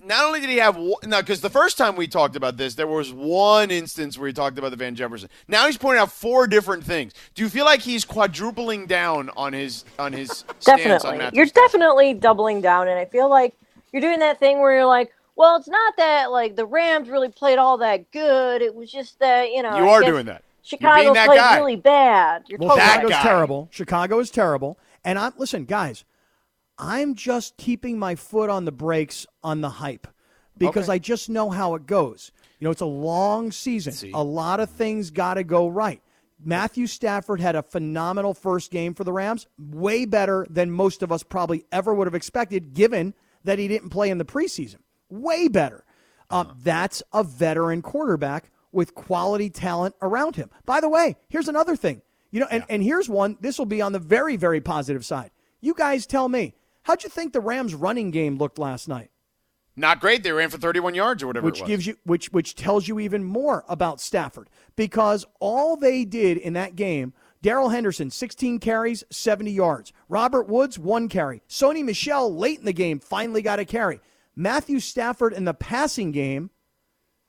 not 0.05 0.25
only 0.25 0.41
did 0.41 0.51
he 0.51 0.57
have 0.57 0.77
now 1.05 1.21
because 1.21 1.41
the 1.43 1.49
first 1.49 1.79
time 1.79 1.95
we 1.95 2.09
talked 2.09 2.35
about 2.35 2.57
this, 2.57 2.75
there 2.75 2.89
was 2.89 3.13
one 3.13 3.71
instance 3.71 4.19
where 4.19 4.27
he 4.27 4.33
talked 4.33 4.59
about 4.59 4.73
the 4.73 4.77
Van 4.77 4.97
Jefferson. 4.97 5.29
Now 5.47 5.67
he's 5.67 5.77
pointing 5.79 6.03
out 6.03 6.11
four 6.11 6.49
different 6.49 6.83
things. 6.83 7.13
Do 7.37 7.45
you 7.45 7.51
feel 7.51 7.67
like 7.67 7.83
he's 7.83 8.05
quadrupling 8.05 8.87
down 8.87 9.31
on 9.37 9.53
his 9.53 9.85
on 10.01 10.13
his 10.13 10.31
stance 10.59 11.05
on 11.05 11.19
Definitely. 11.19 11.39
You're 11.39 11.47
Stafford? 11.47 11.71
definitely 11.71 12.15
doubling 12.15 12.61
down, 12.63 12.89
and 12.89 12.99
I 12.99 13.05
feel 13.05 13.31
like 13.31 13.55
you're 13.93 14.03
doing 14.03 14.19
that 14.19 14.41
thing 14.41 14.59
where 14.59 14.75
you're 14.75 14.87
like, 14.87 15.13
well, 15.37 15.57
it's 15.57 15.69
not 15.69 15.97
that 15.99 16.33
like 16.33 16.57
the 16.57 16.67
Rams 16.67 17.09
really 17.09 17.29
played 17.29 17.59
all 17.59 17.79
that 17.79 18.11
good. 18.11 18.61
It 18.61 18.75
was 18.75 18.91
just 18.91 19.21
that 19.21 19.53
you 19.53 19.63
know 19.63 19.77
You 19.77 19.85
I 19.85 19.89
are 19.89 20.01
guess 20.01 20.11
doing 20.11 20.27
that. 20.27 20.43
You're 20.71 20.79
Chicago 20.79 21.13
played 21.13 21.39
guy. 21.39 21.57
really 21.57 21.77
bad. 21.77 22.43
You're 22.49 22.59
Well, 22.59 22.71
totally 22.71 22.87
that 22.87 22.97
right. 22.97 23.03
Chicago's 23.09 23.23
terrible. 23.23 23.69
Chicago 23.71 24.19
is 24.19 24.31
terrible. 24.31 24.79
And 25.05 25.19
I'm 25.19 25.33
listen, 25.39 25.65
guys. 25.65 26.05
I'm 26.79 27.15
just 27.15 27.57
keeping 27.57 27.99
my 27.99 28.15
foot 28.17 28.51
on 28.51 28.65
the 28.67 28.73
brakes 28.73 29.27
on 29.43 29.63
the 29.63 29.71
hype 29.71 30.07
because 30.59 30.85
Okay. 30.89 30.95
I 30.97 30.99
just 30.99 31.31
know 31.31 31.49
how 31.51 31.75
it 31.75 31.87
goes. 31.87 32.33
You 32.59 32.67
know, 32.67 32.71
it's 32.71 32.83
a 32.83 32.87
long 32.87 33.51
season. 33.51 33.93
See. 33.95 34.11
A 34.13 34.23
lot 34.23 34.61
of 34.61 34.69
things 34.71 35.11
got 35.11 35.35
to 35.35 35.45
go 35.45 35.69
right. 35.69 36.03
Matthew 36.45 36.87
Stafford 36.87 37.41
had 37.41 37.57
a 37.57 37.63
phenomenal 37.63 38.35
first 38.35 38.71
game 38.71 38.93
for 38.93 39.05
the 39.05 39.13
Rams, 39.13 39.47
way 39.59 40.05
better 40.05 40.47
than 40.51 40.71
most 40.71 41.03
of 41.03 41.11
us 41.11 41.23
probably 41.23 41.65
ever 41.73 41.95
would 41.95 42.07
have 42.07 42.15
expected, 42.15 42.75
given 42.75 43.15
that 43.45 43.59
he 43.59 43.69
didn't 43.69 43.89
play 43.89 44.11
in 44.11 44.19
the 44.19 44.25
preseason. 44.25 44.77
Way 45.09 45.49
better. 45.49 45.83
Uh, 46.29 46.45
that's 46.63 47.03
a 47.15 47.25
veteran 47.25 47.81
quarterback 47.81 48.51
with 48.77 48.95
quality 48.95 49.51
talent 49.51 49.95
around 50.03 50.37
him. 50.37 50.51
By 50.67 50.81
the 50.81 50.89
way, 50.89 51.17
here's 51.29 51.49
another 51.49 51.75
thing. 51.75 52.03
You 52.31 52.41
know, 52.41 52.49
and, 52.51 52.65
and 52.69 52.83
here's 52.83 53.09
one. 53.09 53.39
This 53.41 53.59
will 53.59 53.67
be 53.67 53.81
on 53.81 53.93
the 53.93 53.99
very, 53.99 54.37
very 54.37 54.61
positive 54.61 55.05
side. 55.05 55.31
You 55.61 55.75
guys 55.75 56.07
tell 56.07 56.29
me, 56.29 56.55
how'd 56.83 57.03
you 57.03 57.09
think 57.09 57.33
the 57.33 57.41
Rams 57.41 57.75
running 57.75 58.11
game 58.11 58.37
looked 58.37 58.59
last 58.59 58.87
night? 58.87 59.11
Not 59.75 60.01
great. 60.01 60.23
They 60.23 60.33
ran 60.33 60.51
for 60.51 60.59
31 60.59 60.95
yards 60.95 61.23
or 61.23 61.27
whatever 61.27 61.47
which 61.47 61.61
it 61.61 61.63
was. 61.63 61.69
gives 61.69 61.87
you 61.87 61.97
which 62.05 62.33
which 62.33 62.55
tells 62.55 62.89
you 62.89 62.99
even 62.99 63.25
more 63.25 63.65
about 63.69 64.01
Stafford 64.01 64.49
because 64.75 65.27
all 65.39 65.77
they 65.77 66.05
did 66.05 66.39
in 66.39 66.55
that 66.55 66.77
game 66.77 67.13
Darrell 67.43 67.69
Henderson 67.69 68.11
16 68.11 68.59
carries 68.59 69.05
70 69.11 69.51
yards 69.51 69.93
Robert 70.09 70.49
Woods 70.49 70.79
one 70.79 71.11
carry 71.11 71.43
Sony 71.47 71.85
Michel 71.85 72.35
late 72.35 72.59
in 72.59 72.65
the 72.65 72.73
game 72.73 72.99
finally 72.99 73.43
got 73.43 73.59
a 73.59 73.67
carry 73.67 74.01
Matthew 74.35 74.81
Stafford 74.81 75.35
in 75.35 75.45
the 75.45 75.53
passing 75.53 76.11
game 76.11 76.51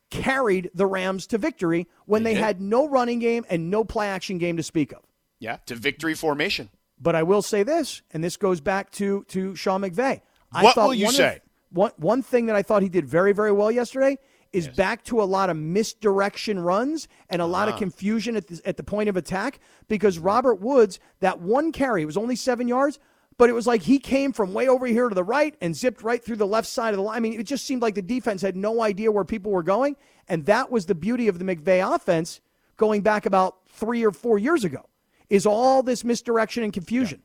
carried 0.10 0.70
the 0.74 0.86
Rams 0.86 1.28
to 1.28 1.38
victory 1.38 1.88
when 2.06 2.24
they 2.24 2.34
did. 2.34 2.44
had 2.44 2.62
no 2.62 2.88
running 2.88 3.20
game 3.20 3.46
and 3.50 3.70
no 3.70 3.84
play 3.84 4.08
action 4.08 4.38
game 4.38 4.58
to 4.58 4.64
speak 4.64 4.92
of 4.94 5.00
yeah, 5.40 5.58
to 5.66 5.76
victory 5.76 6.14
formation. 6.16 6.70
but 7.00 7.16
I 7.16 7.24
will 7.24 7.42
say 7.42 7.64
this, 7.64 8.02
and 8.12 8.24
this 8.24 8.38
goes 8.38 8.62
back 8.62 8.92
to 8.94 9.24
to 9.30 9.56
Sean 9.56 9.82
McVay. 9.82 10.22
I 10.52 10.64
What 10.64 10.76
will 10.78 10.94
you 10.94 11.06
one 11.06 11.14
of- 11.14 11.18
say? 11.18 11.42
one 11.70 11.92
one 11.98 12.22
thing 12.22 12.46
that 12.46 12.56
I 12.56 12.64
thought 12.64 12.82
he 12.84 12.90
did 12.90 13.06
very 13.06 13.34
very 13.34 13.52
well 13.52 13.70
yesterday 13.72 14.18
is 14.54 14.70
back 14.70 15.04
to 15.04 15.22
a 15.22 15.26
lot 15.26 15.50
of 15.50 15.58
misdirection 15.58 16.58
runs 16.60 17.10
and 17.30 17.42
a 17.42 17.46
lot 17.46 17.68
Ah. 17.68 17.74
of 17.74 17.78
confusion 17.78 18.38
at 18.38 18.48
the, 18.48 18.62
at 18.66 18.78
the 18.78 18.84
point 18.84 19.10
of 19.10 19.18
attack 19.18 19.60
because 19.90 20.18
Robert 20.20 20.62
Woods 20.62 21.00
that 21.20 21.42
one 21.42 21.74
carry 21.74 22.04
it 22.04 22.06
was 22.06 22.16
only 22.18 22.38
seven 22.38 22.68
yards. 22.70 22.98
But 23.38 23.50
it 23.50 23.54
was 23.54 23.68
like 23.68 23.84
he 23.84 24.00
came 24.00 24.34
from 24.34 24.54
way 24.54 24.68
over 24.68 24.88
here 24.88 25.10
to 25.10 25.16
the 25.16 25.24
right 25.24 25.56
and 25.62 25.76
zipped 25.76 26.02
right 26.02 26.24
through 26.24 26.38
the 26.38 26.48
left 26.48 26.68
side 26.68 26.90
of 26.94 26.98
the 26.98 27.04
line. 27.04 27.18
I 27.18 27.20
mean, 27.20 27.40
it 27.40 27.44
just 27.44 27.66
seemed 27.66 27.84
like 27.84 27.94
the 27.94 28.02
defense 28.02 28.42
had 28.42 28.56
no 28.56 28.82
idea 28.82 29.12
where 29.12 29.24
people 29.24 29.52
were 29.52 29.64
going. 29.64 29.96
And 30.28 30.46
that 30.48 30.72
was 30.72 30.88
the 30.88 30.96
beauty 30.96 31.28
of 31.28 31.38
the 31.38 31.46
McVay 31.46 31.96
offense 31.96 32.42
going 32.78 33.02
back 33.02 33.26
about 33.26 33.58
three 33.68 34.04
or 34.04 34.12
four 34.12 34.40
years 34.40 34.64
ago, 34.64 34.90
is 35.30 35.46
all 35.46 35.84
this 35.84 36.04
misdirection 36.04 36.64
and 36.64 36.74
confusion. 36.74 37.22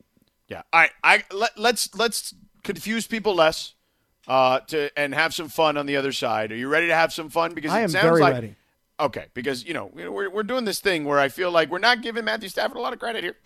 Yeah. 0.49 0.63
All 0.73 0.81
right. 0.81 0.91
I 1.03 1.25
let, 1.33 1.59
let's 1.59 1.95
let's 1.95 2.35
confuse 2.63 3.07
people 3.07 3.35
less, 3.35 3.75
uh, 4.29 4.61
to 4.69 4.91
and 4.99 5.15
have 5.15 5.33
some 5.33 5.49
fun 5.49 5.79
on 5.79 5.87
the 5.87 5.97
other 5.97 6.13
side. 6.13 6.53
Are 6.53 6.57
you 6.57 6.69
ready 6.69 6.89
to 6.89 6.95
have 6.95 7.13
some 7.13 7.31
fun? 7.31 7.55
Because 7.55 7.73
I 7.73 7.81
it 7.81 7.85
am 7.85 7.89
sounds 7.89 8.05
very 8.05 8.21
like, 8.21 8.35
ready. 8.35 8.57
Okay, 9.01 9.27
because 9.33 9.65
you 9.65 9.73
know 9.73 9.91
we're 9.95 10.31
we're 10.31 10.43
doing 10.43 10.67
this 10.67 10.81
thing 10.81 11.05
where 11.05 11.19
I 11.19 11.29
feel 11.29 11.51
like 11.51 11.71
we're 11.71 11.79
not 11.79 12.03
giving 12.03 12.25
Matthew 12.25 12.51
Stafford 12.51 12.77
a 12.77 12.81
lot 12.81 12.93
of 12.93 12.99
credit 12.99 13.25
here. 13.25 13.37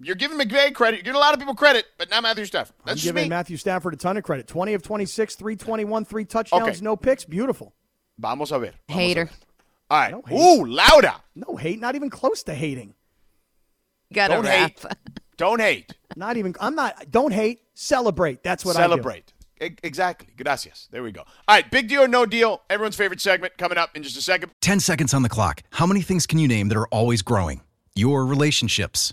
You're 0.00 0.14
giving 0.14 0.38
McVay 0.38 0.72
credit. 0.74 0.98
You're 0.98 1.02
giving 1.04 1.16
a 1.16 1.20
lot 1.20 1.34
of 1.34 1.40
people 1.40 1.54
credit, 1.54 1.86
but 1.98 2.08
not 2.10 2.22
Matthew 2.22 2.44
Stafford. 2.44 2.74
That's 2.84 2.90
I'm 2.92 2.96
just 2.96 3.04
giving 3.06 3.24
me. 3.24 3.28
Matthew 3.28 3.56
Stafford 3.56 3.94
a 3.94 3.96
ton 3.96 4.16
of 4.16 4.22
credit. 4.24 4.46
20 4.46 4.74
of 4.74 4.82
26, 4.82 5.34
321, 5.34 6.04
three 6.04 6.24
touchdowns, 6.24 6.62
Okay. 6.68 6.78
no 6.82 6.96
picks. 6.96 7.24
Beautiful. 7.24 7.74
Vamos 8.18 8.50
a 8.52 8.58
ver. 8.58 8.72
Vamos 8.88 9.02
Hater. 9.02 9.22
A 9.22 9.24
ver. 9.26 9.32
All 9.90 9.98
right. 9.98 10.10
No 10.12 10.22
hate. 10.26 10.38
Ooh, 10.60 10.64
louder. 10.66 11.14
No 11.34 11.56
hate, 11.56 11.80
not 11.80 11.94
even 11.96 12.10
close 12.10 12.42
to 12.44 12.54
hating. 12.54 12.94
Gotta 14.12 14.34
Don't 14.34 14.44
rap. 14.44 14.78
hate. 14.78 14.84
Don't 15.36 15.60
hate. 15.60 15.94
Not 16.16 16.36
even, 16.36 16.54
I'm 16.60 16.74
not, 16.74 17.10
don't 17.10 17.32
hate, 17.32 17.60
celebrate. 17.74 18.42
That's 18.42 18.64
what 18.64 18.76
I 18.76 18.80
Celebrate. 18.80 19.32
Exactly. 19.60 20.28
Gracias. 20.36 20.88
There 20.92 21.02
we 21.02 21.10
go. 21.10 21.22
All 21.22 21.26
right. 21.48 21.68
Big 21.68 21.88
deal 21.88 22.02
or 22.02 22.08
no 22.08 22.24
deal. 22.26 22.62
Everyone's 22.70 22.94
favorite 22.96 23.20
segment 23.20 23.58
coming 23.58 23.76
up 23.76 23.96
in 23.96 24.02
just 24.04 24.16
a 24.16 24.22
second. 24.22 24.52
10 24.60 24.78
seconds 24.80 25.12
on 25.12 25.22
the 25.22 25.28
clock. 25.28 25.62
How 25.72 25.84
many 25.86 26.00
things 26.00 26.26
can 26.26 26.38
you 26.38 26.46
name 26.46 26.68
that 26.68 26.76
are 26.78 26.86
always 26.88 27.22
growing? 27.22 27.60
Your 27.96 28.24
relationships, 28.24 29.12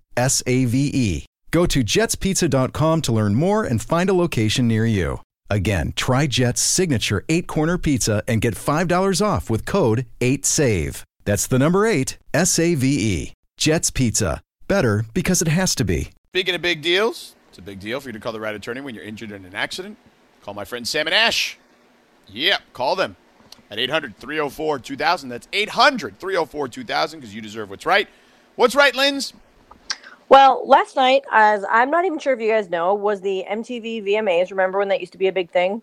S 0.17 0.43
A 0.45 0.65
V 0.65 0.91
E. 0.93 1.25
Go 1.51 1.65
to 1.65 1.83
jetspizza.com 1.83 3.01
to 3.01 3.11
learn 3.11 3.35
more 3.35 3.63
and 3.63 3.81
find 3.81 4.09
a 4.09 4.13
location 4.13 4.67
near 4.67 4.85
you. 4.85 5.19
Again, 5.49 5.91
try 5.97 6.27
Jet's 6.27 6.61
signature 6.61 7.25
eight 7.27 7.45
corner 7.45 7.77
pizza 7.77 8.23
and 8.25 8.39
get 8.39 8.55
$5 8.55 9.21
off 9.21 9.49
with 9.49 9.65
code 9.65 10.05
8SAVE. 10.21 11.03
That's 11.25 11.45
the 11.47 11.59
number 11.59 11.85
eight, 11.85 12.17
S 12.33 12.57
A 12.57 12.75
V 12.75 12.87
E. 12.87 13.33
Jet's 13.57 13.91
Pizza. 13.91 14.41
Better 14.67 15.05
because 15.13 15.41
it 15.41 15.49
has 15.49 15.75
to 15.75 15.83
be. 15.83 16.11
Speaking 16.29 16.55
of 16.55 16.61
big 16.61 16.81
deals, 16.81 17.35
it's 17.49 17.57
a 17.57 17.61
big 17.61 17.81
deal 17.81 17.99
for 17.99 18.07
you 18.07 18.13
to 18.13 18.19
call 18.19 18.31
the 18.31 18.39
right 18.39 18.55
attorney 18.55 18.79
when 18.79 18.95
you're 18.95 19.03
injured 19.03 19.31
in 19.31 19.43
an 19.43 19.53
accident. 19.53 19.97
Call 20.41 20.53
my 20.53 20.63
friend 20.63 20.87
Sam 20.87 21.07
and 21.07 21.13
Ash. 21.13 21.57
Yep, 22.27 22.61
call 22.71 22.95
them 22.95 23.17
at 23.69 23.77
800 23.77 24.15
304 24.15 24.79
2000. 24.79 25.29
That's 25.29 25.47
800 25.51 26.17
304 26.17 26.67
2000 26.69 27.19
because 27.19 27.35
you 27.35 27.41
deserve 27.41 27.69
what's 27.69 27.85
right. 27.85 28.07
What's 28.55 28.73
right, 28.73 28.95
Linz? 28.95 29.33
Well, 30.31 30.65
last 30.65 30.95
night, 30.95 31.25
as 31.29 31.65
I'm 31.69 31.91
not 31.91 32.05
even 32.05 32.17
sure 32.17 32.31
if 32.31 32.39
you 32.39 32.49
guys 32.49 32.69
know, 32.69 32.93
was 32.93 33.19
the 33.19 33.43
MTV 33.51 34.01
VMAs. 34.05 34.49
Remember 34.49 34.79
when 34.79 34.87
that 34.87 35.01
used 35.01 35.11
to 35.11 35.17
be 35.17 35.27
a 35.27 35.33
big 35.33 35.51
thing? 35.51 35.81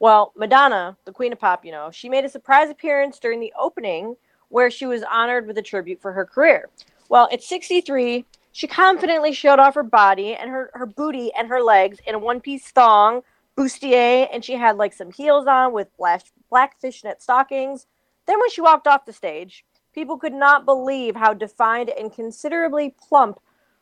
Well, 0.00 0.34
Madonna, 0.36 0.98
the 1.06 1.12
queen 1.12 1.32
of 1.32 1.40
pop, 1.40 1.64
you 1.64 1.72
know, 1.72 1.90
she 1.90 2.10
made 2.10 2.26
a 2.26 2.28
surprise 2.28 2.68
appearance 2.68 3.18
during 3.18 3.40
the 3.40 3.54
opening 3.58 4.16
where 4.50 4.70
she 4.70 4.84
was 4.84 5.02
honored 5.10 5.46
with 5.46 5.56
a 5.56 5.62
tribute 5.62 6.02
for 6.02 6.12
her 6.12 6.26
career. 6.26 6.68
Well, 7.08 7.26
at 7.32 7.42
63, 7.42 8.26
she 8.52 8.66
confidently 8.66 9.32
showed 9.32 9.58
off 9.58 9.76
her 9.76 9.82
body 9.82 10.34
and 10.34 10.50
her, 10.50 10.70
her 10.74 10.84
booty 10.84 11.32
and 11.32 11.48
her 11.48 11.62
legs 11.62 12.00
in 12.06 12.14
a 12.14 12.18
one 12.18 12.42
piece 12.42 12.70
thong, 12.70 13.22
bustier, 13.56 14.28
and 14.30 14.44
she 14.44 14.56
had 14.56 14.76
like 14.76 14.92
some 14.92 15.10
heels 15.10 15.46
on 15.46 15.72
with 15.72 15.88
black, 15.96 16.24
black 16.50 16.78
fishnet 16.82 17.22
stockings. 17.22 17.86
Then, 18.26 18.40
when 18.40 18.50
she 18.50 18.60
walked 18.60 18.86
off 18.86 19.06
the 19.06 19.14
stage, 19.14 19.64
people 19.94 20.18
could 20.18 20.34
not 20.34 20.66
believe 20.66 21.16
how 21.16 21.32
defined 21.32 21.88
and 21.88 22.12
considerably 22.12 22.94
plump 23.08 23.40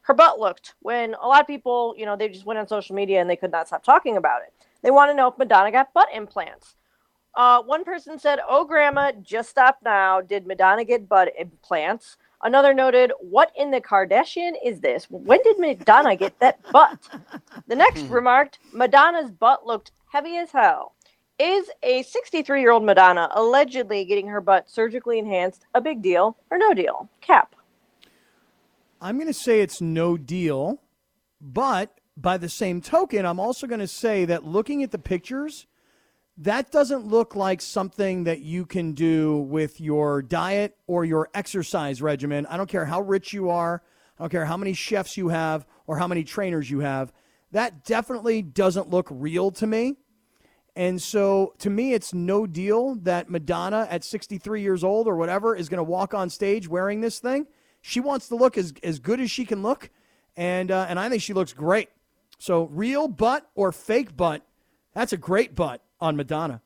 her 0.08 0.14
butt 0.14 0.40
looked 0.40 0.74
when 0.80 1.14
a 1.22 1.26
lot 1.28 1.42
of 1.42 1.46
people, 1.46 1.94
you 1.96 2.06
know, 2.06 2.16
they 2.16 2.30
just 2.30 2.46
went 2.46 2.58
on 2.58 2.66
social 2.66 2.96
media 2.96 3.20
and 3.20 3.28
they 3.28 3.36
could 3.36 3.52
not 3.52 3.68
stop 3.68 3.84
talking 3.84 4.16
about 4.16 4.40
it. 4.40 4.54
They 4.82 4.90
want 4.90 5.10
to 5.10 5.14
know 5.14 5.28
if 5.28 5.36
Madonna 5.36 5.70
got 5.70 5.92
butt 5.92 6.08
implants. 6.14 6.76
Uh, 7.34 7.62
one 7.62 7.84
person 7.84 8.18
said, 8.18 8.38
Oh, 8.48 8.64
Grandma, 8.64 9.12
just 9.22 9.50
stop 9.50 9.78
now. 9.84 10.22
Did 10.22 10.46
Madonna 10.46 10.84
get 10.86 11.10
butt 11.10 11.32
implants? 11.38 12.16
Another 12.42 12.72
noted, 12.72 13.12
What 13.20 13.52
in 13.54 13.70
the 13.70 13.82
Kardashian 13.82 14.52
is 14.64 14.80
this? 14.80 15.06
When 15.10 15.40
did 15.44 15.58
Madonna 15.58 16.16
get 16.16 16.40
that 16.40 16.58
butt? 16.72 16.98
The 17.66 17.76
next 17.76 18.04
remarked, 18.04 18.60
Madonna's 18.72 19.30
butt 19.30 19.66
looked 19.66 19.92
heavy 20.10 20.38
as 20.38 20.50
hell. 20.52 20.94
Is 21.38 21.70
a 21.82 22.02
63 22.02 22.62
year 22.62 22.70
old 22.70 22.82
Madonna 22.82 23.28
allegedly 23.32 24.06
getting 24.06 24.28
her 24.28 24.40
butt 24.40 24.70
surgically 24.70 25.18
enhanced 25.18 25.66
a 25.74 25.82
big 25.82 26.00
deal 26.00 26.38
or 26.50 26.56
no 26.56 26.72
deal? 26.72 27.10
Cap. 27.20 27.54
I'm 29.00 29.16
going 29.16 29.28
to 29.28 29.34
say 29.34 29.60
it's 29.60 29.80
no 29.80 30.16
deal, 30.16 30.82
but 31.40 32.00
by 32.16 32.36
the 32.36 32.48
same 32.48 32.80
token, 32.80 33.24
I'm 33.24 33.38
also 33.38 33.66
going 33.68 33.80
to 33.80 33.86
say 33.86 34.24
that 34.24 34.44
looking 34.44 34.82
at 34.82 34.90
the 34.90 34.98
pictures, 34.98 35.66
that 36.36 36.72
doesn't 36.72 37.06
look 37.06 37.36
like 37.36 37.60
something 37.60 38.24
that 38.24 38.40
you 38.40 38.66
can 38.66 38.92
do 38.92 39.38
with 39.38 39.80
your 39.80 40.20
diet 40.20 40.76
or 40.88 41.04
your 41.04 41.28
exercise 41.32 42.02
regimen. 42.02 42.46
I 42.46 42.56
don't 42.56 42.68
care 42.68 42.86
how 42.86 43.00
rich 43.00 43.32
you 43.32 43.50
are, 43.50 43.82
I 44.18 44.22
don't 44.22 44.30
care 44.30 44.46
how 44.46 44.56
many 44.56 44.72
chefs 44.72 45.16
you 45.16 45.28
have 45.28 45.64
or 45.86 45.98
how 45.98 46.08
many 46.08 46.24
trainers 46.24 46.68
you 46.68 46.80
have. 46.80 47.12
That 47.52 47.84
definitely 47.84 48.42
doesn't 48.42 48.90
look 48.90 49.06
real 49.10 49.52
to 49.52 49.66
me. 49.66 49.94
And 50.74 51.00
so 51.00 51.54
to 51.58 51.70
me, 51.70 51.92
it's 51.92 52.12
no 52.12 52.46
deal 52.46 52.96
that 52.96 53.30
Madonna 53.30 53.86
at 53.90 54.04
63 54.04 54.60
years 54.60 54.82
old 54.82 55.06
or 55.06 55.16
whatever 55.16 55.54
is 55.54 55.68
going 55.68 55.78
to 55.78 55.84
walk 55.84 56.14
on 56.14 56.30
stage 56.30 56.68
wearing 56.68 57.00
this 57.00 57.20
thing. 57.20 57.46
She 57.80 58.00
wants 58.00 58.28
to 58.28 58.36
look 58.36 58.58
as, 58.58 58.74
as 58.82 58.98
good 58.98 59.20
as 59.20 59.30
she 59.30 59.44
can 59.44 59.62
look. 59.62 59.90
And, 60.36 60.70
uh, 60.70 60.86
and 60.88 60.98
I 60.98 61.08
think 61.08 61.22
she 61.22 61.32
looks 61.32 61.52
great. 61.52 61.88
So 62.38 62.64
real 62.64 63.08
butt 63.08 63.48
or 63.54 63.72
fake 63.72 64.16
butt, 64.16 64.42
that's 64.94 65.12
a 65.12 65.16
great 65.16 65.54
butt 65.54 65.82
on 66.00 66.16
Madonna. 66.16 66.62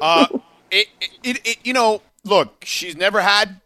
Uh, 0.00 0.26
it, 0.70 0.88
it, 1.22 1.46
it, 1.46 1.58
you 1.64 1.72
know, 1.72 2.02
look, 2.24 2.64
she's 2.64 2.96
never 2.96 3.20
had 3.20 3.60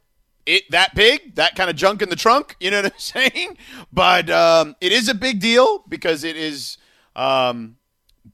it 0.47 0.71
that 0.71 0.95
big, 0.95 1.35
that 1.37 1.55
kind 1.55 1.71
of 1.71 1.77
junk 1.77 2.03
in 2.03 2.09
the 2.09 2.17
trunk. 2.17 2.57
You 2.61 2.71
know 2.71 2.83
what 2.83 2.93
I'm 2.93 2.99
saying? 2.99 3.57
But 3.93 4.31
um, 4.31 4.77
it 4.81 4.93
is 4.93 5.09
a 5.09 5.15
big 5.15 5.41
deal 5.41 5.85
because 5.89 6.25
it 6.25 6.37
is 6.37 6.77
um, 7.17 7.77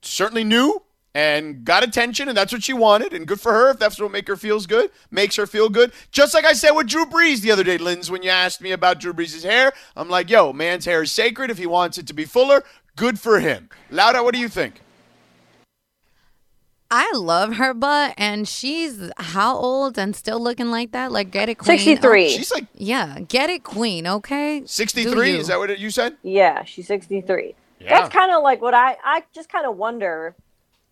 certainly 0.01 0.43
new 0.43 0.81
and 1.13 1.65
got 1.65 1.83
attention, 1.83 2.27
and 2.27 2.37
that's 2.37 2.53
what 2.53 2.63
she 2.63 2.73
wanted, 2.73 3.13
and 3.13 3.27
good 3.27 3.39
for 3.39 3.51
her 3.51 3.71
if 3.71 3.79
that's 3.79 3.99
what 3.99 4.11
make 4.11 4.27
her 4.27 4.35
feels 4.35 4.67
good, 4.67 4.91
makes 5.09 5.35
her 5.35 5.47
feel 5.47 5.69
good. 5.69 5.91
Just 6.11 6.33
like 6.33 6.45
I 6.45 6.53
said 6.53 6.71
with 6.71 6.87
Drew 6.87 7.05
Brees 7.05 7.41
the 7.41 7.51
other 7.51 7.63
day, 7.63 7.77
Linz, 7.77 8.11
when 8.11 8.23
you 8.23 8.29
asked 8.29 8.61
me 8.61 8.71
about 8.71 8.99
Drew 8.99 9.13
Brees' 9.13 9.43
hair, 9.43 9.71
I'm 9.95 10.09
like, 10.09 10.29
yo, 10.29 10.53
man's 10.53 10.85
hair 10.85 11.03
is 11.03 11.11
sacred. 11.11 11.49
If 11.49 11.57
he 11.57 11.65
wants 11.65 11.97
it 11.97 12.07
to 12.07 12.13
be 12.13 12.25
fuller, 12.25 12.63
good 12.95 13.19
for 13.19 13.39
him. 13.39 13.69
Lauda, 13.89 14.23
what 14.23 14.33
do 14.33 14.39
you 14.39 14.49
think? 14.49 14.81
I 16.89 17.11
love 17.13 17.55
her 17.55 17.73
butt, 17.73 18.13
and 18.17 18.47
she's 18.47 19.11
how 19.17 19.57
old 19.57 19.97
and 19.97 20.15
still 20.15 20.39
looking 20.39 20.71
like 20.71 20.91
that? 20.93 21.11
Like, 21.11 21.31
get 21.31 21.49
it, 21.49 21.55
queen. 21.57 21.79
63. 21.79 22.29
She's 22.29 22.51
like 22.51 22.67
Yeah, 22.75 23.19
get 23.27 23.49
it, 23.49 23.63
queen. 23.63 24.07
Okay. 24.07 24.63
63. 24.65 25.31
Is 25.37 25.47
that 25.47 25.59
what 25.59 25.77
you 25.79 25.89
said? 25.89 26.15
Yeah, 26.23 26.63
she's 26.63 26.87
63. 26.87 27.55
Yeah. 27.79 27.89
That's 27.89 28.13
kind 28.13 28.31
of 28.31 28.41
like 28.41 28.61
what 28.61 28.73
I 28.73 28.95
I 29.03 29.23
just 29.33 29.49
kind 29.49 29.65
of 29.65 29.75
wonder, 29.77 30.35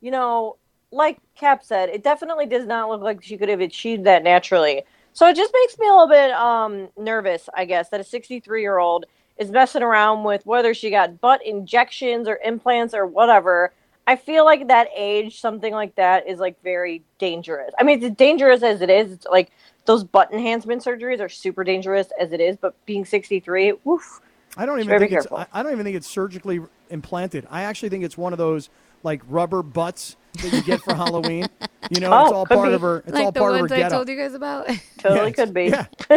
you 0.02 0.12
know, 0.12 0.58
like 0.92 1.20
Cap 1.36 1.64
said, 1.64 1.90
it 1.90 2.04
definitely 2.04 2.46
does 2.46 2.66
not 2.66 2.90
look 2.90 3.02
like 3.02 3.24
she 3.24 3.38
could 3.38 3.50
have 3.50 3.62
achieved 3.62 4.06
that 4.06 4.24
naturally. 4.24 4.84
So 5.14 5.28
it 5.28 5.36
just 5.36 5.54
makes 5.54 5.78
me 5.80 5.88
a 5.88 5.92
little 5.92 6.08
bit 6.08 6.32
um 6.32 6.90
nervous, 6.98 7.50
I 7.54 7.66
guess, 7.66 7.90
that 7.90 8.02
a 8.02 8.04
63-year-old 8.04 9.06
is 9.38 9.52
messing 9.52 9.84
around 9.84 10.24
with 10.24 10.46
whether 10.46 10.74
she 10.74 10.90
got 10.90 11.20
butt 11.20 11.46
injections 11.46 12.28
or 12.28 12.40
implants 12.44 12.94
or 12.94 13.06
whatever. 13.06 13.74
I 14.08 14.16
feel 14.16 14.46
like 14.46 14.68
that 14.68 14.88
age, 14.96 15.40
something 15.42 15.74
like 15.74 15.96
that, 15.96 16.28
is 16.28 16.40
like 16.40 16.62
very 16.62 17.04
dangerous. 17.18 17.74
I 17.80 17.84
mean, 17.84 18.04
it's 18.04 18.16
dangerous 18.16 18.62
as 18.62 18.82
it 18.82 18.90
is. 18.90 19.12
It's 19.12 19.26
like 19.26 19.52
those 19.86 20.04
butt 20.04 20.32
enhancement 20.32 20.84
surgeries 20.84 21.20
are 21.20 21.30
super 21.30 21.64
dangerous 21.64 22.10
as 22.20 22.32
it 22.32 22.40
is, 22.40 22.56
but 22.56 22.76
being 22.86 23.04
63, 23.04 23.74
woof. 23.84 24.22
I 24.58 24.66
don't 24.66 24.80
even 24.80 25.00
think 25.00 25.12
it's. 25.12 25.28
I 25.32 25.48
I 25.52 25.64
don't 25.64 25.72
even 25.72 25.84
think 25.84 25.98
it's 25.98 26.08
surgically 26.08 26.62
implanted. 26.90 27.48
I 27.50 27.64
actually 27.64 27.90
think 27.90 28.04
it's 28.04 28.18
one 28.18 28.32
of 28.32 28.38
those 28.38 28.70
like 29.06 29.22
rubber 29.30 29.64
butts 29.64 30.18
that 30.42 30.52
you 30.52 30.62
get 30.64 30.82
for 30.82 30.94
Halloween. 30.96 31.48
You 31.90 32.02
know, 32.02 32.08
it's 32.24 32.32
Oh, 32.32 32.36
all 32.36 32.46
part 32.46 32.68
be. 32.70 32.74
of 32.74 32.82
her. 32.82 32.98
It's 32.98 33.12
like 33.14 33.24
all 33.26 33.32
the 33.32 33.40
part 33.40 33.54
of 33.54 33.58
her 33.58 33.62
Like 33.64 33.70
the 33.70 33.76
ones 33.84 33.94
I 33.94 33.96
told 33.96 34.10
you 34.10 34.18
guys 34.18 34.34
about. 34.34 34.68
Totally 34.98 35.32
could 35.32 35.54
be. 35.54 35.66
Yeah. 35.68 35.86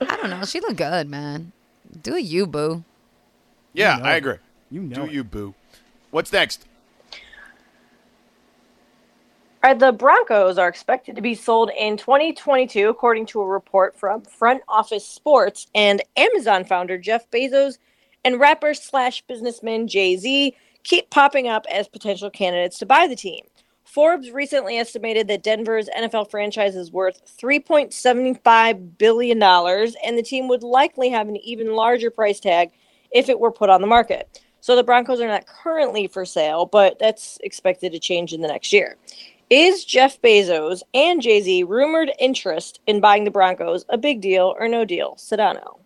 I 0.00 0.16
don't 0.16 0.30
know. 0.30 0.44
She 0.44 0.60
look 0.60 0.76
good, 0.76 1.08
man. 1.08 1.52
Do 2.02 2.16
you, 2.16 2.46
boo? 2.46 2.84
Yeah, 3.74 3.96
know 3.98 4.04
I 4.04 4.14
it. 4.14 4.18
agree. 4.18 4.34
You 4.70 4.80
know 4.82 4.94
Do 4.94 5.04
it. 5.04 5.12
you, 5.12 5.24
boo? 5.24 5.54
What's 6.10 6.32
next? 6.32 6.64
All 9.64 9.70
right, 9.72 9.78
the 9.78 9.90
Broncos 9.92 10.56
are 10.56 10.68
expected 10.68 11.16
to 11.16 11.22
be 11.22 11.34
sold 11.34 11.70
in 11.76 11.96
2022, 11.96 12.88
according 12.88 13.26
to 13.26 13.40
a 13.40 13.46
report 13.46 13.98
from 13.98 14.22
Front 14.22 14.62
Office 14.68 15.04
Sports 15.06 15.66
and 15.74 16.00
Amazon 16.16 16.64
founder 16.64 16.96
Jeff 16.96 17.28
Bezos 17.30 17.78
and 18.24 18.38
rapper 18.38 18.72
slash 18.72 19.22
businessman 19.22 19.88
Jay 19.88 20.16
Z 20.16 20.54
keep 20.84 21.10
popping 21.10 21.48
up 21.48 21.66
as 21.70 21.88
potential 21.88 22.30
candidates 22.30 22.78
to 22.78 22.86
buy 22.86 23.06
the 23.06 23.16
team. 23.16 23.44
Forbes 23.84 24.30
recently 24.30 24.76
estimated 24.76 25.28
that 25.28 25.42
Denver's 25.42 25.88
NFL 25.96 26.30
franchise 26.30 26.76
is 26.76 26.92
worth 26.92 27.22
$3.75 27.40 28.98
billion, 28.98 29.42
and 29.42 30.18
the 30.18 30.22
team 30.22 30.46
would 30.48 30.62
likely 30.62 31.08
have 31.08 31.28
an 31.28 31.36
even 31.36 31.74
larger 31.74 32.10
price 32.10 32.38
tag 32.38 32.70
if 33.10 33.30
it 33.30 33.40
were 33.40 33.50
put 33.50 33.70
on 33.70 33.80
the 33.80 33.86
market. 33.86 34.42
So 34.60 34.76
the 34.76 34.82
Broncos 34.82 35.20
are 35.20 35.28
not 35.28 35.46
currently 35.46 36.06
for 36.06 36.24
sale, 36.24 36.66
but 36.66 36.98
that's 36.98 37.38
expected 37.42 37.92
to 37.92 37.98
change 37.98 38.34
in 38.34 38.42
the 38.42 38.48
next 38.48 38.72
year. 38.72 38.96
Is 39.50 39.86
Jeff 39.86 40.20
Bezos 40.20 40.82
and 40.92 41.22
Jay 41.22 41.40
Z 41.40 41.64
rumored 41.64 42.12
interest 42.18 42.80
in 42.86 43.00
buying 43.00 43.24
the 43.24 43.30
Broncos 43.30 43.86
a 43.88 43.96
big 43.96 44.20
deal 44.20 44.54
or 44.58 44.68
no 44.68 44.84
deal? 44.84 45.14
Sedano. 45.16 45.78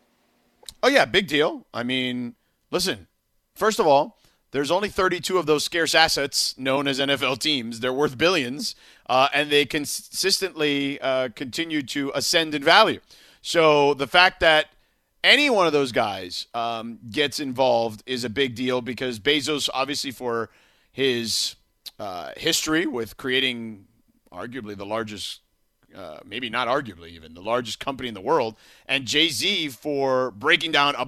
Oh 0.82 0.88
yeah, 0.88 1.04
big 1.04 1.28
deal. 1.28 1.64
I 1.72 1.84
mean, 1.84 2.34
listen. 2.72 3.06
First 3.54 3.78
of 3.78 3.86
all, 3.86 4.18
there's 4.52 4.70
only 4.70 4.90
32 4.90 5.38
of 5.38 5.46
those 5.46 5.64
scarce 5.64 5.94
assets 5.94 6.56
known 6.58 6.86
as 6.86 7.00
NFL 7.00 7.38
teams. 7.38 7.80
They're 7.80 7.92
worth 7.92 8.16
billions, 8.16 8.74
uh, 9.08 9.28
and 9.34 9.50
they 9.50 9.64
consistently 9.64 11.00
uh, 11.00 11.30
continue 11.34 11.82
to 11.82 12.12
ascend 12.14 12.54
in 12.54 12.62
value. 12.62 13.00
So 13.40 13.94
the 13.94 14.06
fact 14.06 14.40
that 14.40 14.66
any 15.24 15.48
one 15.48 15.66
of 15.66 15.72
those 15.72 15.90
guys 15.90 16.46
um, 16.52 16.98
gets 17.10 17.40
involved 17.40 18.02
is 18.06 18.24
a 18.24 18.30
big 18.30 18.54
deal 18.54 18.82
because 18.82 19.18
Bezos, 19.18 19.70
obviously, 19.72 20.10
for 20.10 20.50
his 20.92 21.56
uh, 21.98 22.32
history 22.36 22.86
with 22.86 23.16
creating 23.16 23.86
arguably 24.30 24.76
the 24.76 24.86
largest, 24.86 25.40
uh, 25.96 26.18
maybe 26.26 26.50
not 26.50 26.68
arguably 26.68 27.08
even, 27.10 27.32
the 27.32 27.42
largest 27.42 27.80
company 27.80 28.08
in 28.08 28.14
the 28.14 28.20
world, 28.20 28.56
and 28.86 29.06
Jay 29.06 29.28
Z 29.28 29.70
for 29.70 30.30
breaking 30.32 30.72
down 30.72 30.94
a 30.98 31.06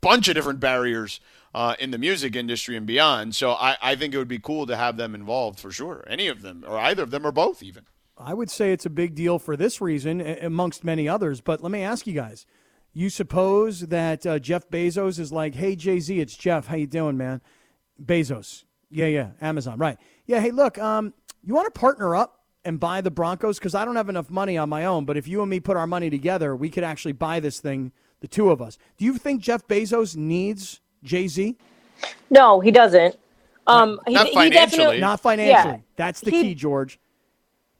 bunch 0.00 0.28
of 0.28 0.34
different 0.34 0.60
barriers 0.60 1.20
uh, 1.58 1.74
in 1.80 1.90
the 1.90 1.98
music 1.98 2.36
industry 2.36 2.76
and 2.76 2.86
beyond. 2.86 3.34
So 3.34 3.50
I, 3.50 3.76
I 3.82 3.96
think 3.96 4.14
it 4.14 4.18
would 4.18 4.28
be 4.28 4.38
cool 4.38 4.64
to 4.66 4.76
have 4.76 4.96
them 4.96 5.12
involved 5.12 5.58
for 5.58 5.72
sure. 5.72 6.04
Any 6.06 6.28
of 6.28 6.40
them, 6.40 6.64
or 6.64 6.78
either 6.78 7.02
of 7.02 7.10
them, 7.10 7.26
or 7.26 7.32
both, 7.32 7.64
even. 7.64 7.82
I 8.16 8.32
would 8.32 8.48
say 8.48 8.72
it's 8.72 8.86
a 8.86 8.90
big 8.90 9.16
deal 9.16 9.40
for 9.40 9.56
this 9.56 9.80
reason, 9.80 10.20
amongst 10.20 10.84
many 10.84 11.08
others. 11.08 11.40
But 11.40 11.60
let 11.60 11.72
me 11.72 11.82
ask 11.82 12.06
you 12.06 12.12
guys: 12.12 12.46
You 12.92 13.10
suppose 13.10 13.80
that 13.80 14.24
uh, 14.24 14.38
Jeff 14.38 14.68
Bezos 14.70 15.18
is 15.18 15.32
like, 15.32 15.56
"Hey 15.56 15.74
Jay 15.74 15.98
Z, 15.98 16.20
it's 16.20 16.36
Jeff. 16.36 16.68
How 16.68 16.76
you 16.76 16.86
doing, 16.86 17.16
man?" 17.16 17.40
Bezos, 18.00 18.62
yeah, 18.88 19.06
yeah, 19.06 19.30
Amazon, 19.40 19.78
right? 19.78 19.98
Yeah, 20.26 20.38
hey, 20.38 20.52
look, 20.52 20.78
um, 20.78 21.12
you 21.42 21.54
want 21.54 21.74
to 21.74 21.76
partner 21.76 22.14
up 22.14 22.44
and 22.64 22.78
buy 22.78 23.00
the 23.00 23.10
Broncos 23.10 23.58
because 23.58 23.74
I 23.74 23.84
don't 23.84 23.96
have 23.96 24.08
enough 24.08 24.30
money 24.30 24.56
on 24.56 24.68
my 24.68 24.84
own. 24.84 25.04
But 25.04 25.16
if 25.16 25.26
you 25.26 25.40
and 25.40 25.50
me 25.50 25.58
put 25.58 25.76
our 25.76 25.88
money 25.88 26.08
together, 26.08 26.54
we 26.54 26.70
could 26.70 26.84
actually 26.84 27.14
buy 27.14 27.40
this 27.40 27.58
thing, 27.58 27.90
the 28.20 28.28
two 28.28 28.50
of 28.50 28.62
us. 28.62 28.78
Do 28.96 29.04
you 29.04 29.18
think 29.18 29.42
Jeff 29.42 29.66
Bezos 29.66 30.14
needs 30.14 30.80
Jay 31.02 31.28
Z? 31.28 31.56
No, 32.30 32.60
he 32.60 32.70
doesn't. 32.70 33.16
Um, 33.66 34.00
he, 34.06 34.14
Not 34.14 34.28
he 34.28 34.34
financially. 34.34 34.50
definitely- 34.50 35.00
Not 35.00 35.20
financially. 35.20 35.74
Yeah. 35.74 35.80
That's 35.96 36.20
the 36.20 36.30
He- 36.30 36.42
key, 36.42 36.54
George. 36.54 36.98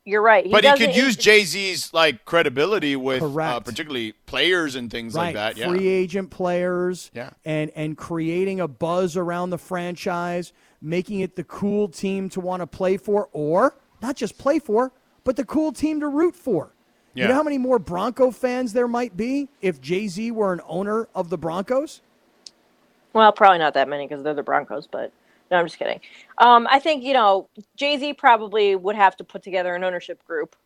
You're 0.04 0.22
right. 0.22 0.50
but 0.50 0.64
he 0.64 0.72
could 0.86 0.96
use 0.96 1.16
Jay 1.16 1.44
Z's 1.44 1.92
like 1.92 2.24
credibility 2.24 2.96
with 2.96 3.22
uh, 3.22 3.60
particularly 3.60 4.12
players 4.24 4.74
and 4.74 4.90
things 4.90 5.12
right. 5.14 5.26
like 5.26 5.34
that. 5.34 5.56
Yeah. 5.58 5.68
Free 5.68 5.86
agent 5.86 6.30
players. 6.30 7.10
Yeah. 7.12 7.30
And 7.44 7.70
and 7.74 7.94
creating 7.94 8.58
a 8.60 8.66
buzz 8.68 9.18
around 9.18 9.50
the 9.50 9.58
franchise, 9.58 10.54
making 10.80 11.20
it 11.20 11.36
the 11.36 11.44
cool 11.44 11.88
team 11.88 12.30
to 12.30 12.40
want 12.40 12.62
to 12.62 12.66
play 12.66 12.96
for, 12.96 13.28
or 13.32 13.76
not 14.00 14.16
just 14.16 14.38
play 14.38 14.58
for, 14.58 14.92
but 15.24 15.36
the 15.36 15.44
cool 15.44 15.72
team 15.72 16.00
to 16.00 16.08
root 16.08 16.34
for. 16.34 16.74
Yeah. 17.12 17.24
You 17.24 17.28
know 17.28 17.34
how 17.34 17.42
many 17.42 17.58
more 17.58 17.78
Bronco 17.78 18.30
fans 18.30 18.72
there 18.72 18.88
might 18.88 19.14
be 19.14 19.50
if 19.60 19.78
Jay 19.78 20.08
Z 20.08 20.30
were 20.30 20.54
an 20.54 20.62
owner 20.66 21.06
of 21.14 21.28
the 21.28 21.36
Broncos? 21.36 22.00
Well, 23.12 23.32
probably 23.32 23.58
not 23.58 23.74
that 23.74 23.88
many 23.88 24.06
because 24.06 24.22
they're 24.22 24.34
the 24.34 24.42
Broncos, 24.42 24.86
but 24.86 25.12
no, 25.50 25.58
I'm 25.58 25.66
just 25.66 25.78
kidding. 25.78 26.00
Um, 26.38 26.66
I 26.70 26.78
think 26.78 27.02
you 27.02 27.14
know 27.14 27.48
Jay 27.76 27.98
Z 27.98 28.14
probably 28.14 28.76
would 28.76 28.96
have 28.96 29.16
to 29.16 29.24
put 29.24 29.42
together 29.42 29.74
an 29.74 29.84
ownership 29.84 30.24
group, 30.26 30.56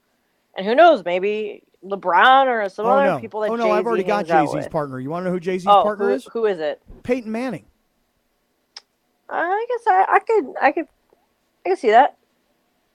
and 0.57 0.67
who 0.67 0.75
knows, 0.75 1.05
maybe 1.05 1.63
LeBron 1.85 2.47
or 2.47 2.69
some 2.69 2.87
oh 2.87 2.91
other 2.91 3.05
no! 3.07 3.19
people 3.21 3.41
that 3.41 3.51
oh 3.51 3.57
no! 3.57 3.65
Jay-Z 3.65 3.73
I've 3.79 3.87
already 3.87 4.03
got 4.05 4.27
Jay 4.27 4.47
Z's 4.47 4.69
partner. 4.69 5.01
You 5.01 5.11
want 5.11 5.23
to 5.23 5.27
know 5.27 5.33
who 5.33 5.41
Jay 5.41 5.59
Z's 5.59 5.67
Oh, 5.67 5.83
partner 5.83 6.09
who, 6.09 6.15
is? 6.15 6.29
who 6.33 6.47
is 6.47 6.59
it? 6.59 6.83
Peyton 7.03 7.31
Manning. 7.31 7.67
I 9.29 9.67
guess 9.69 9.87
I, 9.87 10.07
I 10.13 10.19
could 10.19 10.55
I 10.61 10.73
could 10.73 10.87
I 11.65 11.69
could 11.71 11.79
see 11.79 11.91
that. 11.91 12.17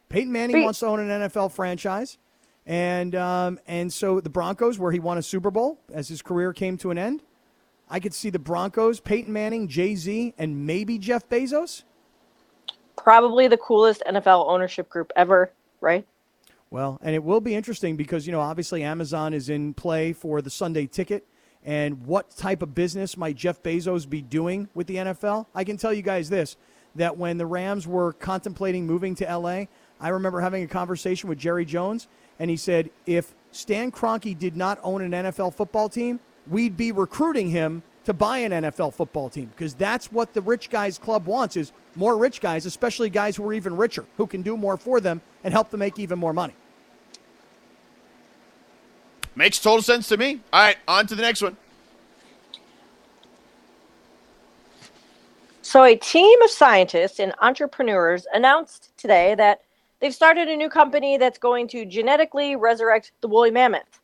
Peyton 0.10 0.32
Manning 0.32 0.64
wants 0.64 0.80
to 0.80 0.88
own 0.88 1.00
an 1.00 1.30
NFL 1.30 1.52
franchise, 1.52 2.18
and 2.66 3.16
um, 3.16 3.60
and 3.68 3.92
so 3.92 4.22
the 4.22 4.30
Broncos, 4.30 4.80
where 4.80 4.92
he 4.92 5.00
won 5.00 5.18
a 5.18 5.24
Super 5.24 5.52
Bowl 5.52 5.80
as 5.94 6.08
his 6.08 6.22
career 6.22 6.54
came 6.54 6.78
to 6.78 6.92
an 6.92 6.98
end, 6.98 7.24
I 7.90 8.00
could 8.00 8.14
see 8.14 8.30
the 8.30 8.40
Broncos, 8.40 9.00
Peyton 9.00 9.32
Manning, 9.32 9.68
Jay 9.68 9.96
Z, 9.96 10.34
and 10.38 10.66
maybe 10.66 10.98
Jeff 10.98 11.28
Bezos. 11.30 11.84
Probably 12.96 13.48
the 13.48 13.58
coolest 13.58 14.04
NFL 14.08 14.48
ownership 14.48 14.90
group 14.90 15.12
ever, 15.16 15.52
right? 15.80 16.06
Well, 16.70 17.00
and 17.02 17.16
it 17.16 17.24
will 17.24 17.40
be 17.40 17.56
interesting 17.56 17.96
because 17.96 18.26
you 18.26 18.34
know 18.34 18.42
obviously 18.42 18.84
Amazon 18.84 19.34
is 19.34 19.50
in 19.50 19.74
play 19.74 20.12
for 20.12 20.42
the 20.42 20.50
Sunday 20.50 20.86
Ticket, 20.86 21.26
and 21.64 22.06
what 22.06 22.30
type 22.36 22.62
of 22.62 22.76
business 22.76 23.16
might 23.16 23.38
Jeff 23.38 23.64
Bezos 23.64 24.10
be 24.10 24.22
doing 24.22 24.68
with 24.74 24.88
the 24.88 24.96
NFL? 24.96 25.46
I 25.56 25.64
can 25.64 25.78
tell 25.78 25.94
you 25.94 26.02
guys 26.02 26.30
this: 26.30 26.58
that 26.96 27.18
when 27.18 27.38
the 27.38 27.46
Rams 27.46 27.88
were 27.88 28.14
contemplating 28.14 28.86
moving 28.86 29.16
to 29.16 29.38
LA, 29.38 29.66
I 30.02 30.10
remember 30.10 30.42
having 30.42 30.64
a 30.64 30.68
conversation 30.68 31.30
with 31.30 31.38
Jerry 31.38 31.64
Jones, 31.64 32.08
and 32.38 32.50
he 32.50 32.58
said 32.58 32.90
if 33.06 33.34
Stan 33.52 33.92
Kroenke 33.92 34.38
did 34.38 34.58
not 34.58 34.80
own 34.84 35.02
an 35.02 35.12
NFL 35.12 35.54
football 35.54 35.88
team, 35.88 36.20
we'd 36.50 36.78
be 36.78 36.92
recruiting 36.92 37.50
him 37.50 37.84
to 38.06 38.14
buy 38.14 38.38
an 38.38 38.52
NFL 38.52 38.94
football 38.94 39.30
team 39.30 39.52
because 39.56 39.74
that's 39.74 40.12
what 40.12 40.34
the 40.34 40.42
rich 40.42 40.70
guys 40.70 40.98
club 40.98 41.26
wants 41.26 41.58
is 41.58 41.74
more 41.96 42.18
rich 42.18 42.40
guys, 42.40 42.66
especially 42.66 43.10
guys 43.10 43.36
who 43.36 43.46
are 43.48 43.54
even 43.54 43.76
richer, 43.76 44.06
who 44.16 44.26
can 44.26 44.42
do 44.42 44.56
more 44.56 44.78
for 44.78 45.02
them 45.02 45.20
and 45.44 45.54
help 45.54 45.70
them 45.72 45.80
make 45.80 46.00
even 46.00 46.18
more 46.18 46.32
money. 46.32 46.54
Makes 49.36 49.60
total 49.60 49.82
sense 49.82 50.08
to 50.08 50.18
me. 50.18 50.40
All 50.54 50.62
right, 50.64 50.78
on 50.88 51.06
to 51.08 51.16
the 51.16 51.22
next 51.22 51.42
one. 51.42 51.58
So, 55.62 55.84
a 55.84 55.98
team 55.98 56.42
of 56.44 56.50
scientists 56.50 57.20
and 57.20 57.34
entrepreneurs 57.42 58.26
announced 58.34 58.98
today 58.98 59.36
that 59.36 59.64
they've 60.00 60.16
started 60.16 60.48
a 60.48 60.56
new 60.56 60.70
company 60.70 61.18
that's 61.18 61.38
going 61.38 61.68
to 61.68 61.86
genetically 61.86 62.56
resurrect 62.56 63.12
the 63.20 63.28
woolly 63.28 63.52
mammoth. 63.52 64.00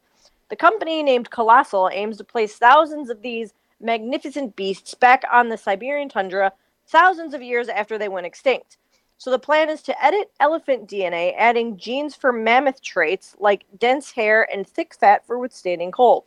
The 0.54 0.58
company, 0.58 1.02
named 1.02 1.32
Colossal, 1.32 1.90
aims 1.92 2.18
to 2.18 2.24
place 2.24 2.58
thousands 2.58 3.10
of 3.10 3.24
these 3.24 3.56
magnificent 3.80 4.56
beasts 4.56 4.94
back 4.94 5.24
on 5.32 5.50
the 5.50 5.58
Siberian 5.58 6.10
tundra 6.10 6.54
thousands 6.86 7.34
of 7.34 7.42
years 7.42 7.70
after 7.70 7.98
they 7.98 8.08
went 8.08 8.28
extinct. 8.28 8.78
So, 9.18 9.32
the 9.32 9.40
plan 9.40 9.68
is 9.68 9.82
to 9.82 10.06
edit 10.06 10.30
elephant 10.40 10.88
DNA, 10.88 11.34
adding 11.36 11.78
genes 11.78 12.16
for 12.16 12.32
mammoth 12.32 12.84
traits 12.84 13.36
like 13.40 13.66
dense 13.80 14.12
hair 14.12 14.48
and 14.54 14.68
thick 14.68 14.94
fat 14.94 15.26
for 15.26 15.40
withstanding 15.40 15.92
cold. 15.92 16.24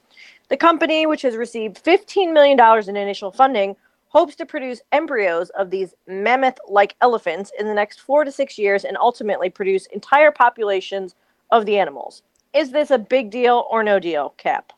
The 0.48 0.56
company, 0.56 1.06
which 1.06 1.22
has 1.22 1.36
received 1.36 1.84
$15 1.84 2.32
million 2.32 2.58
in 2.88 2.96
initial 2.96 3.30
funding, 3.30 3.76
hopes 4.08 4.34
to 4.34 4.44
produce 4.44 4.82
embryos 4.90 5.50
of 5.50 5.70
these 5.70 5.94
mammoth 6.08 6.58
like 6.68 6.96
elephants 7.00 7.52
in 7.60 7.68
the 7.68 7.74
next 7.74 8.00
four 8.00 8.24
to 8.24 8.32
six 8.32 8.58
years 8.58 8.84
and 8.84 8.96
ultimately 8.96 9.50
produce 9.50 9.86
entire 9.86 10.32
populations 10.32 11.14
of 11.52 11.64
the 11.64 11.78
animals. 11.78 12.24
Is 12.56 12.70
this 12.70 12.90
a 12.90 12.96
big 12.96 13.30
deal 13.30 13.66
or 13.70 13.82
no 13.82 13.98
deal, 14.00 14.30
Cap? 14.38 14.72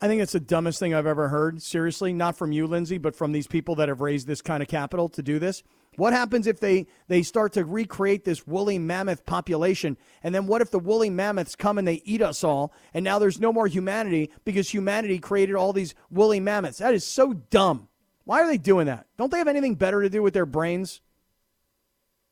I 0.00 0.06
think 0.06 0.22
it's 0.22 0.32
the 0.32 0.38
dumbest 0.38 0.78
thing 0.78 0.94
I've 0.94 1.08
ever 1.08 1.26
heard. 1.26 1.60
Seriously, 1.60 2.12
not 2.12 2.38
from 2.38 2.52
you, 2.52 2.68
Lindsay, 2.68 2.98
but 2.98 3.16
from 3.16 3.32
these 3.32 3.48
people 3.48 3.74
that 3.76 3.88
have 3.88 4.00
raised 4.00 4.28
this 4.28 4.40
kind 4.40 4.62
of 4.62 4.68
capital 4.68 5.08
to 5.08 5.22
do 5.22 5.40
this. 5.40 5.64
What 5.96 6.12
happens 6.12 6.46
if 6.46 6.60
they 6.60 6.86
they 7.08 7.24
start 7.24 7.54
to 7.54 7.64
recreate 7.64 8.24
this 8.24 8.46
woolly 8.46 8.78
mammoth 8.78 9.26
population? 9.26 9.96
And 10.22 10.32
then 10.32 10.46
what 10.46 10.62
if 10.62 10.70
the 10.70 10.78
woolly 10.78 11.10
mammoths 11.10 11.56
come 11.56 11.78
and 11.78 11.88
they 11.88 12.00
eat 12.04 12.22
us 12.22 12.44
all? 12.44 12.72
And 12.94 13.04
now 13.04 13.18
there's 13.18 13.40
no 13.40 13.52
more 13.52 13.66
humanity 13.66 14.30
because 14.44 14.70
humanity 14.70 15.18
created 15.18 15.56
all 15.56 15.72
these 15.72 15.96
woolly 16.10 16.38
mammoths. 16.38 16.78
That 16.78 16.94
is 16.94 17.04
so 17.04 17.32
dumb. 17.32 17.88
Why 18.22 18.42
are 18.42 18.46
they 18.46 18.58
doing 18.58 18.86
that? 18.86 19.06
Don't 19.16 19.32
they 19.32 19.38
have 19.38 19.48
anything 19.48 19.74
better 19.74 20.00
to 20.00 20.08
do 20.08 20.22
with 20.22 20.34
their 20.34 20.46
brains? 20.46 21.00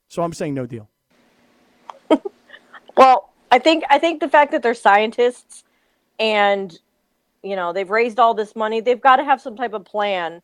So 0.07 0.23
I'm 0.23 0.33
saying 0.33 0.55
no 0.55 0.67
deal. 0.67 0.89
Well, 2.97 3.31
I 3.57 3.59
think 3.59 3.85
I 3.89 3.99
think 3.99 4.21
the 4.21 4.29
fact 4.29 4.53
that 4.53 4.63
they're 4.63 4.75
scientists 4.75 5.65
and 6.19 6.79
you 7.43 7.57
know 7.57 7.73
they've 7.73 7.89
raised 7.89 8.21
all 8.21 8.35
this 8.35 8.55
money, 8.55 8.81
they've 8.83 9.01
got 9.01 9.17
to 9.17 9.25
have 9.25 9.41
some 9.41 9.57
type 9.57 9.73
of 9.73 9.83
plan 9.87 10.43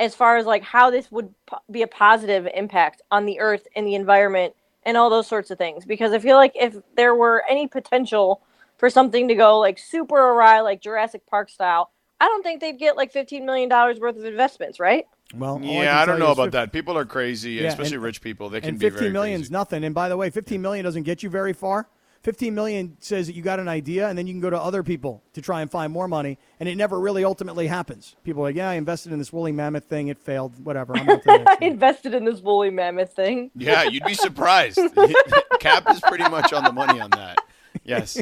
as 0.00 0.14
far 0.14 0.38
as 0.38 0.46
like 0.46 0.62
how 0.62 0.90
this 0.90 1.12
would 1.12 1.28
po- 1.44 1.58
be 1.70 1.82
a 1.82 1.86
positive 1.86 2.48
impact 2.54 3.02
on 3.10 3.26
the 3.26 3.38
earth 3.38 3.66
and 3.76 3.86
the 3.86 3.94
environment 3.94 4.54
and 4.84 4.96
all 4.96 5.10
those 5.10 5.26
sorts 5.26 5.50
of 5.50 5.58
things. 5.58 5.84
Because 5.84 6.12
I 6.14 6.18
feel 6.20 6.36
like 6.36 6.52
if 6.54 6.74
there 6.96 7.14
were 7.14 7.44
any 7.50 7.66
potential 7.66 8.40
for 8.78 8.88
something 8.88 9.28
to 9.28 9.34
go 9.34 9.58
like 9.58 9.78
super 9.78 10.16
awry, 10.16 10.60
like 10.60 10.80
Jurassic 10.80 11.26
Park 11.26 11.50
style, 11.50 11.90
I 12.18 12.24
don't 12.28 12.42
think 12.42 12.62
they'd 12.62 12.78
get 12.78 12.96
like 12.96 13.12
fifteen 13.12 13.44
million 13.44 13.68
dollars 13.68 14.00
worth 14.00 14.16
of 14.16 14.24
investments, 14.24 14.80
right? 14.80 15.06
Well, 15.34 15.60
Yeah, 15.62 16.00
I 16.00 16.06
don't 16.06 16.18
know 16.18 16.32
about 16.32 16.44
50 16.44 16.50
that. 16.52 16.72
People 16.72 16.96
are 16.96 17.04
crazy, 17.04 17.50
Yeah, 17.50 17.64
especially 17.68 17.96
and- 17.96 18.04
rich 18.04 18.22
people. 18.22 18.48
They 18.48 18.60
can 18.62 18.70
and 18.70 18.78
be 18.78 18.86
15 18.86 18.98
very 19.00 19.12
million's 19.12 19.40
crazy. 19.48 19.52
nothing. 19.52 19.84
And 19.84 19.94
by 19.94 20.08
the 20.08 20.16
way, 20.16 20.30
15 20.30 20.62
million 20.62 20.82
doesn't 20.86 21.02
get 21.02 21.22
you 21.22 21.28
very 21.28 21.52
far. 21.52 21.86
15 22.22 22.54
million 22.54 22.96
says 23.00 23.26
that 23.26 23.34
you 23.34 23.42
got 23.42 23.60
an 23.60 23.68
idea 23.68 24.08
and 24.08 24.18
then 24.18 24.26
you 24.26 24.32
can 24.32 24.40
go 24.40 24.50
to 24.50 24.60
other 24.60 24.82
people 24.82 25.22
to 25.32 25.40
try 25.40 25.62
and 25.62 25.70
find 25.70 25.92
more 25.92 26.08
money 26.08 26.38
and 26.58 26.68
it 26.68 26.76
never 26.76 26.98
really 26.98 27.24
ultimately 27.24 27.66
happens. 27.68 28.16
People 28.24 28.42
are 28.42 28.48
like, 28.48 28.56
"Yeah, 28.56 28.70
I 28.70 28.74
invested 28.74 29.12
in 29.12 29.18
this 29.18 29.32
woolly 29.32 29.52
mammoth 29.52 29.84
thing, 29.84 30.08
it 30.08 30.18
failed, 30.18 30.64
whatever." 30.64 30.96
I'm 30.96 31.08
on 31.08 31.20
to 31.22 31.44
I 31.48 31.58
invested 31.60 32.14
in 32.14 32.24
this 32.24 32.40
woolly 32.40 32.70
mammoth 32.70 33.14
thing. 33.14 33.50
Yeah, 33.54 33.84
you'd 33.84 34.04
be 34.04 34.14
surprised. 34.14 34.80
Cap 35.60 35.90
is 35.90 36.00
pretty 36.00 36.28
much 36.28 36.52
on 36.52 36.64
the 36.64 36.72
money 36.72 37.00
on 37.00 37.10
that. 37.10 37.38
Yes. 37.84 38.20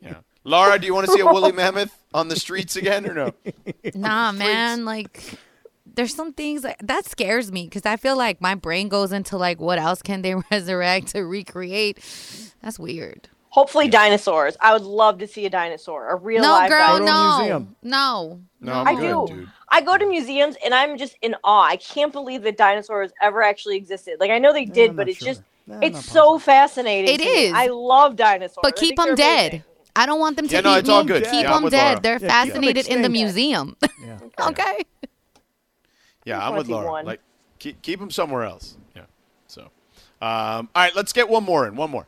Yeah. 0.00 0.18
Laura, 0.44 0.78
do 0.78 0.86
you 0.86 0.94
want 0.94 1.06
to 1.06 1.12
see 1.12 1.20
a 1.20 1.26
woolly 1.26 1.52
mammoth 1.52 1.98
on 2.12 2.28
the 2.28 2.36
streets 2.36 2.76
again 2.76 3.08
or 3.08 3.14
no? 3.14 3.32
Nah, 3.94 4.30
man. 4.30 4.84
Like, 4.84 5.38
there's 5.94 6.14
some 6.14 6.32
things 6.32 6.62
that, 6.62 6.76
that 6.82 7.06
scares 7.06 7.50
me 7.50 7.64
because 7.64 7.86
I 7.86 7.96
feel 7.96 8.16
like 8.16 8.40
my 8.40 8.54
brain 8.54 8.88
goes 8.88 9.12
into 9.12 9.36
like, 9.36 9.60
what 9.60 9.78
else 9.78 10.02
can 10.02 10.22
they 10.22 10.34
resurrect 10.50 11.08
to 11.08 11.22
recreate? 11.22 11.98
That's 12.64 12.78
weird. 12.78 13.28
Hopefully, 13.50 13.88
dinosaurs. 13.88 14.56
I 14.58 14.72
would 14.72 14.82
love 14.82 15.18
to 15.18 15.28
see 15.28 15.44
a 15.46 15.50
dinosaur, 15.50 16.08
a 16.10 16.16
real 16.16 16.42
No, 16.42 16.52
live 16.52 16.70
girl, 16.70 16.98
Go 16.98 16.98
to 16.98 17.04
a 17.04 17.06
no, 17.06 17.36
museum. 17.36 17.76
no. 17.82 18.40
No, 18.60 18.72
I'm 18.72 18.86
I 18.86 18.94
good, 18.94 19.28
do. 19.28 19.34
dude. 19.36 19.48
I 19.68 19.80
go 19.82 19.98
to 19.98 20.06
museums 20.06 20.56
and 20.64 20.74
I'm 20.74 20.96
just 20.96 21.16
in 21.20 21.36
awe. 21.44 21.62
I 21.64 21.76
can't 21.76 22.12
believe 22.12 22.42
that 22.42 22.56
dinosaurs 22.56 23.12
ever 23.20 23.42
actually 23.42 23.76
existed. 23.76 24.16
Like 24.18 24.30
I 24.30 24.38
know 24.38 24.52
they 24.54 24.64
did, 24.64 24.90
I'm 24.90 24.96
but 24.96 25.06
not 25.06 25.10
it's 25.10 25.18
sure. 25.18 25.28
just 25.28 25.42
Nah, 25.66 25.74
I'm 25.76 25.80
it's 25.82 25.96
not 25.96 26.04
so 26.04 26.38
fascinating. 26.38 27.14
It 27.14 27.20
to 27.20 27.26
me. 27.26 27.36
is. 27.48 27.52
I 27.54 27.66
love 27.68 28.16
dinosaurs. 28.16 28.62
But 28.62 28.76
I 28.76 28.80
keep 28.80 28.88
think 28.88 28.96
them 28.96 29.06
they're 29.08 29.16
dead. 29.16 29.52
amazing. 29.52 29.64
I 29.94 30.06
don't 30.06 30.20
want 30.20 30.36
them 30.36 30.48
to 30.48 30.54
Yeah, 30.54 30.60
eat 30.60 30.64
no, 30.64 30.74
it's 30.76 30.88
me. 30.88 30.94
all 30.94 31.04
good. 31.04 31.22
Keep 31.24 31.32
Yeah, 31.32 31.48
I'm 31.50 31.54
them 31.56 31.64
with 31.64 31.72
dead. 31.72 31.88
Laura. 31.88 32.00
They're 32.00 32.18
Yeah, 32.18 32.18
keep 32.20 32.30
'em 32.32 32.46
fascinated 32.46 32.86
in 32.88 33.02
the 33.02 33.08
extinct. 33.08 33.12
museum. 33.12 33.76
okay. 34.40 34.78
Yeah, 36.24 36.38
I'm 36.38 36.50
wanna 36.50 36.58
with 36.58 36.66
see 36.66 36.72
Laura. 36.72 36.90
one. 36.90 37.04
Like, 37.04 37.20
keep 37.58 37.82
keep 37.82 38.00
them 38.00 38.10
somewhere 38.10 38.42
else. 38.44 38.76
Yeah. 38.96 39.02
So, 39.46 39.62
um, 39.62 39.70
all 40.22 40.68
right, 40.74 40.96
let's 40.96 41.12
get 41.12 41.28
one 41.28 41.44
more 41.44 41.68
in. 41.68 41.76
One 41.76 41.90
more. 41.90 42.06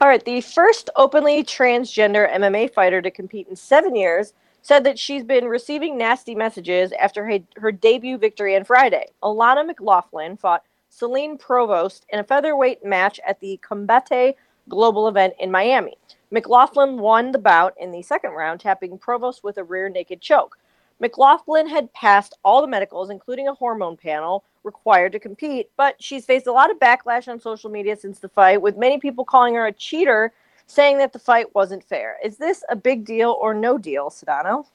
All 0.00 0.08
right, 0.08 0.24
the 0.24 0.40
first 0.40 0.90
openly 0.96 1.44
transgender 1.44 2.30
MMA 2.34 2.74
fighter 2.74 3.00
to 3.00 3.10
compete 3.10 3.46
in 3.48 3.54
seven 3.54 3.94
years 3.94 4.34
said 4.60 4.82
that 4.84 4.98
she's 4.98 5.22
been 5.22 5.44
receiving 5.44 5.96
nasty 5.96 6.34
messages 6.34 6.92
after 6.98 7.24
her, 7.24 7.38
her 7.56 7.70
debut 7.70 8.18
victory 8.18 8.56
on 8.56 8.64
Friday. 8.64 9.06
Alana 9.22 9.64
McLaughlin 9.64 10.36
fought 10.36 10.64
Celine 10.88 11.38
Provost 11.38 12.06
in 12.08 12.18
a 12.18 12.24
featherweight 12.24 12.84
match 12.84 13.20
at 13.26 13.38
the 13.40 13.60
Combate 13.62 14.34
Global 14.68 15.06
event 15.06 15.34
in 15.38 15.50
Miami. 15.50 15.96
McLaughlin 16.30 16.98
won 16.98 17.30
the 17.30 17.38
bout 17.38 17.74
in 17.78 17.92
the 17.92 18.02
second 18.02 18.32
round, 18.32 18.60
tapping 18.60 18.98
Provost 18.98 19.44
with 19.44 19.58
a 19.58 19.64
rear 19.64 19.88
naked 19.88 20.20
choke. 20.20 20.58
McLaughlin 20.98 21.68
had 21.68 21.92
passed 21.92 22.36
all 22.44 22.60
the 22.62 22.68
medicals, 22.68 23.10
including 23.10 23.46
a 23.48 23.54
hormone 23.54 23.96
panel, 23.96 24.44
required 24.64 25.12
to 25.12 25.18
compete, 25.18 25.70
but 25.76 25.96
she's 26.02 26.24
faced 26.24 26.46
a 26.46 26.52
lot 26.52 26.70
of 26.70 26.78
backlash 26.78 27.28
on 27.28 27.38
social 27.38 27.70
media 27.70 27.96
since 27.96 28.18
the 28.18 28.28
fight, 28.28 28.60
with 28.60 28.76
many 28.76 28.98
people 28.98 29.24
calling 29.24 29.54
her 29.54 29.66
a 29.66 29.72
cheater, 29.72 30.32
saying 30.66 30.98
that 30.98 31.12
the 31.12 31.18
fight 31.18 31.54
wasn't 31.54 31.84
fair. 31.84 32.16
Is 32.24 32.38
this 32.38 32.64
a 32.70 32.76
big 32.76 33.04
deal 33.04 33.36
or 33.40 33.54
no 33.54 33.78
deal, 33.78 34.10
Sedano? 34.10 34.66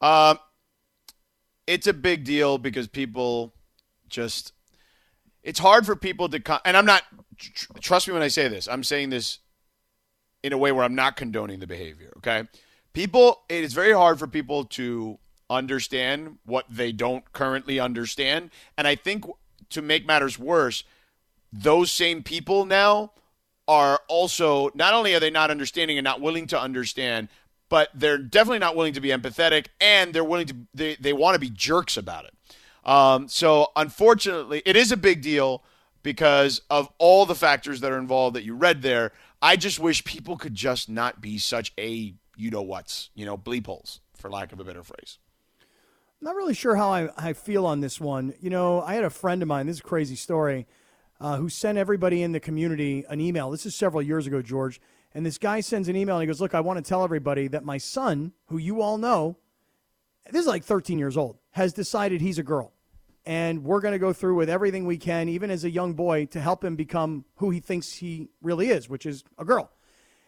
Um, 0.00 0.38
it's 1.66 1.86
a 1.86 1.92
big 1.92 2.24
deal 2.24 2.58
because 2.58 2.86
people 2.86 3.52
just. 4.08 4.52
It's 5.42 5.58
hard 5.58 5.86
for 5.86 5.96
people 5.96 6.28
to, 6.28 6.40
con- 6.40 6.60
and 6.64 6.76
I'm 6.76 6.86
not. 6.86 7.02
Tr- 7.36 7.72
trust 7.80 8.08
me 8.08 8.14
when 8.14 8.22
I 8.22 8.28
say 8.28 8.48
this. 8.48 8.68
I'm 8.68 8.84
saying 8.84 9.10
this 9.10 9.38
in 10.42 10.52
a 10.52 10.58
way 10.58 10.72
where 10.72 10.84
I'm 10.84 10.94
not 10.94 11.16
condoning 11.16 11.58
the 11.58 11.66
behavior. 11.66 12.12
Okay, 12.18 12.44
people. 12.92 13.42
It 13.48 13.64
is 13.64 13.72
very 13.72 13.92
hard 13.92 14.18
for 14.18 14.26
people 14.26 14.64
to 14.64 15.18
understand 15.50 16.38
what 16.44 16.66
they 16.68 16.92
don't 16.92 17.32
currently 17.32 17.80
understand, 17.80 18.50
and 18.76 18.86
I 18.86 18.94
think 18.94 19.24
to 19.70 19.82
make 19.82 20.06
matters 20.06 20.38
worse, 20.38 20.84
those 21.52 21.90
same 21.90 22.22
people 22.22 22.64
now 22.64 23.12
are 23.66 24.00
also 24.08 24.70
not 24.74 24.94
only 24.94 25.14
are 25.14 25.20
they 25.20 25.30
not 25.30 25.50
understanding 25.50 25.98
and 25.98 26.04
not 26.04 26.20
willing 26.20 26.46
to 26.48 26.60
understand, 26.60 27.28
but 27.68 27.90
they're 27.94 28.18
definitely 28.18 28.58
not 28.58 28.76
willing 28.76 28.94
to 28.94 29.00
be 29.00 29.08
empathetic 29.08 29.66
and 29.80 30.14
they're 30.14 30.24
willing 30.24 30.46
to 30.46 30.56
they, 30.74 30.96
they 30.96 31.12
want 31.12 31.34
to 31.34 31.40
be 31.40 31.50
jerks 31.50 31.96
about 31.96 32.24
it. 32.24 32.34
Um, 32.88 33.28
so 33.28 33.68
unfortunately, 33.76 34.62
it 34.64 34.76
is 34.76 34.90
a 34.90 34.96
big 34.96 35.20
deal 35.20 35.62
because 36.02 36.62
of 36.70 36.88
all 36.98 37.26
the 37.26 37.34
factors 37.34 37.80
that 37.80 37.92
are 37.92 37.98
involved 37.98 38.34
that 38.36 38.44
you 38.44 38.54
read 38.54 38.80
there. 38.80 39.12
I 39.42 39.56
just 39.56 39.78
wish 39.78 40.02
people 40.04 40.36
could 40.36 40.54
just 40.54 40.88
not 40.88 41.20
be 41.20 41.38
such 41.38 41.72
a 41.78 42.14
you 42.36 42.50
know 42.50 42.62
what's 42.62 43.10
you 43.14 43.26
know 43.26 43.36
bleep 43.36 43.66
holes 43.66 44.00
for 44.16 44.30
lack 44.30 44.52
of 44.52 44.60
a 44.60 44.64
better 44.64 44.82
phrase. 44.82 45.18
Not 46.20 46.34
really 46.34 46.54
sure 46.54 46.74
how 46.74 46.90
I, 46.90 47.08
I 47.16 47.32
feel 47.32 47.64
on 47.66 47.80
this 47.80 48.00
one. 48.00 48.34
You 48.40 48.50
know, 48.50 48.82
I 48.82 48.94
had 48.94 49.04
a 49.04 49.10
friend 49.10 49.42
of 49.42 49.48
mine, 49.48 49.66
this 49.66 49.76
is 49.76 49.80
a 49.80 49.84
crazy 49.84 50.16
story, 50.16 50.66
uh, 51.20 51.36
who 51.36 51.48
sent 51.48 51.78
everybody 51.78 52.22
in 52.22 52.32
the 52.32 52.40
community 52.40 53.04
an 53.08 53.20
email. 53.20 53.50
This 53.50 53.66
is 53.66 53.74
several 53.74 54.02
years 54.02 54.26
ago, 54.26 54.42
George. 54.42 54.80
And 55.14 55.24
this 55.24 55.38
guy 55.38 55.60
sends 55.60 55.88
an 55.88 55.96
email 55.96 56.16
and 56.16 56.22
he 56.22 56.26
goes, 56.26 56.40
Look, 56.40 56.54
I 56.54 56.60
want 56.60 56.84
to 56.84 56.88
tell 56.88 57.02
everybody 57.02 57.48
that 57.48 57.64
my 57.64 57.78
son, 57.78 58.32
who 58.46 58.58
you 58.58 58.82
all 58.82 58.98
know, 58.98 59.36
this 60.30 60.42
is 60.42 60.46
like 60.46 60.64
13 60.64 60.98
years 60.98 61.16
old, 61.16 61.38
has 61.52 61.72
decided 61.72 62.20
he's 62.20 62.38
a 62.38 62.42
girl. 62.42 62.72
And 63.24 63.64
we're 63.64 63.80
going 63.80 63.92
to 63.92 63.98
go 63.98 64.12
through 64.12 64.36
with 64.36 64.48
everything 64.48 64.86
we 64.86 64.96
can, 64.96 65.28
even 65.28 65.50
as 65.50 65.64
a 65.64 65.70
young 65.70 65.94
boy, 65.94 66.26
to 66.26 66.40
help 66.40 66.64
him 66.64 66.76
become 66.76 67.24
who 67.36 67.50
he 67.50 67.60
thinks 67.60 67.92
he 67.92 68.28
really 68.42 68.70
is, 68.70 68.88
which 68.88 69.06
is 69.06 69.22
a 69.38 69.44
girl. 69.44 69.70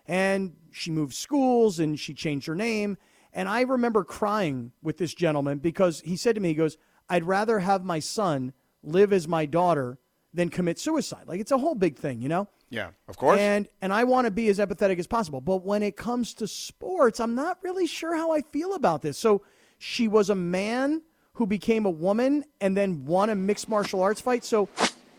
And 0.07 0.57
she 0.71 0.91
moved 0.91 1.15
schools 1.15 1.79
and 1.79 1.99
she 1.99 2.15
changed 2.15 2.47
her 2.47 2.55
name. 2.55 2.97
And 3.33 3.49
I 3.49 3.63
remember 3.63 4.05
crying 4.05 4.73
with 4.83 4.99
this 4.99 5.15
gentleman 5.15 5.59
because 5.59 6.01
he 6.01 6.17
said 6.17 6.35
to 6.35 6.41
me, 6.41 6.49
he 6.49 6.55
goes, 6.55 6.77
I'd 7.09 7.25
rather 7.25 7.61
have 7.61 7.85
my 7.85 7.99
son 7.99 8.53
live 8.83 9.13
as 9.13 9.29
my 9.29 9.47
daughter 9.47 9.99
than 10.33 10.49
commit 10.49 10.79
suicide. 10.79 11.25
Like 11.27 11.41
it's 11.41 11.53
a 11.53 11.59
whole 11.59 11.75
big 11.75 11.97
thing, 11.97 12.21
you 12.21 12.29
know? 12.29 12.49
Yeah, 12.71 12.91
of 13.09 13.17
course. 13.17 13.41
And 13.41 13.69
and 13.83 13.93
I 13.93 14.05
want 14.05 14.27
to 14.27 14.31
be 14.31 14.49
as 14.49 14.59
empathetic 14.59 14.99
as 14.99 15.07
possible. 15.07 15.41
But 15.41 15.65
when 15.65 15.83
it 15.83 15.97
comes 15.97 16.35
to 16.35 16.47
sports, 16.47 17.19
I'm 17.19 17.35
not 17.35 17.59
really 17.63 17.87
sure 17.87 18.15
how 18.15 18.31
I 18.31 18.43
feel 18.43 18.75
about 18.75 19.03
this. 19.03 19.19
So 19.19 19.43
she 19.79 20.07
was 20.07 20.31
a 20.31 20.37
man 20.37 21.03
who 21.33 21.47
became 21.47 21.85
a 21.85 21.91
woman 21.91 22.45
and 22.61 22.77
then 22.77 23.05
won 23.05 23.31
a 23.31 23.35
mixed 23.35 23.69
martial 23.69 24.03
arts 24.03 24.21
fight. 24.21 24.45
So 24.45 24.69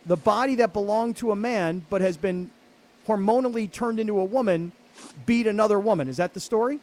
the 0.06 0.16
body 0.16 0.56
that 0.56 0.72
belonged 0.72 1.18
to 1.18 1.32
a 1.32 1.36
man 1.36 1.86
but 1.90 2.02
has 2.02 2.16
been 2.16 2.50
hormonally 3.08 3.70
turned 3.70 4.00
into 4.00 4.20
a 4.20 4.26
woman 4.26 4.72
beat 5.26 5.48
another 5.48 5.80
woman. 5.80 6.08
Is 6.08 6.18
that 6.18 6.34
the 6.34 6.40
story? 6.40 6.80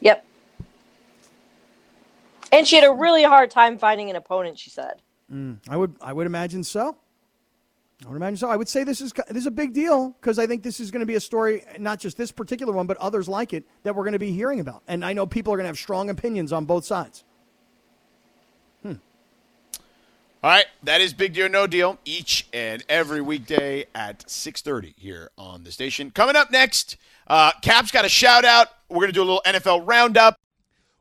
Yep. 0.00 0.24
And 2.52 2.66
she 2.68 2.76
had 2.76 2.84
a 2.84 2.92
really 2.92 3.22
hard 3.22 3.50
time 3.50 3.78
finding 3.78 4.10
an 4.10 4.16
opponent, 4.16 4.58
she 4.58 4.70
said. 4.70 5.02
I 5.68 5.76
would 5.76 5.96
I 6.00 6.12
would 6.12 6.26
imagine 6.26 6.62
so. 6.62 6.96
I 8.04 8.08
would 8.08 8.16
imagine 8.16 8.36
so. 8.36 8.50
I 8.50 8.56
would 8.56 8.68
say 8.68 8.84
this 8.84 9.00
is 9.00 9.12
this 9.28 9.38
is 9.38 9.46
a 9.46 9.50
big 9.50 9.72
deal 9.72 10.10
because 10.20 10.38
I 10.38 10.46
think 10.46 10.62
this 10.62 10.78
is 10.78 10.90
going 10.90 11.00
to 11.00 11.06
be 11.06 11.14
a 11.14 11.20
story, 11.20 11.64
not 11.78 11.98
just 11.98 12.16
this 12.16 12.30
particular 12.30 12.72
one, 12.72 12.86
but 12.86 12.96
others 12.98 13.28
like 13.28 13.52
it 13.52 13.64
that 13.84 13.94
we're 13.94 14.02
going 14.04 14.12
to 14.12 14.18
be 14.18 14.32
hearing 14.32 14.60
about. 14.60 14.82
And 14.86 15.04
I 15.04 15.12
know 15.12 15.26
people 15.26 15.52
are 15.52 15.56
going 15.56 15.64
to 15.64 15.68
have 15.68 15.78
strong 15.78 16.10
opinions 16.10 16.52
on 16.52 16.64
both 16.64 16.84
sides. 16.84 17.24
All 20.44 20.50
right, 20.50 20.66
that 20.82 21.00
is 21.00 21.12
Big 21.12 21.34
Deal 21.34 21.48
No 21.48 21.68
Deal 21.68 22.00
each 22.04 22.48
and 22.52 22.82
every 22.88 23.20
weekday 23.20 23.84
at 23.94 24.26
6:30 24.26 24.94
here 24.96 25.30
on 25.38 25.62
the 25.62 25.70
station. 25.70 26.10
Coming 26.10 26.34
up 26.34 26.50
next, 26.50 26.96
uh, 27.28 27.52
Cap's 27.62 27.92
got 27.92 28.04
a 28.04 28.08
shout 28.08 28.44
out. 28.44 28.66
We're 28.88 28.96
going 28.96 29.06
to 29.06 29.12
do 29.12 29.22
a 29.22 29.24
little 29.24 29.42
NFL 29.46 29.86
roundup. 29.86 30.40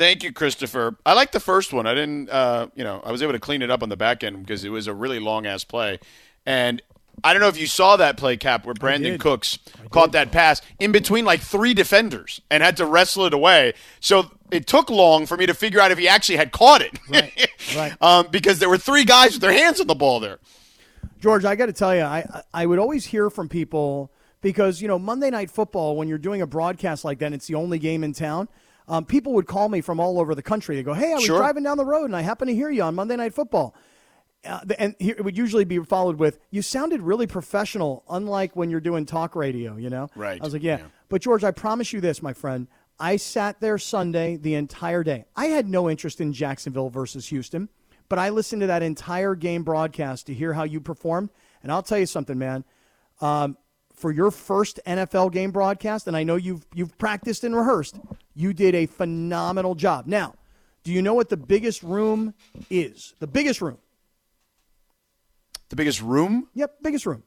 Thank 0.00 0.24
you, 0.24 0.32
Christopher. 0.32 0.96
I 1.04 1.12
like 1.12 1.32
the 1.32 1.40
first 1.40 1.74
one. 1.74 1.86
I 1.86 1.92
didn't, 1.92 2.30
uh, 2.30 2.68
you 2.74 2.84
know, 2.84 3.02
I 3.04 3.12
was 3.12 3.22
able 3.22 3.34
to 3.34 3.38
clean 3.38 3.60
it 3.60 3.70
up 3.70 3.82
on 3.82 3.90
the 3.90 3.98
back 3.98 4.24
end 4.24 4.40
because 4.40 4.64
it 4.64 4.70
was 4.70 4.86
a 4.86 4.94
really 4.94 5.18
long 5.20 5.44
ass 5.44 5.62
play. 5.62 6.00
And 6.46 6.80
I 7.22 7.34
don't 7.34 7.42
know 7.42 7.48
if 7.48 7.60
you 7.60 7.66
saw 7.66 7.98
that 7.98 8.16
play, 8.16 8.38
Cap, 8.38 8.64
where 8.64 8.74
Brandin 8.74 9.02
did. 9.02 9.20
Cooks 9.20 9.58
caught 9.90 10.12
that 10.12 10.32
pass 10.32 10.62
in 10.78 10.90
between 10.90 11.26
like 11.26 11.42
three 11.42 11.74
defenders 11.74 12.40
and 12.50 12.62
had 12.62 12.78
to 12.78 12.86
wrestle 12.86 13.26
it 13.26 13.34
away. 13.34 13.74
So 14.00 14.30
it 14.50 14.66
took 14.66 14.88
long 14.88 15.26
for 15.26 15.36
me 15.36 15.44
to 15.44 15.52
figure 15.52 15.82
out 15.82 15.90
if 15.90 15.98
he 15.98 16.08
actually 16.08 16.36
had 16.36 16.50
caught 16.50 16.80
it. 16.80 16.98
Right, 17.10 17.50
right. 17.76 17.92
um, 18.00 18.28
because 18.30 18.58
there 18.58 18.70
were 18.70 18.78
three 18.78 19.04
guys 19.04 19.32
with 19.32 19.42
their 19.42 19.52
hands 19.52 19.82
on 19.82 19.86
the 19.86 19.94
ball 19.94 20.18
there. 20.18 20.38
George, 21.20 21.44
I 21.44 21.56
got 21.56 21.66
to 21.66 21.74
tell 21.74 21.94
you, 21.94 22.04
I 22.04 22.42
I 22.54 22.64
would 22.64 22.78
always 22.78 23.04
hear 23.04 23.28
from 23.28 23.50
people 23.50 24.10
because 24.40 24.80
you 24.80 24.88
know 24.88 24.98
Monday 24.98 25.28
Night 25.28 25.50
Football 25.50 25.94
when 25.96 26.08
you're 26.08 26.16
doing 26.16 26.40
a 26.40 26.46
broadcast 26.46 27.04
like 27.04 27.18
that, 27.18 27.26
and 27.26 27.34
it's 27.34 27.48
the 27.48 27.56
only 27.56 27.78
game 27.78 28.02
in 28.02 28.14
town. 28.14 28.48
Um, 28.88 29.04
people 29.04 29.32
would 29.34 29.46
call 29.46 29.68
me 29.68 29.80
from 29.80 30.00
all 30.00 30.18
over 30.20 30.34
the 30.34 30.42
country. 30.42 30.76
They 30.76 30.82
go, 30.82 30.94
"Hey, 30.94 31.12
I 31.12 31.16
was 31.16 31.24
Sure. 31.24 31.38
driving 31.38 31.62
down 31.62 31.76
the 31.76 31.84
road 31.84 32.06
and 32.06 32.16
I 32.16 32.22
happened 32.22 32.48
to 32.48 32.54
hear 32.54 32.70
you 32.70 32.82
on 32.82 32.94
Monday 32.94 33.16
Night 33.16 33.34
Football." 33.34 33.74
Uh, 34.44 34.60
and 34.78 34.94
here, 34.98 35.14
it 35.18 35.22
would 35.24 35.36
usually 35.36 35.64
be 35.64 35.78
followed 35.80 36.16
with, 36.18 36.38
"You 36.50 36.62
sounded 36.62 37.02
really 37.02 37.26
professional, 37.26 38.04
unlike 38.08 38.56
when 38.56 38.70
you're 38.70 38.80
doing 38.80 39.04
talk 39.06 39.36
radio." 39.36 39.76
You 39.76 39.90
know, 39.90 40.08
Right, 40.16 40.40
I 40.40 40.44
was 40.44 40.54
like, 40.54 40.62
"Yeah,", 40.62 40.78
yeah. 40.78 40.84
but 41.10 41.20
George, 41.20 41.44
I 41.44 41.50
promise 41.50 41.92
you 41.92 42.00
this, 42.00 42.22
my 42.22 42.32
friend. 42.32 42.66
I 42.98 43.16
sat 43.16 43.60
there 43.60 43.78
Sunday 43.78 44.36
the 44.36 44.54
entire 44.54 45.02
day. 45.04 45.24
I 45.36 45.46
had 45.46 45.68
no 45.68 45.88
interest 45.90 46.20
in 46.20 46.32
Jacksonville 46.32 46.88
versus 46.90 47.28
Houston, 47.28 47.68
but 48.08 48.18
I 48.18 48.30
listened 48.30 48.60
to 48.62 48.66
that 48.66 48.82
entire 48.82 49.34
game 49.34 49.62
broadcast 49.62 50.26
to 50.26 50.34
hear 50.34 50.54
how 50.54 50.64
you 50.64 50.80
performed. 50.80 51.30
And 51.62 51.70
I'll 51.70 51.82
tell 51.82 51.98
you 51.98 52.06
something, 52.06 52.38
man. 52.38 52.64
Um, 53.20 53.56
for 53.94 54.10
your 54.10 54.30
first 54.30 54.80
NFL 54.86 55.28
game 55.32 55.50
broadcast, 55.50 56.06
and 56.08 56.16
I 56.16 56.22
know 56.22 56.36
you've 56.36 56.64
you've 56.74 56.96
practiced 56.96 57.44
and 57.44 57.54
rehearsed, 57.54 57.98
you 58.40 58.52
did 58.52 58.74
a 58.74 58.86
phenomenal 58.86 59.74
job. 59.74 60.06
Now, 60.06 60.34
do 60.82 60.92
you 60.92 61.02
know 61.02 61.14
what 61.14 61.28
the 61.28 61.36
biggest 61.36 61.82
room 61.82 62.34
is? 62.70 63.14
The 63.18 63.26
biggest 63.26 63.60
room. 63.60 63.78
The 65.68 65.76
biggest 65.76 66.00
room? 66.02 66.48
Yep, 66.54 66.76
biggest 66.82 67.06
room. 67.06 67.22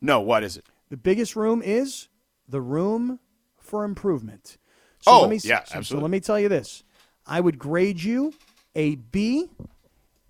No, 0.00 0.20
what 0.20 0.42
is 0.42 0.56
it? 0.56 0.64
The 0.90 0.96
biggest 0.96 1.36
room 1.36 1.62
is 1.62 2.08
the 2.48 2.60
room 2.60 3.20
for 3.58 3.84
improvement. 3.84 4.58
So 5.02 5.12
Oh, 5.12 5.20
let 5.22 5.30
me, 5.30 5.40
yeah, 5.44 5.64
so- 5.64 5.82
So 5.82 5.98
let 5.98 6.10
me 6.10 6.20
tell 6.20 6.38
you 6.38 6.48
this. 6.48 6.82
I 7.26 7.40
would 7.40 7.58
grade 7.58 8.02
you 8.02 8.34
a 8.74 8.96
B, 8.96 9.48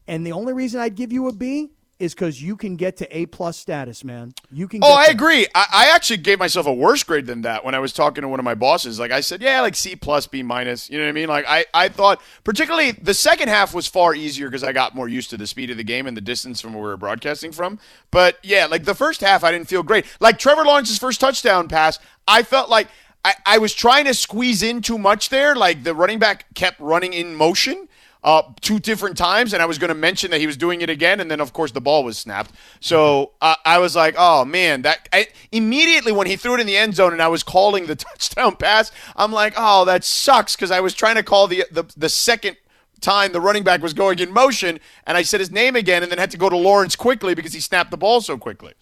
and 0.06 0.26
the 0.26 0.32
only 0.32 0.52
reason 0.52 0.80
I'd 0.80 0.94
give 0.96 1.12
you 1.12 1.28
a 1.28 1.32
B 1.32 1.70
is 2.00 2.14
because 2.14 2.42
you 2.42 2.56
can 2.56 2.76
get 2.76 2.96
to 2.96 3.16
A 3.16 3.26
plus 3.26 3.56
status, 3.56 4.02
man. 4.02 4.32
You 4.50 4.66
can. 4.66 4.80
Oh, 4.82 4.92
I 4.92 5.06
there. 5.06 5.14
agree. 5.14 5.46
I, 5.54 5.66
I 5.72 5.94
actually 5.94 6.16
gave 6.16 6.38
myself 6.38 6.66
a 6.66 6.72
worse 6.72 7.04
grade 7.04 7.26
than 7.26 7.42
that 7.42 7.64
when 7.64 7.74
I 7.74 7.78
was 7.78 7.92
talking 7.92 8.22
to 8.22 8.28
one 8.28 8.40
of 8.40 8.44
my 8.44 8.54
bosses. 8.54 8.98
Like 8.98 9.10
I 9.10 9.20
said, 9.20 9.42
yeah, 9.42 9.60
like 9.60 9.76
C 9.76 9.94
plus, 9.94 10.26
B 10.26 10.42
minus. 10.42 10.88
You 10.90 10.98
know 10.98 11.04
what 11.04 11.10
I 11.10 11.12
mean? 11.12 11.28
Like 11.28 11.44
I, 11.46 11.66
I 11.74 11.88
thought, 11.88 12.20
particularly 12.42 12.92
the 12.92 13.14
second 13.14 13.48
half 13.48 13.74
was 13.74 13.86
far 13.86 14.14
easier 14.14 14.48
because 14.48 14.64
I 14.64 14.72
got 14.72 14.94
more 14.94 15.08
used 15.08 15.30
to 15.30 15.36
the 15.36 15.46
speed 15.46 15.70
of 15.70 15.76
the 15.76 15.84
game 15.84 16.06
and 16.06 16.16
the 16.16 16.22
distance 16.22 16.60
from 16.60 16.72
where 16.72 16.82
we 16.82 16.88
were 16.88 16.96
broadcasting 16.96 17.52
from. 17.52 17.78
But 18.10 18.38
yeah, 18.42 18.66
like 18.66 18.84
the 18.84 18.94
first 18.94 19.20
half, 19.20 19.44
I 19.44 19.52
didn't 19.52 19.68
feel 19.68 19.82
great. 19.82 20.06
Like 20.18 20.38
Trevor 20.38 20.64
Lawrence's 20.64 20.98
first 20.98 21.20
touchdown 21.20 21.68
pass, 21.68 21.98
I 22.26 22.42
felt 22.42 22.70
like 22.70 22.88
I, 23.24 23.34
I 23.44 23.58
was 23.58 23.74
trying 23.74 24.06
to 24.06 24.14
squeeze 24.14 24.62
in 24.62 24.80
too 24.80 24.98
much 24.98 25.28
there. 25.28 25.54
Like 25.54 25.84
the 25.84 25.94
running 25.94 26.18
back 26.18 26.46
kept 26.54 26.80
running 26.80 27.12
in 27.12 27.34
motion 27.34 27.88
uh, 28.22 28.42
two 28.60 28.78
different 28.78 29.16
times, 29.16 29.52
and 29.52 29.62
I 29.62 29.66
was 29.66 29.78
going 29.78 29.88
to 29.88 29.94
mention 29.94 30.30
that 30.30 30.40
he 30.40 30.46
was 30.46 30.56
doing 30.56 30.82
it 30.82 30.90
again, 30.90 31.20
and 31.20 31.30
then 31.30 31.40
of 31.40 31.52
course 31.52 31.72
the 31.72 31.80
ball 31.80 32.04
was 32.04 32.18
snapped. 32.18 32.52
So 32.80 33.32
uh, 33.40 33.54
I 33.64 33.78
was 33.78 33.96
like, 33.96 34.14
"Oh 34.18 34.44
man!" 34.44 34.82
That 34.82 35.08
I, 35.12 35.28
immediately 35.52 36.12
when 36.12 36.26
he 36.26 36.36
threw 36.36 36.54
it 36.54 36.60
in 36.60 36.66
the 36.66 36.76
end 36.76 36.94
zone, 36.94 37.12
and 37.12 37.22
I 37.22 37.28
was 37.28 37.42
calling 37.42 37.86
the 37.86 37.96
touchdown 37.96 38.56
pass, 38.56 38.92
I'm 39.16 39.32
like, 39.32 39.54
"Oh, 39.56 39.84
that 39.86 40.04
sucks," 40.04 40.54
because 40.54 40.70
I 40.70 40.80
was 40.80 40.94
trying 40.94 41.16
to 41.16 41.22
call 41.22 41.46
the 41.46 41.64
the, 41.70 41.84
the 41.96 42.08
second 42.08 42.56
time 43.00 43.32
the 43.32 43.40
running 43.40 43.64
back 43.64 43.82
was 43.82 43.94
going 43.94 44.18
in 44.18 44.30
motion, 44.30 44.78
and 45.06 45.16
I 45.16 45.22
said 45.22 45.40
his 45.40 45.50
name 45.50 45.74
again, 45.74 46.02
and 46.02 46.12
then 46.12 46.18
had 46.18 46.30
to 46.32 46.36
go 46.36 46.50
to 46.50 46.56
Lawrence 46.56 46.96
quickly 46.96 47.34
because 47.34 47.54
he 47.54 47.60
snapped 47.60 47.90
the 47.90 47.96
ball 47.96 48.20
so 48.20 48.36
quickly. 48.36 48.74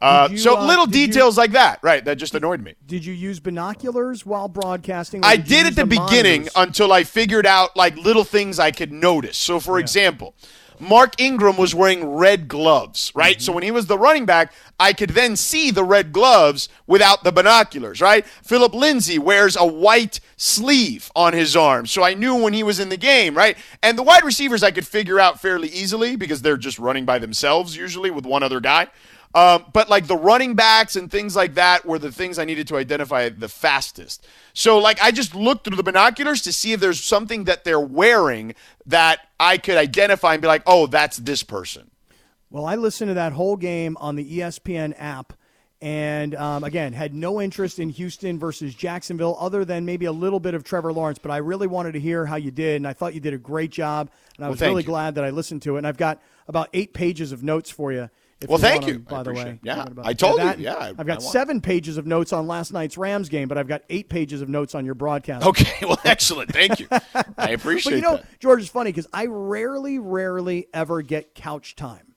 Uh, 0.00 0.28
you, 0.30 0.38
so 0.38 0.58
uh, 0.58 0.66
little 0.66 0.86
did 0.86 0.98
you- 0.98 1.06
details 1.06 1.38
like 1.38 1.52
that, 1.52 1.78
right? 1.82 2.04
That 2.04 2.16
just 2.16 2.34
annoyed 2.34 2.62
me. 2.62 2.74
Did 2.86 3.04
you 3.04 3.12
use 3.14 3.40
binoculars 3.40 4.26
while 4.26 4.48
broadcasting? 4.48 5.20
I 5.24 5.36
did 5.36 5.66
at 5.66 5.76
the 5.76 5.86
beginning 5.86 6.42
monitors? 6.42 6.52
until 6.56 6.92
I 6.92 7.04
figured 7.04 7.46
out 7.46 7.76
like 7.76 7.96
little 7.96 8.24
things 8.24 8.58
I 8.58 8.70
could 8.70 8.92
notice. 8.92 9.36
So, 9.36 9.60
for 9.60 9.78
example, 9.78 10.34
Mark 10.80 11.20
Ingram 11.20 11.56
was 11.56 11.74
wearing 11.74 12.04
red 12.16 12.48
gloves, 12.48 13.12
right? 13.14 13.40
So 13.40 13.52
when 13.52 13.62
he 13.62 13.70
was 13.70 13.86
the 13.86 13.96
running 13.98 14.26
back, 14.26 14.52
I 14.78 14.92
could 14.92 15.10
then 15.10 15.36
see 15.36 15.70
the 15.70 15.84
red 15.84 16.12
gloves 16.12 16.68
without 16.86 17.22
the 17.22 17.30
binoculars, 17.30 18.00
right? 18.00 18.26
Phillip 18.26 18.74
Lindsay 18.74 19.18
wears 19.18 19.56
a 19.56 19.64
white 19.64 20.18
sleeve 20.36 21.12
on 21.14 21.32
his 21.32 21.56
arm. 21.56 21.86
So 21.86 22.02
I 22.02 22.14
knew 22.14 22.34
when 22.34 22.52
he 22.52 22.64
was 22.64 22.80
in 22.80 22.88
the 22.88 22.96
game, 22.96 23.36
right? 23.36 23.56
And 23.82 23.96
the 23.96 24.02
wide 24.02 24.24
receivers 24.24 24.64
I 24.64 24.72
could 24.72 24.86
figure 24.86 25.20
out 25.20 25.40
fairly 25.40 25.68
easily 25.68 26.16
because 26.16 26.42
they're 26.42 26.56
just 26.56 26.80
running 26.80 27.04
by 27.04 27.20
themselves 27.20 27.76
usually 27.76 28.10
with 28.10 28.26
one 28.26 28.42
other 28.42 28.58
guy. 28.60 28.88
Um, 29.34 29.64
but 29.72 29.88
like 29.88 30.06
the 30.06 30.16
running 30.16 30.54
backs 30.54 30.94
and 30.94 31.10
things 31.10 31.34
like 31.34 31.54
that 31.54 31.84
were 31.84 31.98
the 31.98 32.12
things 32.12 32.38
I 32.38 32.44
needed 32.44 32.68
to 32.68 32.76
identify 32.76 33.28
the 33.30 33.48
fastest. 33.48 34.24
So 34.52 34.78
like 34.78 35.02
I 35.02 35.10
just 35.10 35.34
looked 35.34 35.64
through 35.64 35.76
the 35.76 35.82
binoculars 35.82 36.40
to 36.42 36.52
see 36.52 36.72
if 36.72 36.78
there's 36.78 37.02
something 37.02 37.44
that 37.44 37.64
they're 37.64 37.80
wearing 37.80 38.54
that 38.86 39.20
I 39.40 39.58
could 39.58 39.76
identify 39.76 40.34
and 40.34 40.42
be 40.42 40.46
like, 40.46 40.62
oh, 40.66 40.86
that's 40.86 41.16
this 41.16 41.42
person. 41.42 41.90
Well, 42.50 42.64
I 42.64 42.76
listened 42.76 43.08
to 43.08 43.14
that 43.14 43.32
whole 43.32 43.56
game 43.56 43.96
on 43.98 44.14
the 44.14 44.38
ESPN 44.38 44.94
app, 44.96 45.32
and 45.82 46.36
um, 46.36 46.62
again, 46.62 46.92
had 46.92 47.12
no 47.12 47.40
interest 47.40 47.80
in 47.80 47.88
Houston 47.88 48.38
versus 48.38 48.72
Jacksonville, 48.76 49.36
other 49.40 49.64
than 49.64 49.84
maybe 49.84 50.06
a 50.06 50.12
little 50.12 50.38
bit 50.38 50.54
of 50.54 50.62
Trevor 50.62 50.92
Lawrence. 50.92 51.18
But 51.18 51.32
I 51.32 51.38
really 51.38 51.66
wanted 51.66 51.92
to 51.94 52.00
hear 52.00 52.24
how 52.24 52.36
you 52.36 52.52
did, 52.52 52.76
and 52.76 52.86
I 52.86 52.92
thought 52.92 53.12
you 53.12 53.18
did 53.20 53.34
a 53.34 53.38
great 53.38 53.72
job. 53.72 54.08
And 54.36 54.44
I 54.44 54.48
Well, 54.48 54.52
was 54.52 54.60
really 54.60 54.82
you. 54.82 54.86
glad 54.86 55.16
that 55.16 55.24
I 55.24 55.30
listened 55.30 55.62
to 55.62 55.74
it. 55.74 55.78
And 55.78 55.86
I've 55.88 55.96
got 55.96 56.22
about 56.46 56.68
eight 56.72 56.94
pages 56.94 57.32
of 57.32 57.42
notes 57.42 57.70
for 57.70 57.90
you. 57.92 58.08
Well, 58.48 58.58
you 58.58 58.62
thank 58.62 58.82
want 58.82 58.88
you. 58.88 58.94
'em, 58.96 59.06
I 59.08 59.10
By 59.10 59.22
the 59.22 59.32
way, 59.32 59.50
it. 59.52 59.58
Yeah, 59.62 59.86
I 60.02 60.12
told 60.12 60.38
you. 60.38 60.44
that- 60.44 60.58
Yeah, 60.58 60.74
I- 60.74 60.92
I've 60.98 61.06
got 61.06 61.22
seven 61.22 61.60
pages 61.60 61.96
of 61.96 62.06
notes 62.06 62.32
on 62.32 62.46
last 62.46 62.72
night's 62.72 62.98
Rams 62.98 63.28
game, 63.28 63.48
but 63.48 63.56
I've 63.56 63.68
got 63.68 63.82
eight 63.88 64.08
pages 64.08 64.42
of 64.42 64.48
notes 64.48 64.74
on 64.74 64.84
your 64.84 64.94
broadcast. 64.94 65.46
Okay, 65.46 65.72
well, 65.86 65.98
excellent. 66.04 66.52
Thank 66.52 66.80
you. 66.80 66.88
I 67.38 67.50
appreciate 67.52 67.92
But 67.92 67.96
you 67.96 68.02
know, 68.02 68.16
that. 68.16 68.40
George, 68.40 68.60
it's 68.60 68.68
funny 68.68 68.90
because 68.92 69.06
I 69.12 69.26
rarely, 69.26 69.98
rarely 69.98 70.66
ever 70.74 71.00
get 71.02 71.34
couch 71.34 71.74
time. 71.76 72.14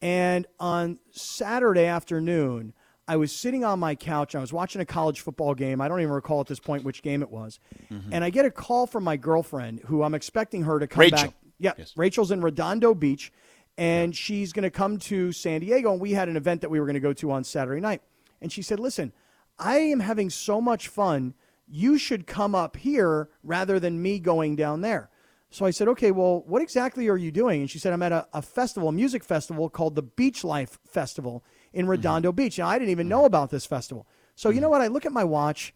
And 0.00 0.46
on 0.60 0.98
Saturday 1.12 1.86
afternoon, 1.86 2.74
I 3.08 3.16
was 3.16 3.32
sitting 3.34 3.64
on 3.64 3.78
my 3.80 3.94
couch. 3.94 4.34
I 4.34 4.40
was 4.40 4.52
watching 4.52 4.80
a 4.80 4.86
college 4.86 5.20
football 5.20 5.54
game. 5.54 5.80
I 5.80 5.88
don't 5.88 6.00
even 6.00 6.12
recall 6.12 6.40
at 6.40 6.46
this 6.46 6.60
point 6.60 6.84
which 6.84 7.02
game 7.02 7.22
it 7.22 7.30
was. 7.30 7.58
Mm-hmm. 7.92 8.10
And 8.12 8.24
I 8.24 8.30
get 8.30 8.44
a 8.44 8.50
call 8.50 8.86
from 8.86 9.04
my 9.04 9.16
girlfriend, 9.16 9.80
who 9.86 10.02
I'm 10.02 10.14
expecting 10.14 10.62
her 10.62 10.78
to 10.78 10.86
come 10.86 11.00
Rachel. 11.00 11.18
back. 11.18 11.34
Yeah, 11.58 11.72
Yes. 11.78 11.92
Rachel's 11.96 12.30
in 12.30 12.40
Redondo 12.40 12.94
Beach, 12.94 13.32
and 13.76 14.14
she's 14.14 14.52
going 14.52 14.62
to 14.62 14.70
come 14.70 14.98
to 14.98 15.32
San 15.32 15.60
Diego. 15.60 15.92
And 15.92 16.00
we 16.00 16.12
had 16.12 16.28
an 16.28 16.36
event 16.36 16.60
that 16.60 16.70
we 16.70 16.80
were 16.80 16.86
going 16.86 16.94
to 16.94 17.00
go 17.00 17.12
to 17.14 17.30
on 17.32 17.44
Saturday 17.44 17.80
night. 17.80 18.02
And 18.40 18.52
she 18.52 18.62
said, 18.62 18.80
"Listen, 18.80 19.12
I 19.58 19.78
am 19.78 20.00
having 20.00 20.30
so 20.30 20.60
much 20.60 20.88
fun. 20.88 21.34
You 21.66 21.96
should 21.98 22.26
come 22.26 22.54
up 22.54 22.76
here 22.76 23.30
rather 23.42 23.80
than 23.80 24.02
me 24.02 24.18
going 24.18 24.56
down 24.56 24.80
there." 24.80 25.10
So 25.50 25.64
I 25.64 25.70
said, 25.70 25.88
"Okay, 25.88 26.10
well, 26.10 26.42
what 26.46 26.62
exactly 26.62 27.08
are 27.08 27.16
you 27.16 27.30
doing?" 27.30 27.60
And 27.60 27.70
she 27.70 27.78
said, 27.78 27.92
"I'm 27.92 28.02
at 28.02 28.12
a, 28.12 28.26
a 28.32 28.42
festival, 28.42 28.88
a 28.88 28.92
music 28.92 29.24
festival 29.24 29.70
called 29.70 29.94
the 29.94 30.02
Beach 30.02 30.44
Life 30.44 30.78
Festival 30.86 31.44
in 31.72 31.82
mm-hmm. 31.82 31.90
Redondo 31.90 32.32
Beach." 32.32 32.58
Now, 32.58 32.68
I 32.68 32.78
didn't 32.78 32.90
even 32.90 33.04
mm-hmm. 33.04 33.10
know 33.10 33.24
about 33.24 33.50
this 33.50 33.66
festival. 33.66 34.06
So 34.34 34.50
you 34.50 34.60
know 34.60 34.66
mm-hmm. 34.66 34.72
what? 34.72 34.82
I 34.82 34.88
look 34.88 35.06
at 35.06 35.12
my 35.12 35.24
watch. 35.24 35.72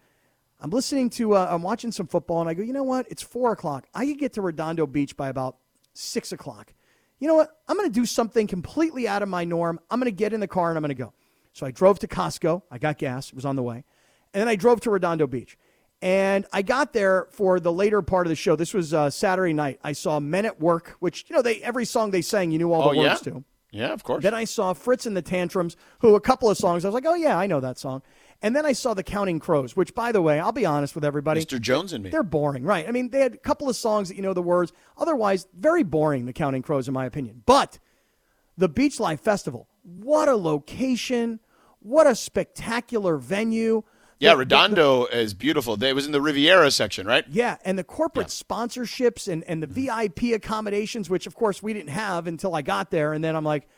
I'm 0.60 0.70
listening 0.70 1.08
to, 1.10 1.34
uh, 1.34 1.48
I'm 1.50 1.62
watching 1.62 1.92
some 1.92 2.08
football, 2.08 2.40
and 2.40 2.50
I 2.50 2.54
go, 2.54 2.62
you 2.62 2.72
know 2.72 2.82
what? 2.82 3.06
It's 3.08 3.22
four 3.22 3.52
o'clock. 3.52 3.86
I 3.94 4.06
could 4.06 4.18
get 4.18 4.32
to 4.32 4.42
Redondo 4.42 4.86
Beach 4.86 5.16
by 5.16 5.28
about 5.28 5.56
six 5.94 6.32
o'clock. 6.32 6.74
You 7.18 7.28
know 7.28 7.34
what? 7.34 7.50
I'm 7.68 7.76
going 7.76 7.88
to 7.88 7.94
do 7.94 8.06
something 8.06 8.46
completely 8.46 9.08
out 9.08 9.22
of 9.22 9.28
my 9.28 9.44
norm. 9.44 9.80
I'm 9.90 9.98
going 9.98 10.10
to 10.10 10.16
get 10.16 10.32
in 10.32 10.40
the 10.40 10.48
car 10.48 10.68
and 10.70 10.76
I'm 10.78 10.82
going 10.82 10.94
to 10.96 11.02
go. 11.02 11.12
So 11.52 11.66
I 11.66 11.70
drove 11.70 11.98
to 12.00 12.08
Costco. 12.08 12.62
I 12.70 12.78
got 12.78 12.98
gas. 12.98 13.28
It 13.28 13.34
was 13.34 13.44
on 13.44 13.56
the 13.56 13.62
way. 13.62 13.84
And 14.32 14.40
then 14.40 14.48
I 14.48 14.54
drove 14.56 14.80
to 14.82 14.90
Redondo 14.90 15.26
Beach. 15.26 15.58
And 16.00 16.46
I 16.52 16.62
got 16.62 16.92
there 16.92 17.26
for 17.32 17.58
the 17.58 17.72
later 17.72 18.02
part 18.02 18.26
of 18.26 18.28
the 18.28 18.36
show. 18.36 18.54
This 18.54 18.72
was 18.72 18.94
uh, 18.94 19.10
Saturday 19.10 19.52
night. 19.52 19.80
I 19.82 19.92
saw 19.92 20.20
Men 20.20 20.46
at 20.46 20.60
Work, 20.60 20.94
which, 21.00 21.24
you 21.28 21.34
know, 21.34 21.42
they 21.42 21.60
every 21.62 21.84
song 21.84 22.12
they 22.12 22.22
sang, 22.22 22.52
you 22.52 22.58
knew 22.58 22.72
all 22.72 22.88
Oh, 22.88 22.92
the 22.92 23.00
yeah? 23.00 23.08
words 23.08 23.20
to. 23.22 23.44
Yeah, 23.72 23.92
of 23.92 24.04
course. 24.04 24.22
Then 24.22 24.32
I 24.32 24.44
saw 24.44 24.72
Fitz 24.72 25.06
and 25.06 25.16
the 25.16 25.22
Tantrums, 25.22 25.76
who 25.98 26.14
a 26.14 26.20
couple 26.20 26.48
of 26.48 26.56
songs, 26.56 26.84
I 26.84 26.88
was 26.88 26.94
like, 26.94 27.04
oh, 27.06 27.14
yeah, 27.14 27.36
I 27.36 27.46
know 27.48 27.58
that 27.60 27.78
song. 27.78 28.02
And 28.40 28.54
then 28.54 28.64
I 28.64 28.72
saw 28.72 28.94
the 28.94 29.02
Counting 29.02 29.40
Crows, 29.40 29.74
which, 29.74 29.94
by 29.94 30.12
the 30.12 30.22
way, 30.22 30.38
I'll 30.38 30.52
be 30.52 30.64
honest 30.64 30.94
with 30.94 31.04
everybody. 31.04 31.44
Mr. 31.44 31.60
Jones 31.60 31.92
and 31.92 32.04
me. 32.04 32.10
They're 32.10 32.22
boring, 32.22 32.62
right? 32.62 32.86
I 32.86 32.92
mean, 32.92 33.10
they 33.10 33.20
had 33.20 33.34
a 33.34 33.38
couple 33.38 33.68
of 33.68 33.74
songs 33.74 34.08
that 34.08 34.16
you 34.16 34.22
know 34.22 34.32
the 34.32 34.42
words. 34.42 34.72
Otherwise, 34.96 35.48
very 35.54 35.82
boring, 35.82 36.26
the 36.26 36.32
Counting 36.32 36.62
Crows, 36.62 36.86
in 36.86 36.94
my 36.94 37.04
opinion. 37.04 37.42
But 37.46 37.78
the 38.56 38.68
Beach 38.68 39.00
Life 39.00 39.20
Festival, 39.20 39.68
what 39.82 40.28
a 40.28 40.36
location. 40.36 41.40
What 41.80 42.06
a 42.06 42.14
spectacular 42.14 43.16
venue. 43.16 43.82
Yeah, 44.18 44.30
The- 44.30 44.34
the- 44.34 44.38
Redondo 44.38 45.06
is 45.06 45.34
beautiful. 45.34 45.82
It 45.82 45.92
was 45.94 46.06
in 46.06 46.12
the 46.12 46.20
Riviera 46.20 46.70
section, 46.70 47.06
right? 47.06 47.24
yeah, 47.28 47.56
and 47.64 47.78
the 47.78 47.84
corporate 47.84 48.28
sponsorships 48.28 49.28
and, 49.30 49.44
and 49.44 49.62
the 49.62 49.68
mm-hmm. 49.68 50.10
VIP 50.14 50.34
accommodations, 50.34 51.08
which 51.08 51.26
of 51.26 51.34
course 51.34 51.62
we 51.62 51.72
didn't 51.72 51.90
have 51.90 52.26
until 52.26 52.54
I 52.54 52.62
got 52.62 52.90
there. 52.90 53.12
And 53.12 53.22
then 53.22 53.36
I'm 53.36 53.44
like, 53.44 53.68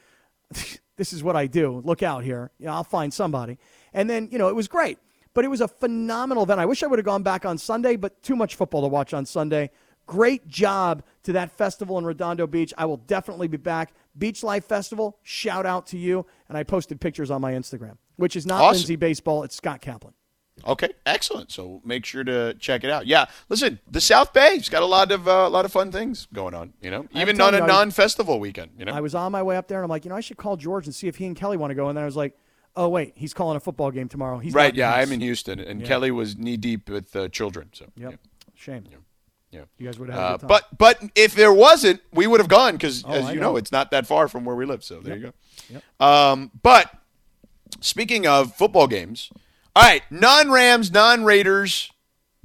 this 0.96 1.12
is 1.12 1.22
what 1.22 1.36
I 1.36 1.46
do. 1.46 1.82
Look 1.84 2.02
out 2.02 2.24
here. 2.24 2.50
You 2.58 2.66
know, 2.66 2.72
I'll 2.72 2.84
find 2.84 3.12
somebody. 3.12 3.58
And 3.92 4.08
then, 4.08 4.28
you 4.30 4.38
know, 4.38 4.48
it 4.48 4.54
was 4.54 4.68
great. 4.68 4.98
But 5.32 5.44
it 5.44 5.48
was 5.48 5.60
a 5.60 5.68
phenomenal 5.68 6.42
event. 6.42 6.58
I 6.60 6.66
wish 6.66 6.82
I 6.82 6.86
would 6.86 6.98
have 6.98 7.06
gone 7.06 7.22
back 7.22 7.44
on 7.46 7.56
Sunday, 7.58 7.96
but 7.96 8.20
too 8.22 8.34
much 8.34 8.56
football 8.56 8.82
to 8.82 8.88
watch 8.88 9.14
on 9.14 9.24
Sunday. 9.26 9.70
Great 10.06 10.48
job 10.48 11.04
to 11.22 11.32
that 11.34 11.52
festival 11.52 11.96
in 11.98 12.04
Redondo 12.04 12.46
Beach. 12.48 12.74
I 12.76 12.84
will 12.86 12.96
definitely 12.96 13.46
be 13.46 13.56
back. 13.56 13.92
Beach 14.18 14.42
Life 14.42 14.64
Festival, 14.64 15.18
shout 15.22 15.66
out 15.66 15.86
to 15.88 15.98
you. 15.98 16.26
And 16.48 16.58
I 16.58 16.64
posted 16.64 17.00
pictures 17.00 17.30
on 17.30 17.40
my 17.40 17.52
Instagram, 17.52 17.96
which 18.16 18.34
is 18.34 18.44
not 18.44 18.60
Awesome. 18.60 18.78
Lindsay 18.78 18.96
Baseball, 18.96 19.44
it's 19.44 19.54
Scott 19.54 19.80
Kaplan. 19.80 20.14
Okay, 20.66 20.90
excellent. 21.06 21.52
So 21.52 21.80
make 21.84 22.04
sure 22.04 22.24
to 22.24 22.54
check 22.54 22.82
it 22.82 22.90
out. 22.90 23.06
Yeah, 23.06 23.26
listen, 23.48 23.78
the 23.88 24.00
South 24.00 24.32
Bay's 24.32 24.68
got 24.68 24.82
a 24.82 24.86
lot 24.86 25.10
of 25.12 25.26
uh, 25.28 25.44
a 25.46 25.48
lot 25.48 25.64
of 25.64 25.72
fun 25.72 25.90
things 25.92 26.26
going 26.34 26.54
on. 26.54 26.74
You 26.82 26.90
know, 26.90 27.06
even 27.12 27.40
on 27.40 27.54
a 27.54 27.58
you, 27.58 27.62
I 27.62 27.66
was- 27.66 27.68
non-festival 27.68 28.40
weekend. 28.40 28.72
You 28.76 28.84
know, 28.84 28.92
I 28.92 29.00
was 29.00 29.14
on 29.14 29.30
my 29.32 29.42
way 29.42 29.56
up 29.56 29.68
there, 29.68 29.78
and 29.78 29.84
I'm 29.84 29.88
like, 29.90 30.04
you 30.04 30.10
know, 30.10 30.16
I 30.16 30.20
should 30.20 30.36
call 30.36 30.56
George 30.56 30.86
and 30.86 30.94
see 30.94 31.06
if 31.08 31.16
he 31.16 31.24
and 31.26 31.36
Kelly 31.36 31.56
want 31.56 31.70
to 31.70 31.74
go. 31.76 31.88
And 31.88 31.96
then 31.96 32.02
I 32.02 32.06
was 32.06 32.16
like, 32.16 32.36
oh 32.76 32.88
wait, 32.88 33.12
he's 33.16 33.34
calling 33.34 33.56
a 33.56 33.60
football 33.60 33.90
game 33.90 34.08
tomorrow. 34.08 34.38
He's 34.38 34.54
right? 34.54 34.74
Yeah. 34.74 34.92
I'm 34.94 35.12
in 35.12 35.20
Houston, 35.20 35.58
and 35.60 35.84
Kelly 35.84 36.10
was 36.10 36.36
knee 36.36 36.56
deep 36.56 36.88
with 36.88 37.14
uh, 37.16 37.28
children. 37.28 37.70
So 37.72 37.86
Yep. 37.96 38.18
Shame. 38.54 38.84
yeah. 39.50 39.62
You 39.78 39.86
guys 39.86 39.98
would 39.98 40.10
have 40.10 40.18
Uh, 40.18 40.30
good 40.32 40.40
time. 40.40 40.48
but 40.48 40.78
but 40.78 41.02
if 41.14 41.34
there 41.34 41.52
wasn't, 41.52 42.00
we 42.12 42.26
would 42.26 42.40
have 42.40 42.48
gone 42.48 42.74
because, 42.74 43.04
Oh, 43.06 43.10
as 43.12 43.24
I 43.26 43.32
you 43.32 43.40
know. 43.40 43.52
know. 43.52 43.56
it's 43.56 43.72
not 43.72 43.90
that 43.90 44.06
far 44.06 44.28
from 44.28 44.44
where 44.44 44.54
we 44.56 44.64
live. 44.66 44.84
So 44.84 45.00
there 45.00 45.16
you 45.16 45.32
go. 45.70 46.04
Um, 46.04 46.50
but 46.62 46.90
speaking 47.80 48.26
of 48.26 48.54
football 48.54 48.86
games, 48.86 49.30
all 49.76 49.82
right, 49.82 50.02
non-Rams, 50.10 50.90
non-Raiders 50.90 51.90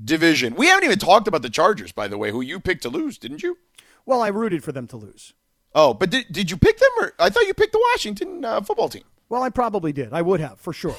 division. 0.04 0.56
We 0.56 0.68
haven't 0.68 0.84
even 0.86 1.00
talked 1.00 1.28
about 1.28 1.42
the 1.42 1.50
Chargers, 1.50 1.92
by 1.92 2.08
the 2.08 2.18
way, 2.18 2.32
who 2.32 2.42
you 2.42 2.60
picked 2.60 2.84
to 2.84 2.90
lose, 2.90 3.18
didn't 3.18 3.44
you? 3.44 3.58
well, 4.06 4.22
I 4.22 4.28
rooted 4.28 4.64
for 4.64 4.72
them 4.72 4.86
to 4.88 4.98
lose. 4.98 5.34
Oh, 5.74 5.94
but 5.94 6.10
did, 6.12 6.28
did 6.32 6.52
you 6.52 6.58
pick 6.58 6.78
them, 6.78 6.90
or 7.00 7.14
I 7.18 7.30
thought 7.30 7.48
you 7.48 7.54
picked 7.56 7.72
the 7.74 7.84
Washington 7.94 8.46
uh, 8.46 8.62
football 8.62 8.88
team? 8.88 9.04
Well, 9.30 9.42
I 9.44 9.50
probably 9.50 9.92
did. 9.92 10.14
I 10.14 10.22
would 10.22 10.40
have 10.40 10.60
for 10.60 10.74
sure. 10.74 10.96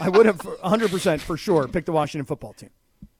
I 0.00 0.08
would 0.08 0.26
have 0.26 0.40
for 0.40 0.56
100% 0.56 1.20
for 1.20 1.36
sure 1.36 1.68
picked 1.68 1.86
the 1.86 1.92
Washington 1.92 2.26
football 2.26 2.52
team. 2.54 2.70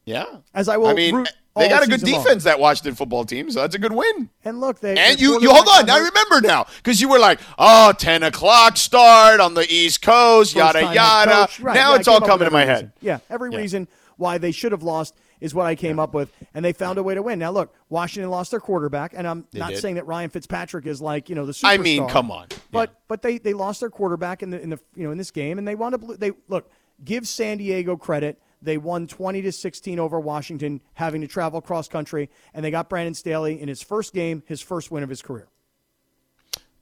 Yeah. 0.05 0.25
As 0.53 0.67
I 0.67 0.75
will 0.77 0.87
I 0.87 0.93
mean, 0.93 1.25
they 1.55 1.69
got 1.69 1.83
a 1.83 1.87
good 1.87 2.01
season 2.01 2.15
long. 2.15 2.23
defense 2.23 2.43
that 2.43 2.59
Washington 2.59 2.95
football 2.95 3.23
team, 3.23 3.49
so 3.51 3.61
that's 3.61 3.75
a 3.75 3.79
good 3.79 3.93
win. 3.93 4.29
And 4.43 4.59
look, 4.59 4.79
they 4.81 4.97
And 4.97 5.21
you, 5.21 5.39
you 5.39 5.49
hold 5.51 5.67
on. 5.69 5.89
I 5.89 5.97
remember 5.99 6.41
now 6.45 6.65
because 6.77 6.99
you 6.99 7.07
were 7.07 7.19
like, 7.19 7.39
"Oh, 7.57 7.93
10 7.97 8.23
o'clock 8.23 8.75
start 8.75 9.39
on 9.39 9.53
the 9.53 9.65
East 9.71 10.01
Coast, 10.01 10.55
First 10.55 10.75
yada 10.75 10.93
yada." 10.93 11.47
Right, 11.61 11.75
now 11.75 11.91
yeah, 11.93 11.99
it's 11.99 12.07
all 12.09 12.19
coming 12.19 12.45
to 12.45 12.51
my 12.51 12.63
every 12.63 12.73
head. 12.73 12.91
Yeah, 13.01 13.19
every 13.29 13.51
Yeah. 13.51 13.59
reason 13.59 13.87
why 14.17 14.39
they 14.39 14.51
should 14.51 14.71
have 14.73 14.83
lost. 14.83 15.15
Is 15.43 15.53
what 15.53 15.65
I 15.65 15.75
came 15.75 15.99
up 15.99 16.13
with, 16.13 16.31
and 16.53 16.63
they 16.63 16.71
found 16.71 16.97
a 16.97 17.03
way 17.03 17.15
to 17.15 17.21
win. 17.21 17.37
Now 17.37 17.51
look, 17.51 17.75
Washington 17.89 18.31
lost 18.31 18.51
their 18.51 18.61
quarterback, 18.61 19.13
and 19.13 19.27
I'm 19.27 19.45
not 19.53 19.71
did. 19.71 19.79
saying 19.79 19.95
that 19.95 20.07
Ryan 20.07 20.29
Fitzpatrick 20.29 20.85
is 20.85 21.01
like 21.01 21.27
you 21.27 21.35
know 21.35 21.45
the 21.45 21.51
superstar. 21.51 21.65
I 21.65 21.77
mean, 21.77 22.07
come 22.07 22.31
on. 22.31 22.47
But 22.71 22.97
but 23.09 23.21
they 23.21 23.39
they 23.39 23.53
lost 23.53 23.81
their 23.81 23.89
quarterback 23.89 24.41
in 24.41 24.51
the 24.51 24.61
in 24.61 24.69
the 24.69 24.79
you 24.95 25.03
know 25.03 25.11
in 25.11 25.17
this 25.17 25.31
game, 25.31 25.57
and 25.57 25.67
they 25.67 25.75
wound 25.75 25.95
up 25.95 26.01
they 26.17 26.31
look 26.47 26.71
give 27.03 27.27
San 27.27 27.57
Diego 27.57 27.97
credit. 27.97 28.41
They 28.61 28.77
won 28.77 29.07
20 29.07 29.41
to 29.41 29.51
16 29.51 29.99
over 29.99 30.17
Washington, 30.21 30.79
having 30.93 31.19
to 31.19 31.27
travel 31.27 31.59
cross 31.59 31.89
country, 31.89 32.29
and 32.53 32.63
they 32.63 32.71
got 32.71 32.87
Brandon 32.87 33.13
Staley 33.13 33.61
in 33.61 33.67
his 33.67 33.83
first 33.83 34.13
game, 34.13 34.41
his 34.45 34.61
first 34.61 34.89
win 34.89 35.03
of 35.03 35.09
his 35.09 35.21
career. 35.21 35.49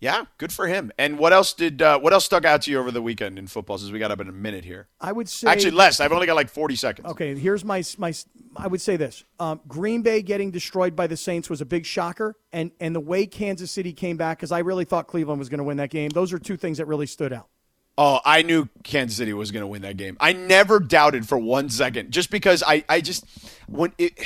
Yeah, 0.02 0.26
good 0.40 0.52
for 0.52 0.66
him. 0.66 0.92
And 0.98 1.20
what 1.20 1.32
else 1.32 1.54
did 1.54 1.80
uh, 1.80 2.00
what 2.00 2.12
else 2.12 2.26
stuck 2.26 2.44
out 2.44 2.64
to 2.64 2.72
you 2.72 2.80
over 2.80 2.90
the 2.90 3.04
weekend 3.04 3.38
in 3.38 3.46
football? 3.46 3.78
Since 3.78 3.92
we 3.92 4.00
got 4.00 4.10
up 4.10 4.20
in 4.20 4.28
a 4.28 4.32
minute 4.32 4.66
here. 4.66 4.88
I 5.00 5.12
would 5.12 5.30
say 5.30 5.48
Actually, 5.48 5.72
less. 5.72 6.00
I've 6.00 6.12
only 6.12 6.26
got 6.26 6.36
like 6.36 6.50
forty 6.50 6.76
seconds. 6.76 7.08
Okay, 7.10 7.36
here's 7.36 7.64
my 7.64 7.84
my. 8.00 8.12
I 8.58 8.66
would 8.66 8.82
say 8.82 8.98
this: 8.98 9.24
um, 9.40 9.62
Green 9.68 10.02
Bay 10.02 10.24
getting 10.24 10.50
destroyed 10.50 10.96
by 10.96 11.06
the 11.06 11.16
Saints 11.16 11.52
was 11.52 11.62
a 11.62 11.66
big 11.66 11.86
shocker, 11.86 12.36
and 12.52 12.72
and 12.80 12.96
the 12.96 13.00
way 13.00 13.28
Kansas 13.28 13.70
City 13.70 13.94
came 13.94 14.18
back, 14.18 14.40
because 14.40 14.52
I 14.52 14.60
really 14.60 14.86
thought 14.86 15.06
Cleveland 15.06 15.38
was 15.38 15.50
going 15.50 15.60
to 15.60 15.64
win 15.64 15.78
that 15.78 15.92
game. 15.92 16.10
Those 16.10 16.34
are 16.34 16.40
two 16.40 16.58
things 16.58 16.80
that 16.80 16.88
really 16.88 17.08
stood 17.08 17.32
out. 17.32 17.48
Oh, 17.96 18.20
I 18.26 18.42
knew 18.42 18.70
Kansas 18.84 19.18
City 19.18 19.34
was 19.34 19.52
going 19.52 19.62
to 19.62 19.68
win 19.68 19.84
that 19.84 19.98
game. 19.98 20.18
I 20.20 20.34
never 20.34 20.80
doubted 20.80 21.28
for 21.28 21.38
one 21.38 21.70
second, 21.70 22.10
just 22.10 22.32
because 22.32 22.64
I, 22.66 22.84
I 22.90 23.02
just 23.02 23.24
when 23.68 23.94
it. 24.00 24.20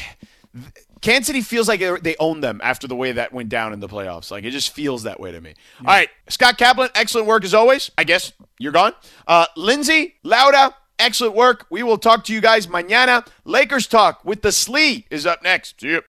Kansas 1.06 1.28
City 1.28 1.42
feels 1.42 1.68
like 1.68 1.82
they 2.02 2.16
own 2.20 2.42
them 2.42 2.60
after 2.64 2.88
the 2.88 2.96
way 2.96 3.12
that 3.12 3.32
went 3.32 3.48
down 3.48 3.74
in 3.74 3.80
the 3.80 3.88
playoffs. 3.88 4.32
Like 4.32 4.44
it 4.44 4.50
just 4.50 4.72
feels 4.72 5.04
that 5.04 5.20
way 5.20 5.32
to 5.32 5.40
me. 5.40 5.54
All 5.82 5.86
right, 5.86 6.10
Scott 6.30 6.58
Kaplan, 6.58 6.90
excellent 6.96 7.28
work 7.28 7.44
as 7.44 7.54
always. 7.54 7.92
I 7.96 8.04
guess 8.04 8.34
you're 8.58 8.72
gone. 8.72 8.94
Uh, 9.28 9.46
Lindsay 9.56 10.16
Lauda, 10.24 10.76
excellent 10.98 11.36
work. 11.36 11.68
We 11.70 11.84
will 11.84 12.00
talk 12.00 12.24
to 12.26 12.34
you 12.34 12.42
guys 12.42 12.66
mañana. 12.66 13.28
Lakers 13.44 13.86
talk 13.86 14.26
with 14.26 14.42
the 14.42 14.52
Slee 14.52 15.06
is 15.12 15.28
up 15.28 15.44
next. 15.44 15.80
See 15.80 15.90
you. 15.90 16.02